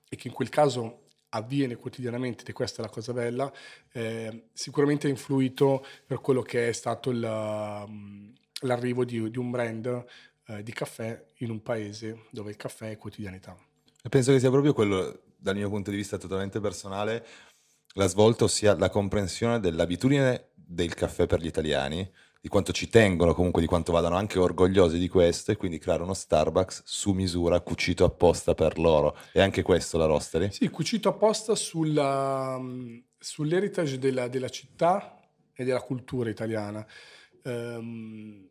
e 0.08 0.16
che 0.16 0.28
in 0.28 0.34
quel 0.34 0.48
caso 0.48 1.00
avviene 1.30 1.76
quotidianamente, 1.76 2.44
ed 2.46 2.52
questa 2.52 2.82
è 2.82 2.84
la 2.84 2.90
cosa 2.90 3.12
bella, 3.12 3.50
eh, 3.92 4.48
sicuramente 4.52 5.06
ha 5.06 5.10
influito 5.10 5.84
per 6.06 6.20
quello 6.20 6.42
che 6.42 6.68
è 6.68 6.72
stato 6.72 7.10
il, 7.10 7.22
um, 7.22 8.32
l'arrivo 8.60 9.04
di, 9.04 9.30
di, 9.30 9.38
un 9.38 9.50
brand 9.50 10.04
eh, 10.46 10.62
di 10.62 10.72
caffè 10.72 11.24
in 11.38 11.50
un 11.50 11.62
paese 11.62 12.24
dove 12.30 12.50
il 12.50 12.56
caffè 12.56 12.90
è 12.90 12.96
quotidianità. 12.96 13.56
E 14.02 14.08
penso 14.08 14.32
che 14.32 14.40
sia 14.40 14.50
proprio 14.50 14.74
quello, 14.74 15.20
dal 15.36 15.56
mio 15.56 15.68
punto 15.68 15.90
di 15.90 15.96
vista 15.96 16.18
totalmente 16.18 16.60
personale, 16.60 17.24
la 17.94 18.06
svolta, 18.06 18.44
ossia 18.44 18.76
la 18.76 18.90
comprensione 18.90 19.60
dell'abitudine 19.60 20.51
del 20.66 20.94
caffè 20.94 21.26
per 21.26 21.40
gli 21.40 21.46
italiani, 21.46 22.10
di 22.40 22.48
quanto 22.48 22.72
ci 22.72 22.88
tengono, 22.88 23.34
comunque 23.34 23.60
di 23.60 23.68
quanto 23.68 23.92
vadano 23.92 24.16
anche 24.16 24.38
orgogliosi 24.38 24.98
di 24.98 25.08
questo 25.08 25.52
e 25.52 25.56
quindi 25.56 25.78
creare 25.78 26.02
uno 26.02 26.12
Starbucks 26.12 26.82
su 26.84 27.12
misura, 27.12 27.60
cucito 27.60 28.04
apposta 28.04 28.54
per 28.54 28.78
loro. 28.78 29.16
E 29.32 29.40
anche 29.40 29.62
questo 29.62 29.96
la 29.96 30.06
roastery? 30.06 30.50
Sì, 30.50 30.68
cucito 30.68 31.08
apposta 31.08 31.54
sulla, 31.54 32.60
sull'heritage 33.16 33.98
della, 33.98 34.26
della, 34.26 34.48
città 34.48 35.20
e 35.52 35.64
della 35.64 35.82
cultura 35.82 36.30
italiana. 36.30 36.84
Um, 37.44 38.48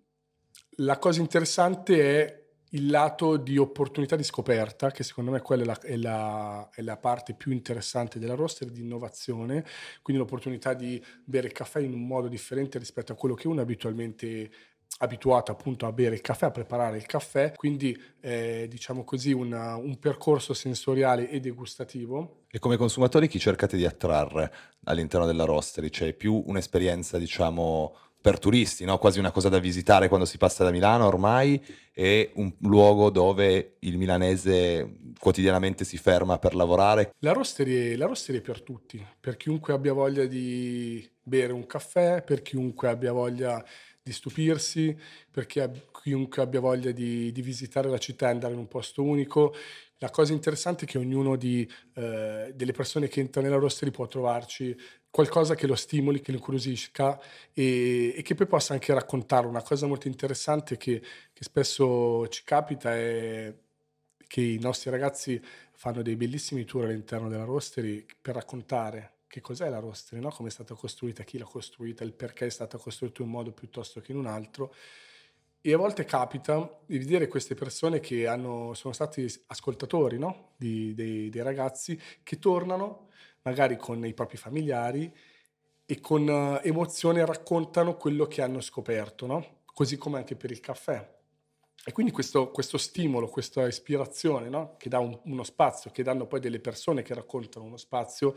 la 0.76 0.97
cosa 0.97 1.20
interessante 1.20 2.24
è 2.24 2.41
il 2.74 2.89
lato 2.89 3.38
di 3.38 3.57
opportunità 3.57 4.15
di 4.15 4.24
scoperta, 4.24 4.91
che 4.91 5.03
secondo 5.03 5.32
me 5.32 5.41
quella 5.41 5.63
è 5.63 5.65
la, 5.65 5.80
è 5.80 5.95
la, 5.97 6.69
è 6.74 6.82
la 6.82 6.97
parte 6.97 7.34
più 7.34 7.51
interessante 7.51 8.19
della 8.19 8.36
roster, 8.36 8.69
di 8.69 8.82
innovazione, 8.82 9.65
quindi 10.01 10.22
l'opportunità 10.22 10.74
di 10.74 11.03
bere 11.24 11.47
il 11.47 11.53
caffè 11.53 11.80
in 11.80 11.93
un 11.93 12.05
modo 12.05 12.28
differente 12.28 12.80
rispetto 12.80 13.11
a 13.11 13.15
quello 13.15 13.36
che 13.36 13.47
uno 13.47 13.59
è 13.59 13.63
abitualmente 13.63 14.51
abituato 14.97 15.51
appunto 15.51 15.86
a 15.86 15.91
bere 15.91 16.15
il 16.15 16.22
caffè, 16.22 16.47
a 16.47 16.51
preparare 16.51 16.97
il 16.97 17.05
caffè, 17.05 17.53
quindi 17.55 17.97
eh, 18.19 18.67
diciamo 18.69 19.03
così 19.03 19.32
una, 19.32 19.76
un 19.76 19.97
percorso 19.97 20.53
sensoriale 20.53 21.30
e 21.30 21.39
degustativo. 21.39 22.43
E 22.49 22.59
come 22.59 22.78
consumatori 22.78 23.28
chi 23.28 23.39
cercate 23.39 23.78
di 23.78 23.86
attrarre 23.86 24.53
all'interno 24.84 25.26
della 25.26 25.45
roastery? 25.45 25.89
C'è 25.89 26.13
più 26.13 26.43
un'esperienza 26.45 27.17
diciamo 27.17 27.95
per 28.22 28.38
turisti, 28.38 28.86
no? 28.86 28.99
quasi 28.99 29.17
una 29.17 29.32
cosa 29.32 29.49
da 29.49 29.57
visitare 29.57 30.07
quando 30.07 30.26
si 30.26 30.38
passa 30.38 30.63
da 30.63 30.72
Milano 30.72 31.07
ormai, 31.07 31.61
e 31.93 32.32
un 32.36 32.53
luogo 32.61 33.09
dove 33.09 33.78
il 33.80 33.97
milanese 33.97 34.97
quotidianamente 35.19 35.84
si 35.84 35.97
ferma 35.97 36.38
per 36.38 36.55
lavorare. 36.55 37.13
La 37.19 37.34
rosteria, 37.34 37.97
la 37.97 38.05
rosteria 38.05 38.39
è 38.39 38.43
per 38.43 38.61
tutti, 38.61 39.03
per 39.19 39.38
chiunque 39.38 39.74
abbia 39.74 39.93
voglia 39.93 40.26
di 40.26 41.07
bere 41.22 41.51
un 41.51 41.65
caffè, 41.65 42.24
per 42.24 42.41
chiunque 42.41 42.88
abbia 42.89 43.11
voglia 43.11 43.63
di 44.03 44.11
stupirsi, 44.11 44.95
per 45.30 45.45
chiunque 45.45 46.41
abbia 46.41 46.59
voglia 46.59 46.91
di, 46.91 47.32
di 47.32 47.41
visitare 47.41 47.89
la 47.89 47.99
città 47.99 48.28
e 48.28 48.32
andare 48.32 48.53
in 48.53 48.59
un 48.59 48.67
posto 48.67 49.03
unico. 49.03 49.53
La 50.02 50.10
cosa 50.10 50.34
interessante 50.34 50.86
è 50.86 50.88
che 50.88 50.97
ognuno 50.97 51.36
di, 51.36 51.70
eh, 51.93 52.52
delle 52.56 52.72
persone 52.72 53.08
che 53.08 53.20
entra 53.20 53.39
nella 53.39 53.58
rosteria 53.58 53.93
può 53.93 54.08
trovarci 54.08 54.76
qualcosa 55.12 55.54
che 55.54 55.68
lo 55.68 55.76
stimoli, 55.76 56.22
che 56.22 56.32
lo 56.32 56.38
incuriosisca 56.38 57.20
e, 57.54 58.16
e, 58.18 58.22
che 58.24 58.34
poi 58.34 58.47
possa 58.47 58.74
anche 58.74 58.95
raccontare. 58.95 59.45
Una 59.45 59.62
cosa 59.62 59.86
molto 59.86 60.08
interessante 60.08 60.76
che, 60.76 60.99
che 61.32 61.43
spesso 61.43 62.28
ci 62.30 62.43
capita 62.43 62.95
è 62.95 63.54
che 64.26 64.41
i 64.41 64.58
nostri 64.60 64.89
ragazzi 64.89 65.39
fanno 65.74 66.02
dei 66.02 66.16
bellissimi 66.16 66.66
tour 66.66 66.86
all'interno 66.86 67.30
della 67.30 67.43
rostery 67.43 68.04
per 68.20 68.34
raccontare 68.34 69.18
che 69.28 69.39
cos'è 69.39 69.70
la 69.70 69.78
rostery, 69.78 70.20
no? 70.20 70.30
come 70.32 70.49
è 70.49 70.52
stata 70.52 70.74
costruita, 70.74 71.24
chi 71.24 71.38
l'ha 71.38 71.45
costruita, 71.45 72.04
il 72.04 72.14
perché 72.14 72.47
è 72.47 72.49
stata 72.49 72.80
costruita 72.80 73.22
in 73.22 73.28
un 73.28 73.34
modo 73.36 73.52
piuttosto 73.52 74.02
che 74.02 74.14
in 74.14 74.18
un 74.18 74.26
altro 74.26 74.74
e 75.64 75.74
a 75.74 75.78
volte 75.78 76.05
capita 76.05 76.80
di 76.88 76.97
vedere 76.97 77.28
queste 77.28 77.53
persone 77.53 77.99
che 77.99 78.26
hanno, 78.26 78.74
sono 78.74 78.93
stati 78.93 79.32
ascoltatori 79.47 80.18
no? 80.18 80.53
di, 80.57 80.95
dei, 80.95 81.30
dei, 81.30 81.43
ragazzi 81.43 81.99
che 82.24 82.39
tornano 82.39 83.09
magari 83.43 83.78
con 83.78 84.03
i 84.03 84.14
propri 84.14 84.38
familiari 84.38 85.14
e 85.86 85.99
con 85.99 86.28
uh, 86.28 86.59
emozione 86.66 87.24
raccontano 87.26 87.95
quello 87.95 88.26
che 88.26 88.41
hanno 88.41 88.59
scoperto, 88.59 89.28
no? 89.28 89.62
così 89.66 89.97
come 89.97 90.18
anche 90.18 90.36
per 90.36 90.49
il 90.49 90.59
caffè. 90.59 91.20
E 91.84 91.91
quindi 91.91 92.12
questo, 92.12 92.49
questo 92.49 92.78
stimolo, 92.80 93.28
questa 93.28 93.68
ispirazione 93.68 94.49
no? 94.49 94.76
che 94.78 94.89
dà 94.89 94.97
un, 94.97 95.20
uno 95.26 95.43
spazio, 95.43 95.91
che 95.91 96.01
danno 96.01 96.26
poi 96.26 96.39
delle 96.39 96.59
persone 96.59 97.03
che 97.03 97.14
raccontano 97.14 97.66
uno 97.66 97.78
spazio, 97.78 98.36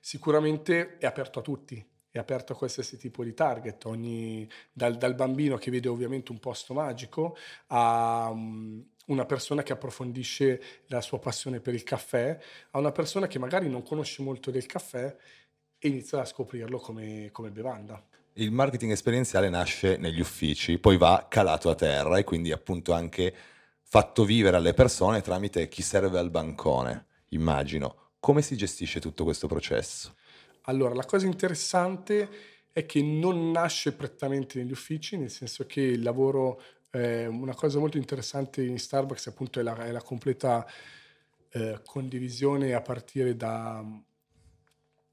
sicuramente 0.00 0.98
è 0.98 1.06
aperto 1.06 1.38
a 1.38 1.42
tutti 1.42 1.94
è 2.18 2.20
aperto 2.20 2.52
a 2.52 2.56
qualsiasi 2.56 2.96
tipo 2.96 3.24
di 3.24 3.34
target, 3.34 3.84
ogni, 3.84 4.48
dal, 4.72 4.96
dal, 4.96 5.14
bambino 5.14 5.56
che 5.56 5.70
vede 5.70 5.88
ovviamente 5.88 6.32
un 6.32 6.38
posto 6.38 6.74
magico 6.74 7.36
a 7.68 8.30
um, 8.30 8.84
una 9.06 9.24
persona 9.24 9.62
che 9.62 9.72
approfondisce 9.72 10.62
la 10.86 11.00
sua 11.00 11.18
passione 11.18 11.60
per 11.60 11.74
il 11.74 11.82
caffè, 11.82 12.38
a 12.70 12.78
una 12.78 12.92
persona 12.92 13.26
che 13.26 13.38
magari 13.38 13.68
non 13.68 13.82
conosce 13.82 14.22
molto 14.22 14.50
del 14.50 14.66
caffè 14.66 15.16
e 15.78 15.88
inizia 15.88 16.20
a 16.20 16.24
scoprirlo 16.24 16.78
come, 16.78 17.30
come 17.32 17.50
bevanda. 17.50 18.02
Il 18.34 18.50
marketing 18.50 18.92
esperienziale 18.92 19.48
nasce 19.48 19.96
negli 19.96 20.20
uffici, 20.20 20.78
poi 20.78 20.96
va 20.96 21.26
calato 21.28 21.70
a 21.70 21.74
terra 21.74 22.18
e 22.18 22.24
quindi 22.24 22.52
appunto 22.52 22.92
anche 22.92 23.32
fatto 23.82 24.24
vivere 24.24 24.56
alle 24.56 24.74
persone 24.74 25.22
tramite 25.22 25.68
chi 25.68 25.82
serve 25.82 26.18
al 26.18 26.30
bancone, 26.30 27.06
immagino. 27.28 28.10
Come 28.18 28.42
si 28.42 28.56
gestisce 28.56 29.00
tutto 29.00 29.24
questo 29.24 29.46
processo? 29.46 30.14
Allora, 30.68 30.94
la 30.94 31.04
cosa 31.04 31.26
interessante 31.26 32.28
è 32.72 32.86
che 32.86 33.00
non 33.00 33.52
nasce 33.52 33.92
prettamente 33.92 34.58
negli 34.58 34.72
uffici, 34.72 35.16
nel 35.16 35.30
senso 35.30 35.64
che 35.64 35.80
il 35.80 36.02
lavoro, 36.02 36.60
eh, 36.90 37.26
una 37.26 37.54
cosa 37.54 37.78
molto 37.78 37.98
interessante 37.98 38.64
in 38.64 38.78
Starbucks 38.78 39.28
appunto 39.28 39.60
è 39.60 39.62
la, 39.62 39.76
è 39.84 39.92
la 39.92 40.02
completa 40.02 40.66
eh, 41.50 41.80
condivisione 41.84 42.74
a 42.74 42.80
partire 42.80 43.36
da, 43.36 43.84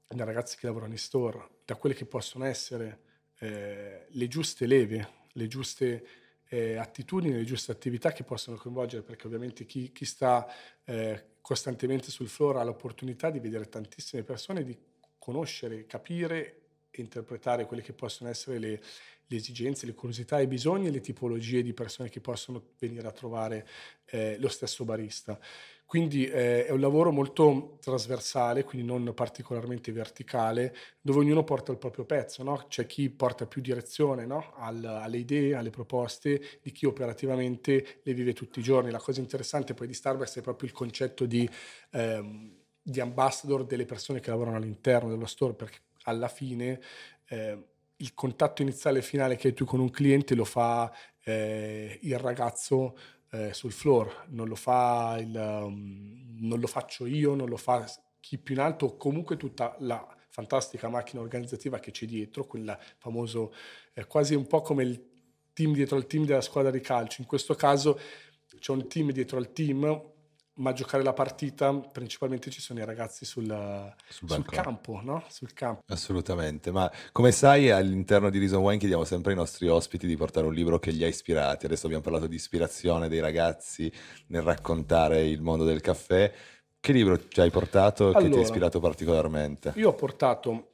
da, 0.08 0.24
ragazzi 0.24 0.56
che 0.56 0.66
lavorano 0.66 0.92
in 0.92 0.98
store, 0.98 1.48
da 1.64 1.76
quelle 1.76 1.94
che 1.94 2.06
possono 2.06 2.44
essere 2.46 3.00
eh, 3.38 4.06
le 4.08 4.28
giuste 4.28 4.66
leve, 4.66 5.08
le 5.34 5.46
giuste 5.46 6.06
eh, 6.48 6.76
attitudini, 6.76 7.32
le 7.32 7.44
giuste 7.44 7.70
attività 7.70 8.10
che 8.10 8.24
possono 8.24 8.56
coinvolgere, 8.56 9.04
perché 9.04 9.28
ovviamente 9.28 9.66
chi, 9.66 9.92
chi 9.92 10.04
sta 10.04 10.46
eh, 10.84 11.36
costantemente 11.40 12.10
sul 12.10 12.28
floor 12.28 12.56
ha 12.56 12.64
l'opportunità 12.64 13.30
di 13.30 13.38
vedere 13.38 13.68
tantissime 13.68 14.24
persone, 14.24 14.64
di 14.64 14.76
conoscere, 15.24 15.86
capire 15.86 16.60
e 16.90 17.00
interpretare 17.00 17.64
quelle 17.64 17.82
che 17.82 17.94
possono 17.94 18.28
essere 18.28 18.58
le, 18.58 18.82
le 19.26 19.36
esigenze, 19.36 19.86
le 19.86 19.94
curiosità, 19.94 20.38
i 20.38 20.46
bisogni 20.46 20.88
e 20.88 20.90
le 20.90 21.00
tipologie 21.00 21.62
di 21.62 21.72
persone 21.72 22.10
che 22.10 22.20
possono 22.20 22.72
venire 22.78 23.08
a 23.08 23.12
trovare 23.12 23.66
eh, 24.10 24.36
lo 24.38 24.48
stesso 24.48 24.84
barista. 24.84 25.38
Quindi 25.86 26.26
eh, 26.26 26.66
è 26.66 26.70
un 26.70 26.80
lavoro 26.80 27.10
molto 27.10 27.78
trasversale, 27.80 28.64
quindi 28.64 28.86
non 28.86 29.12
particolarmente 29.14 29.92
verticale, 29.92 30.74
dove 31.00 31.20
ognuno 31.20 31.44
porta 31.44 31.72
il 31.72 31.78
proprio 31.78 32.04
pezzo. 32.04 32.42
No? 32.42 32.64
C'è 32.68 32.84
chi 32.84 33.08
porta 33.10 33.46
più 33.46 33.62
direzione 33.62 34.26
no? 34.26 34.52
Al, 34.56 34.84
alle 34.84 35.18
idee, 35.18 35.54
alle 35.54 35.70
proposte, 35.70 36.58
di 36.62 36.72
chi 36.72 36.86
operativamente 36.86 38.00
le 38.02 38.12
vive 38.12 38.32
tutti 38.32 38.58
i 38.58 38.62
giorni. 38.62 38.90
La 38.90 38.98
cosa 38.98 39.20
interessante 39.20 39.74
poi 39.74 39.86
di 39.86 39.94
Starbucks 39.94 40.36
è 40.36 40.42
proprio 40.42 40.68
il 40.68 40.74
concetto 40.74 41.26
di, 41.26 41.48
ehm, 41.92 42.63
di 42.84 43.00
ambassador 43.00 43.64
delle 43.64 43.86
persone 43.86 44.20
che 44.20 44.30
lavorano 44.30 44.58
all'interno 44.58 45.08
dello 45.08 45.26
store, 45.26 45.54
perché 45.54 45.78
alla 46.04 46.28
fine... 46.28 46.80
Eh, 47.26 47.72
il 47.98 48.12
contatto 48.12 48.60
iniziale 48.60 48.98
e 48.98 49.02
finale 49.02 49.36
che 49.36 49.48
hai 49.48 49.54
tu 49.54 49.64
con 49.64 49.78
un 49.78 49.88
cliente 49.88 50.34
lo 50.34 50.44
fa 50.44 50.92
eh, 51.22 51.98
il 52.02 52.18
ragazzo 52.18 52.96
eh, 53.30 53.52
sul 53.52 53.72
floor, 53.72 54.26
non 54.28 54.48
lo, 54.48 54.54
fa 54.54 55.16
il, 55.18 55.34
um, 55.34 56.36
non 56.40 56.60
lo 56.60 56.66
faccio 56.66 57.06
io, 57.06 57.34
non 57.34 57.48
lo 57.48 57.56
fa 57.56 57.84
chi 58.20 58.38
più 58.38 58.54
in 58.54 58.60
alto, 58.60 58.86
o 58.86 58.96
comunque 58.96 59.36
tutta 59.36 59.74
la 59.80 60.06
fantastica 60.28 60.88
macchina 60.88 61.22
organizzativa 61.22 61.78
che 61.78 61.90
c'è 61.90 62.06
dietro, 62.06 62.46
quella 62.46 62.78
famoso, 62.98 63.54
eh, 63.92 64.04
quasi 64.06 64.34
un 64.34 64.46
po' 64.46 64.60
come 64.60 64.82
il 64.82 65.02
team 65.52 65.72
dietro 65.72 65.96
al 65.96 66.06
team 66.06 66.24
della 66.24 66.40
squadra 66.40 66.70
di 66.70 66.80
calcio. 66.80 67.22
In 67.22 67.26
questo 67.26 67.54
caso 67.54 67.98
c'è 68.58 68.72
un 68.72 68.88
team 68.88 69.10
dietro 69.10 69.38
al 69.38 69.52
team 69.52 70.12
ma 70.56 70.70
a 70.70 70.72
giocare 70.72 71.02
la 71.02 71.12
partita 71.12 71.72
principalmente 71.72 72.50
ci 72.50 72.60
sono 72.60 72.78
i 72.78 72.84
ragazzi 72.84 73.24
sul, 73.24 73.92
sul, 74.08 74.30
sul 74.30 74.44
campo, 74.46 75.00
no? 75.02 75.24
Sul 75.28 75.52
campo. 75.52 75.82
Assolutamente, 75.88 76.70
ma 76.70 76.90
come 77.10 77.32
sai 77.32 77.70
all'interno 77.70 78.30
di 78.30 78.38
Reason 78.38 78.62
Wine 78.62 78.78
chiediamo 78.78 79.04
sempre 79.04 79.32
ai 79.32 79.36
nostri 79.36 79.66
ospiti 79.68 80.06
di 80.06 80.16
portare 80.16 80.46
un 80.46 80.54
libro 80.54 80.78
che 80.78 80.92
li 80.92 81.02
ha 81.02 81.08
ispirati. 81.08 81.66
Adesso 81.66 81.86
abbiamo 81.86 82.04
parlato 82.04 82.26
di 82.26 82.36
ispirazione 82.36 83.08
dei 83.08 83.20
ragazzi 83.20 83.90
nel 84.28 84.42
raccontare 84.42 85.26
il 85.26 85.40
mondo 85.40 85.64
del 85.64 85.80
caffè. 85.80 86.32
Che 86.78 86.92
libro 86.92 87.28
ci 87.28 87.40
hai 87.40 87.50
portato 87.50 88.08
allora, 88.08 88.20
che 88.20 88.30
ti 88.30 88.38
ha 88.38 88.42
ispirato 88.42 88.78
particolarmente? 88.78 89.72
Io 89.76 89.88
ho 89.88 89.94
portato 89.94 90.70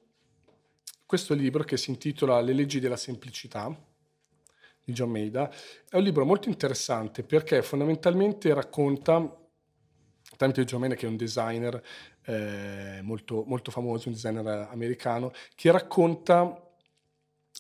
questo 1.07 1.35
libro 1.35 1.65
che 1.65 1.77
si 1.77 1.91
intitola 1.91 2.41
Le 2.41 2.53
leggi 2.53 2.81
della 2.81 2.97
semplicità 2.97 3.75
di 4.85 4.93
John 4.93 5.11
Maida. 5.11 5.51
È 5.89 5.97
un 5.97 6.03
libro 6.03 6.27
molto 6.27 6.49
interessante 6.49 7.23
perché 7.23 7.63
fondamentalmente 7.63 8.53
racconta 8.53 9.39
tramite 10.49 10.79
Maynard 10.79 10.99
che 10.99 11.07
è 11.07 11.09
un 11.09 11.17
designer 11.17 11.83
eh, 12.25 13.01
molto, 13.03 13.45
molto 13.47 13.71
famoso, 13.71 14.09
un 14.09 14.15
designer 14.15 14.69
americano, 14.71 15.33
che 15.55 15.71
racconta 15.71 16.67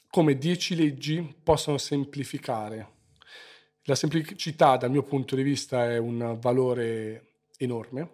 come 0.08 0.38
dieci 0.38 0.74
leggi 0.74 1.36
possono 1.42 1.76
semplificare. 1.76 2.98
La 3.82 3.94
semplicità 3.94 4.78
dal 4.78 4.90
mio 4.90 5.02
punto 5.02 5.36
di 5.36 5.42
vista 5.42 5.90
è 5.90 5.98
un 5.98 6.38
valore 6.40 7.32
enorme, 7.58 8.08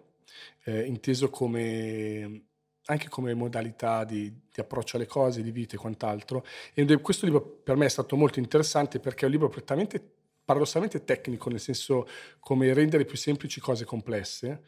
eh, 0.65 0.81
inteso 0.81 1.29
come 1.29 2.41
anche 2.89 3.09
come 3.09 3.33
modalità 3.33 4.05
di, 4.05 4.31
di, 4.31 4.61
approccio 4.61 4.95
alle 4.95 5.07
cose, 5.07 5.41
di 5.41 5.51
vita 5.51 5.75
e 5.75 5.77
quant'altro. 5.77 6.45
E 6.73 6.85
questo 7.01 7.25
libro 7.25 7.41
per 7.41 7.75
me 7.75 7.85
è 7.85 7.89
stato 7.89 8.15
molto 8.15 8.39
interessante 8.39 8.99
perché 8.99 9.23
è 9.23 9.25
un 9.25 9.31
libro 9.31 9.49
prettamente 9.49 10.16
paradossalmente 10.47 11.03
tecnico, 11.03 11.49
nel 11.49 11.59
senso 11.59 12.07
come 12.39 12.73
rendere 12.73 13.03
più 13.03 13.17
semplici 13.17 13.59
cose 13.59 13.83
complesse, 13.83 14.63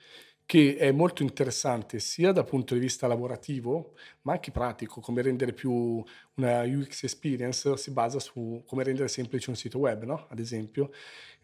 che 0.49 0.77
è 0.77 0.91
molto 0.91 1.21
interessante 1.21 1.99
sia 1.99 2.31
dal 2.31 2.43
punto 2.43 2.73
di 2.73 2.79
vista 2.79 3.05
lavorativo, 3.05 3.93
ma 4.23 4.31
anche 4.31 4.49
pratico, 4.49 4.99
come 4.99 5.21
rendere 5.21 5.53
più 5.53 6.03
una 6.33 6.63
UX 6.63 7.03
experience 7.03 7.77
si 7.77 7.91
basa 7.91 8.17
su 8.19 8.63
come 8.65 8.83
rendere 8.83 9.09
semplice 9.09 9.51
un 9.51 9.55
sito 9.55 9.77
web, 9.77 10.05
no? 10.05 10.25
ad 10.27 10.39
esempio. 10.39 10.89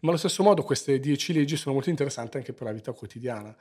Ma 0.00 0.08
allo 0.08 0.18
stesso 0.18 0.42
modo 0.42 0.64
queste 0.64 0.98
dieci 0.98 1.32
leggi 1.32 1.56
sono 1.56 1.76
molto 1.76 1.88
interessanti 1.88 2.38
anche 2.38 2.52
per 2.52 2.66
la 2.66 2.72
vita 2.72 2.90
quotidiana. 2.90 3.56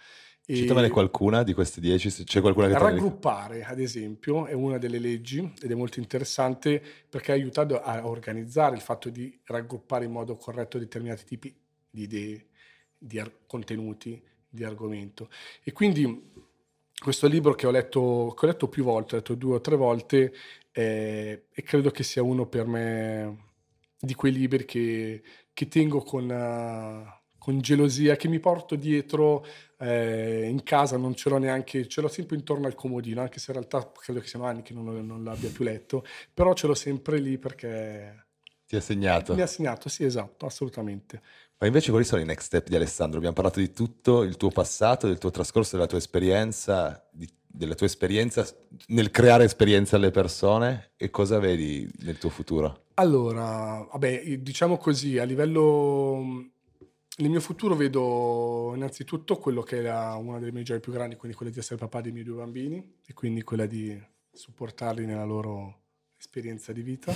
E 0.48 0.56
Citamene 0.56 0.90
qualcuna 0.90 1.44
di 1.44 1.54
queste 1.54 1.80
dieci, 1.80 2.10
c'è 2.24 2.42
qualcuna 2.42 2.66
che 2.66 2.80
Raggruppare, 2.80 3.66
ad 3.66 3.80
esempio, 3.80 4.48
è 4.48 4.54
una 4.54 4.80
delle 4.80 4.98
leggi 4.98 5.54
ed 5.62 5.70
è 5.70 5.76
molto 5.76 6.00
interessante 6.00 6.82
perché 7.08 7.34
ha 7.34 7.36
aiutato 7.36 7.80
a 7.80 8.08
organizzare 8.08 8.76
il 8.76 8.82
fatto 8.82 9.10
di 9.10 9.40
raggruppare 9.44 10.06
in 10.06 10.12
modo 10.12 10.38
corretto 10.38 10.80
determinati 10.80 11.24
tipi 11.24 11.56
di 11.88 12.02
idee, 12.02 12.46
di 12.98 13.22
contenuti, 13.46 14.20
di 14.56 14.64
argomento. 14.64 15.30
E 15.64 15.72
quindi 15.72 16.32
questo 16.98 17.28
libro 17.28 17.54
che 17.54 17.68
ho 17.68 17.72
letto, 17.72 18.34
che 18.36 18.46
ho 18.46 18.50
letto 18.50 18.68
più 18.68 18.84
volte, 18.84 19.14
ho 19.14 19.18
letto 19.18 19.36
due 19.36 19.56
o 19.56 19.62
tre 19.62 19.76
volte, 19.76 20.34
eh, 20.72 21.46
e 21.52 21.62
credo 21.62 21.92
che 21.92 22.02
sia 22.02 22.24
uno 22.24 22.48
per 22.48 22.66
me 22.66 23.52
di 24.00 24.16
quei 24.16 24.32
libri 24.32 24.66
che, 24.66 25.22
che 25.54 25.68
tengo 25.68 26.02
con... 26.02 26.30
Uh, 26.30 27.24
con 27.46 27.60
gelosia 27.60 28.16
che 28.16 28.28
mi 28.28 28.40
porto 28.40 28.76
dietro 28.76 29.46
eh, 29.78 30.48
in 30.50 30.64
casa, 30.64 30.98
non 30.98 31.14
ce 31.14 31.30
l'ho 31.30 31.38
neanche, 31.38 31.88
ce 31.88 32.02
l'ho 32.02 32.08
sempre 32.08 32.36
intorno 32.36 32.66
al 32.66 32.74
comodino, 32.74 33.22
anche 33.22 33.38
se 33.38 33.52
in 33.52 33.58
realtà 33.58 33.88
credo 33.92 34.20
che 34.20 34.26
siano 34.26 34.46
anni 34.46 34.64
che 34.64 34.74
non, 34.74 35.06
non 35.06 35.24
l'abbia 35.24 35.52
più 35.52 35.64
letto, 35.64 36.04
però 36.34 36.54
ce 36.54 36.66
l'ho 36.66 36.74
sempre 36.74 37.20
lì 37.20 37.38
perché... 37.38 38.26
Ti 38.66 38.76
ha 38.76 38.82
segnato? 38.82 39.36
Mi 39.36 39.42
ha 39.42 39.46
segnato, 39.46 39.90
sì, 39.90 40.04
esatto, 40.04 40.48
assolutamente. 40.48 41.22
Ma 41.58 41.68
invece 41.68 41.90
quali 41.90 42.06
sono 42.06 42.22
i 42.22 42.26
next 42.26 42.48
step 42.48 42.68
di 42.68 42.76
Alessandro? 42.76 43.18
Abbiamo 43.18 43.36
parlato 43.36 43.60
di 43.60 43.72
tutto, 43.72 44.24
il 44.24 44.36
tuo 44.36 44.50
passato, 44.50 45.08
del 45.08 45.18
tuo 45.18 45.32
trascorso, 45.32 45.76
della 45.76 45.88
tua 45.88 45.98
esperienza, 45.98 47.08
di, 47.12 47.28
della 47.46 47.76
tua 47.76 47.86
esperienza 47.86 48.46
nel 48.88 49.10
creare 49.10 49.46
esperienze 49.46 49.96
alle 49.96 50.12
persone 50.12 50.92
e 50.98 51.10
cosa 51.10 51.40
vedi 51.40 51.90
nel 52.00 52.18
tuo 52.18 52.30
futuro? 52.30 52.88
Allora, 52.96 53.88
vabbè, 53.90 54.40
diciamo 54.40 54.78
così, 54.78 55.18
a 55.18 55.24
livello 55.24 56.52
nel 57.18 57.30
mio 57.30 57.40
futuro 57.40 57.76
vedo 57.76 58.74
innanzitutto 58.76 59.38
quello 59.38 59.62
che 59.62 59.78
era 59.78 60.16
una 60.16 60.40
delle 60.40 60.52
mie 60.52 60.64
gioie 60.64 60.82
più 60.82 60.92
grandi, 60.92 61.16
quindi 61.16 61.38
quella 61.38 61.52
di 61.52 61.60
essere 61.60 61.78
papà 61.78 62.02
dei 62.02 62.12
miei 62.12 62.26
due 62.26 62.36
bambini 62.36 62.96
e 63.06 63.14
quindi 63.14 63.44
quella 63.44 63.66
di 63.66 63.98
supportarli 64.34 65.06
nella 65.06 65.24
loro 65.24 65.84
esperienza 66.18 66.74
di 66.74 66.82
vita. 66.82 67.14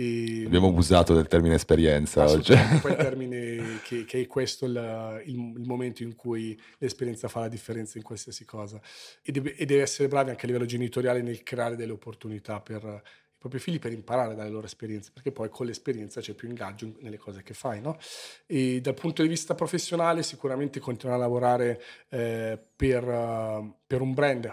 E, 0.00 0.44
Abbiamo 0.46 0.68
abusato 0.68 1.12
del 1.12 1.26
termine 1.26 1.56
esperienza 1.56 2.24
oggi. 2.24 2.54
Poi 2.80 2.92
il 2.92 2.96
termine 3.02 3.80
che, 3.82 4.04
che 4.04 4.20
è 4.20 4.26
questo 4.28 4.64
il, 4.66 5.22
il, 5.24 5.34
il, 5.56 5.66
momento 5.66 6.04
in 6.04 6.14
cui 6.14 6.56
l'esperienza 6.78 7.26
fa 7.26 7.40
la 7.40 7.48
differenza 7.48 7.98
in 7.98 8.04
qualsiasi 8.04 8.44
cosa. 8.44 8.80
E 9.22 9.32
deve, 9.32 9.56
e 9.56 9.66
deve 9.66 9.82
essere 9.82 10.06
bravi 10.06 10.30
anche 10.30 10.44
a 10.44 10.46
livello 10.46 10.66
genitoriale 10.66 11.20
nel 11.20 11.42
creare 11.42 11.74
delle 11.74 11.90
opportunità 11.90 12.60
per 12.60 12.80
i 12.84 13.40
propri 13.40 13.58
figli 13.58 13.80
per 13.80 13.90
imparare 13.90 14.36
dalle 14.36 14.50
loro 14.50 14.66
esperienze, 14.66 15.10
perché 15.12 15.32
poi 15.32 15.48
con 15.48 15.66
l'esperienza 15.66 16.20
c'è 16.20 16.34
più 16.34 16.46
ingaggio 16.46 16.94
nelle 17.00 17.18
cose 17.18 17.42
che 17.42 17.54
fai. 17.54 17.80
No? 17.80 17.98
E 18.46 18.80
dal 18.80 18.94
punto 18.94 19.22
di 19.22 19.28
vista 19.28 19.56
professionale 19.56 20.22
sicuramente 20.22 20.78
continuare 20.78 21.18
a 21.18 21.24
lavorare 21.24 21.82
eh, 22.10 22.56
per, 22.76 23.74
per 23.84 24.00
un 24.00 24.14
brand 24.14 24.48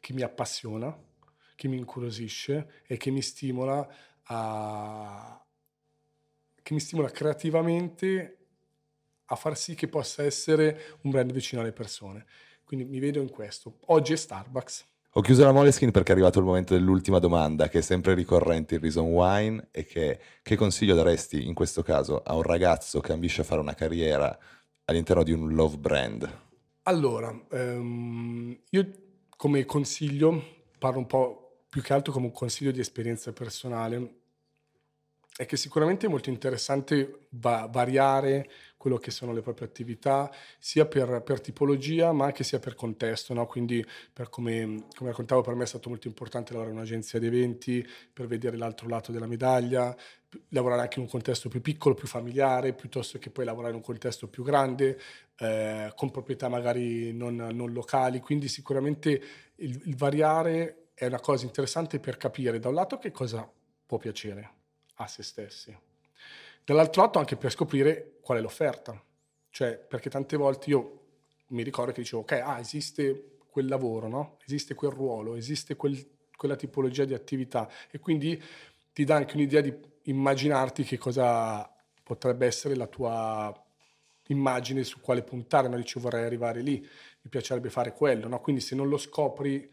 che 0.00 0.12
mi 0.14 0.22
appassiona, 0.22 0.92
che 1.54 1.68
mi 1.68 1.76
incuriosisce 1.76 2.82
e 2.86 2.96
che 2.96 3.10
mi 3.10 3.22
stimola 3.22 3.88
a, 4.32 5.44
che 6.62 6.74
mi 6.74 6.80
stimola 6.80 7.10
creativamente 7.10 8.36
a 9.26 9.36
far 9.36 9.56
sì 9.56 9.74
che 9.74 9.88
possa 9.88 10.22
essere 10.22 10.98
un 11.02 11.10
brand 11.10 11.32
vicino 11.32 11.60
alle 11.60 11.72
persone. 11.72 12.26
Quindi 12.64 12.86
mi 12.86 13.00
vedo 13.00 13.20
in 13.20 13.30
questo. 13.30 13.78
Oggi 13.86 14.12
è 14.12 14.16
Starbucks, 14.16 14.86
Ho 15.14 15.20
chiuso 15.22 15.42
la 15.42 15.50
Moleskin 15.50 15.90
perché 15.90 16.10
è 16.10 16.14
arrivato 16.14 16.38
il 16.38 16.44
momento 16.44 16.74
dell'ultima 16.74 17.18
domanda, 17.18 17.68
che 17.68 17.78
è 17.78 17.82
sempre 17.82 18.14
ricorrente 18.14 18.76
in 18.76 18.80
Reason 18.80 19.06
Wine, 19.06 19.68
e 19.72 19.84
che, 19.84 20.20
che 20.42 20.54
consiglio 20.54 20.94
daresti 20.94 21.46
in 21.46 21.54
questo 21.54 21.82
caso 21.82 22.22
a 22.22 22.36
un 22.36 22.42
ragazzo 22.42 23.00
che 23.00 23.12
ambisce 23.12 23.40
a 23.40 23.44
fare 23.44 23.60
una 23.60 23.74
carriera 23.74 24.38
all'interno 24.84 25.24
di 25.24 25.32
un 25.32 25.52
love 25.52 25.78
brand? 25.78 26.38
Allora, 26.84 27.36
ehm, 27.50 28.56
io 28.70 28.92
come 29.36 29.64
consiglio 29.64 30.58
parlo 30.78 30.98
un 30.98 31.06
po' 31.06 31.64
più 31.68 31.82
che 31.82 31.92
altro 31.92 32.12
come 32.12 32.26
un 32.26 32.32
consiglio 32.32 32.70
di 32.70 32.80
esperienza 32.80 33.32
personale 33.32 34.19
è 35.40 35.46
che 35.46 35.56
sicuramente 35.56 36.04
è 36.04 36.10
molto 36.10 36.28
interessante 36.28 37.28
va- 37.30 37.66
variare 37.72 38.50
quello 38.76 38.98
che 38.98 39.10
sono 39.10 39.32
le 39.32 39.40
proprie 39.40 39.66
attività, 39.66 40.30
sia 40.58 40.84
per, 40.84 41.22
per 41.22 41.40
tipologia, 41.40 42.12
ma 42.12 42.26
anche 42.26 42.44
sia 42.44 42.58
per 42.58 42.74
contesto. 42.74 43.32
No? 43.32 43.46
Quindi, 43.46 43.82
per 44.12 44.28
come, 44.28 44.84
come, 44.94 45.08
raccontavo, 45.08 45.40
per 45.40 45.54
me 45.54 45.62
è 45.62 45.66
stato 45.66 45.88
molto 45.88 46.08
importante 46.08 46.52
lavorare 46.52 46.74
in 46.74 46.78
un'agenzia 46.78 47.18
di 47.18 47.26
eventi, 47.26 47.88
per 48.12 48.26
vedere 48.26 48.58
l'altro 48.58 48.86
lato 48.86 49.12
della 49.12 49.26
medaglia, 49.26 49.96
lavorare 50.48 50.82
anche 50.82 50.98
in 50.98 51.04
un 51.06 51.10
contesto 51.10 51.48
più 51.48 51.62
piccolo, 51.62 51.94
più 51.94 52.06
familiare, 52.06 52.74
piuttosto 52.74 53.18
che 53.18 53.30
poi 53.30 53.46
lavorare 53.46 53.72
in 53.72 53.78
un 53.78 53.84
contesto 53.84 54.28
più 54.28 54.42
grande, 54.44 55.00
eh, 55.38 55.90
con 55.96 56.10
proprietà 56.10 56.50
magari 56.50 57.14
non, 57.14 57.34
non 57.34 57.72
locali. 57.72 58.20
Quindi 58.20 58.46
sicuramente 58.48 59.22
il, 59.54 59.80
il 59.86 59.96
variare 59.96 60.88
è 60.92 61.06
una 61.06 61.20
cosa 61.20 61.46
interessante 61.46 61.98
per 61.98 62.18
capire 62.18 62.58
da 62.58 62.68
un 62.68 62.74
lato 62.74 62.98
che 62.98 63.10
cosa 63.10 63.50
può 63.86 63.96
piacere 63.96 64.58
a 65.00 65.06
se 65.06 65.22
stessi. 65.22 65.76
Dall'altro 66.64 67.02
lato 67.02 67.18
anche 67.18 67.36
per 67.36 67.50
scoprire 67.50 68.18
qual 68.20 68.38
è 68.38 68.40
l'offerta, 68.40 69.02
cioè 69.50 69.76
perché 69.76 70.10
tante 70.10 70.36
volte 70.36 70.70
io 70.70 70.98
mi 71.48 71.62
ricordo 71.62 71.92
che 71.92 72.02
dicevo 72.02 72.22
ok, 72.22 72.32
ah, 72.32 72.58
esiste 72.58 73.38
quel 73.48 73.66
lavoro, 73.66 74.08
no? 74.08 74.36
esiste 74.46 74.74
quel 74.74 74.92
ruolo, 74.92 75.34
esiste 75.34 75.74
quel, 75.74 75.98
quella 76.36 76.54
tipologia 76.54 77.04
di 77.04 77.14
attività 77.14 77.68
e 77.90 77.98
quindi 77.98 78.40
ti 78.92 79.04
dà 79.04 79.16
anche 79.16 79.34
un'idea 79.34 79.60
di 79.60 79.74
immaginarti 80.04 80.84
che 80.84 80.98
cosa 80.98 81.68
potrebbe 82.02 82.46
essere 82.46 82.76
la 82.76 82.86
tua 82.86 83.52
immagine 84.28 84.84
su 84.84 85.00
quale 85.00 85.22
puntare, 85.22 85.66
no? 85.66 85.76
dici 85.76 85.98
vorrei 85.98 86.24
arrivare 86.24 86.60
lì, 86.60 86.78
mi 86.78 87.30
piacerebbe 87.30 87.70
fare 87.70 87.92
quello, 87.92 88.28
no? 88.28 88.40
quindi 88.40 88.60
se 88.60 88.76
non 88.76 88.88
lo 88.88 88.98
scopri 88.98 89.68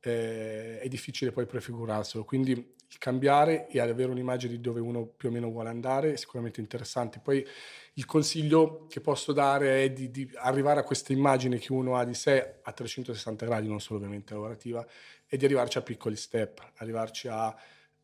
eh, 0.00 0.78
è 0.78 0.88
difficile 0.88 1.32
poi 1.32 1.44
prefigurarselo, 1.44 2.24
quindi 2.24 2.78
cambiare 2.98 3.68
e 3.68 3.80
avere 3.80 4.10
un'immagine 4.10 4.52
di 4.52 4.60
dove 4.60 4.80
uno 4.80 5.06
più 5.06 5.28
o 5.28 5.32
meno 5.32 5.50
vuole 5.50 5.68
andare 5.68 6.12
è 6.12 6.16
sicuramente 6.16 6.60
interessante. 6.60 7.20
Poi 7.20 7.46
il 7.94 8.04
consiglio 8.04 8.86
che 8.88 9.00
posso 9.00 9.32
dare 9.32 9.84
è 9.84 9.90
di, 9.90 10.10
di 10.10 10.30
arrivare 10.36 10.80
a 10.80 10.82
questa 10.82 11.12
immagine 11.12 11.58
che 11.58 11.72
uno 11.72 11.96
ha 11.96 12.04
di 12.04 12.14
sé 12.14 12.60
a 12.62 12.72
360 12.72 13.46
gradi, 13.46 13.68
non 13.68 13.80
solo 13.80 13.98
ovviamente 13.98 14.34
lavorativa, 14.34 14.86
e 15.26 15.36
di 15.36 15.44
arrivarci 15.44 15.78
a 15.78 15.82
piccoli 15.82 16.16
step, 16.16 16.72
arrivarci 16.76 17.28
a, 17.28 17.54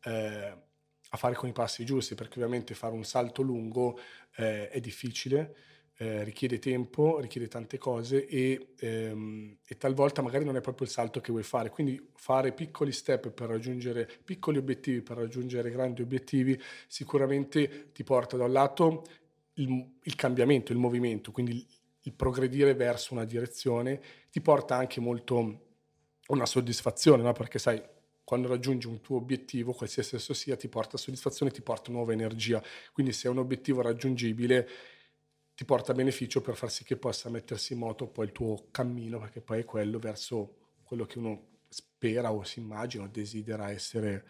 eh, 0.03 0.57
a 1.09 1.17
fare 1.17 1.35
con 1.35 1.49
i 1.49 1.53
passi 1.53 1.85
giusti, 1.85 2.15
perché 2.15 2.39
ovviamente 2.39 2.73
fare 2.73 2.93
un 2.93 3.03
salto 3.03 3.41
lungo 3.41 3.99
eh, 4.35 4.69
è 4.69 4.79
difficile 4.79 5.55
eh, 5.99 6.23
richiede 6.23 6.59
tempo, 6.59 7.19
richiede 7.19 7.47
tante 7.47 7.77
cose 7.77 8.27
e, 8.27 8.73
ehm, 8.77 9.57
e, 9.65 9.77
talvolta 9.77 10.21
magari 10.21 10.45
non 10.45 10.55
è 10.55 10.61
proprio 10.61 10.85
il 10.85 10.93
salto 10.93 11.19
che 11.19 11.31
vuoi 11.31 11.43
fare. 11.43 11.69
Quindi 11.69 12.09
fare 12.15 12.51
piccoli 12.51 12.91
step 12.91 13.31
per 13.31 13.49
raggiungere 13.49 14.07
piccoli 14.23 14.57
obiettivi, 14.59 15.01
per 15.01 15.17
raggiungere 15.17 15.71
grandi 15.71 16.03
obiettivi, 16.03 16.59
sicuramente 16.87 17.91
ti 17.93 18.03
porta 18.03 18.37
da 18.37 18.45
un 18.45 18.51
lato 18.51 19.03
il, 19.53 19.97
il 20.03 20.15
cambiamento, 20.15 20.71
il 20.71 20.77
movimento, 20.77 21.31
quindi 21.31 21.53
il, 21.53 21.65
il 22.01 22.13
progredire 22.13 22.75
verso 22.75 23.13
una 23.13 23.25
direzione, 23.25 23.99
ti 24.29 24.39
porta 24.39 24.75
anche 24.75 24.99
molto 25.01 25.65
una 26.27 26.45
soddisfazione, 26.45 27.23
no? 27.23 27.33
perché 27.33 27.57
sai, 27.57 27.81
quando 28.23 28.49
raggiungi 28.49 28.87
un 28.87 29.01
tuo 29.01 29.17
obiettivo, 29.17 29.73
qualsiasi 29.73 30.15
esso 30.15 30.33
sia, 30.33 30.55
ti 30.55 30.67
porta 30.67 30.97
soddisfazione, 30.97 31.51
ti 31.51 31.61
porta 31.61 31.91
nuova 31.91 32.11
energia. 32.11 32.61
Quindi 32.91 33.13
se 33.13 33.27
è 33.27 33.31
un 33.31 33.37
obiettivo 33.37 33.81
raggiungibile, 33.81 34.67
ti 35.57 35.65
porta 35.65 35.91
beneficio 35.91 36.39
per 36.39 36.55
far 36.55 36.69
sì 36.69 36.83
che 36.83 36.97
possa 36.97 37.31
mettersi 37.31 37.73
in 37.73 37.79
moto 37.79 38.05
poi 38.05 38.27
il 38.27 38.31
tuo 38.31 38.67
cammino, 38.69 39.17
perché 39.17 39.41
poi 39.41 39.61
è 39.61 39.65
quello 39.65 39.97
verso 39.97 40.75
quello 40.83 41.07
che 41.07 41.17
uno 41.17 41.47
spera 41.67 42.31
o 42.31 42.43
si 42.43 42.59
immagina 42.59 43.05
o 43.05 43.07
desidera 43.07 43.71
essere 43.71 44.23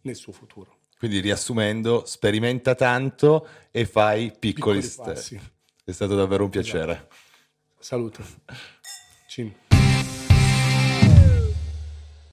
nel 0.00 0.16
suo 0.16 0.32
futuro. 0.32 0.84
Quindi 0.96 1.20
riassumendo, 1.20 2.06
sperimenta 2.06 2.74
tanto 2.74 3.46
e 3.70 3.84
fai 3.84 4.28
piccoli, 4.28 4.40
piccoli 4.40 4.82
step. 4.82 5.04
Passi. 5.12 5.40
È 5.84 5.92
stato 5.92 6.14
davvero 6.14 6.44
un 6.44 6.50
piacere. 6.50 6.92
Esatto. 6.92 7.14
Salute. 7.78 8.24
Cin. 9.28 9.71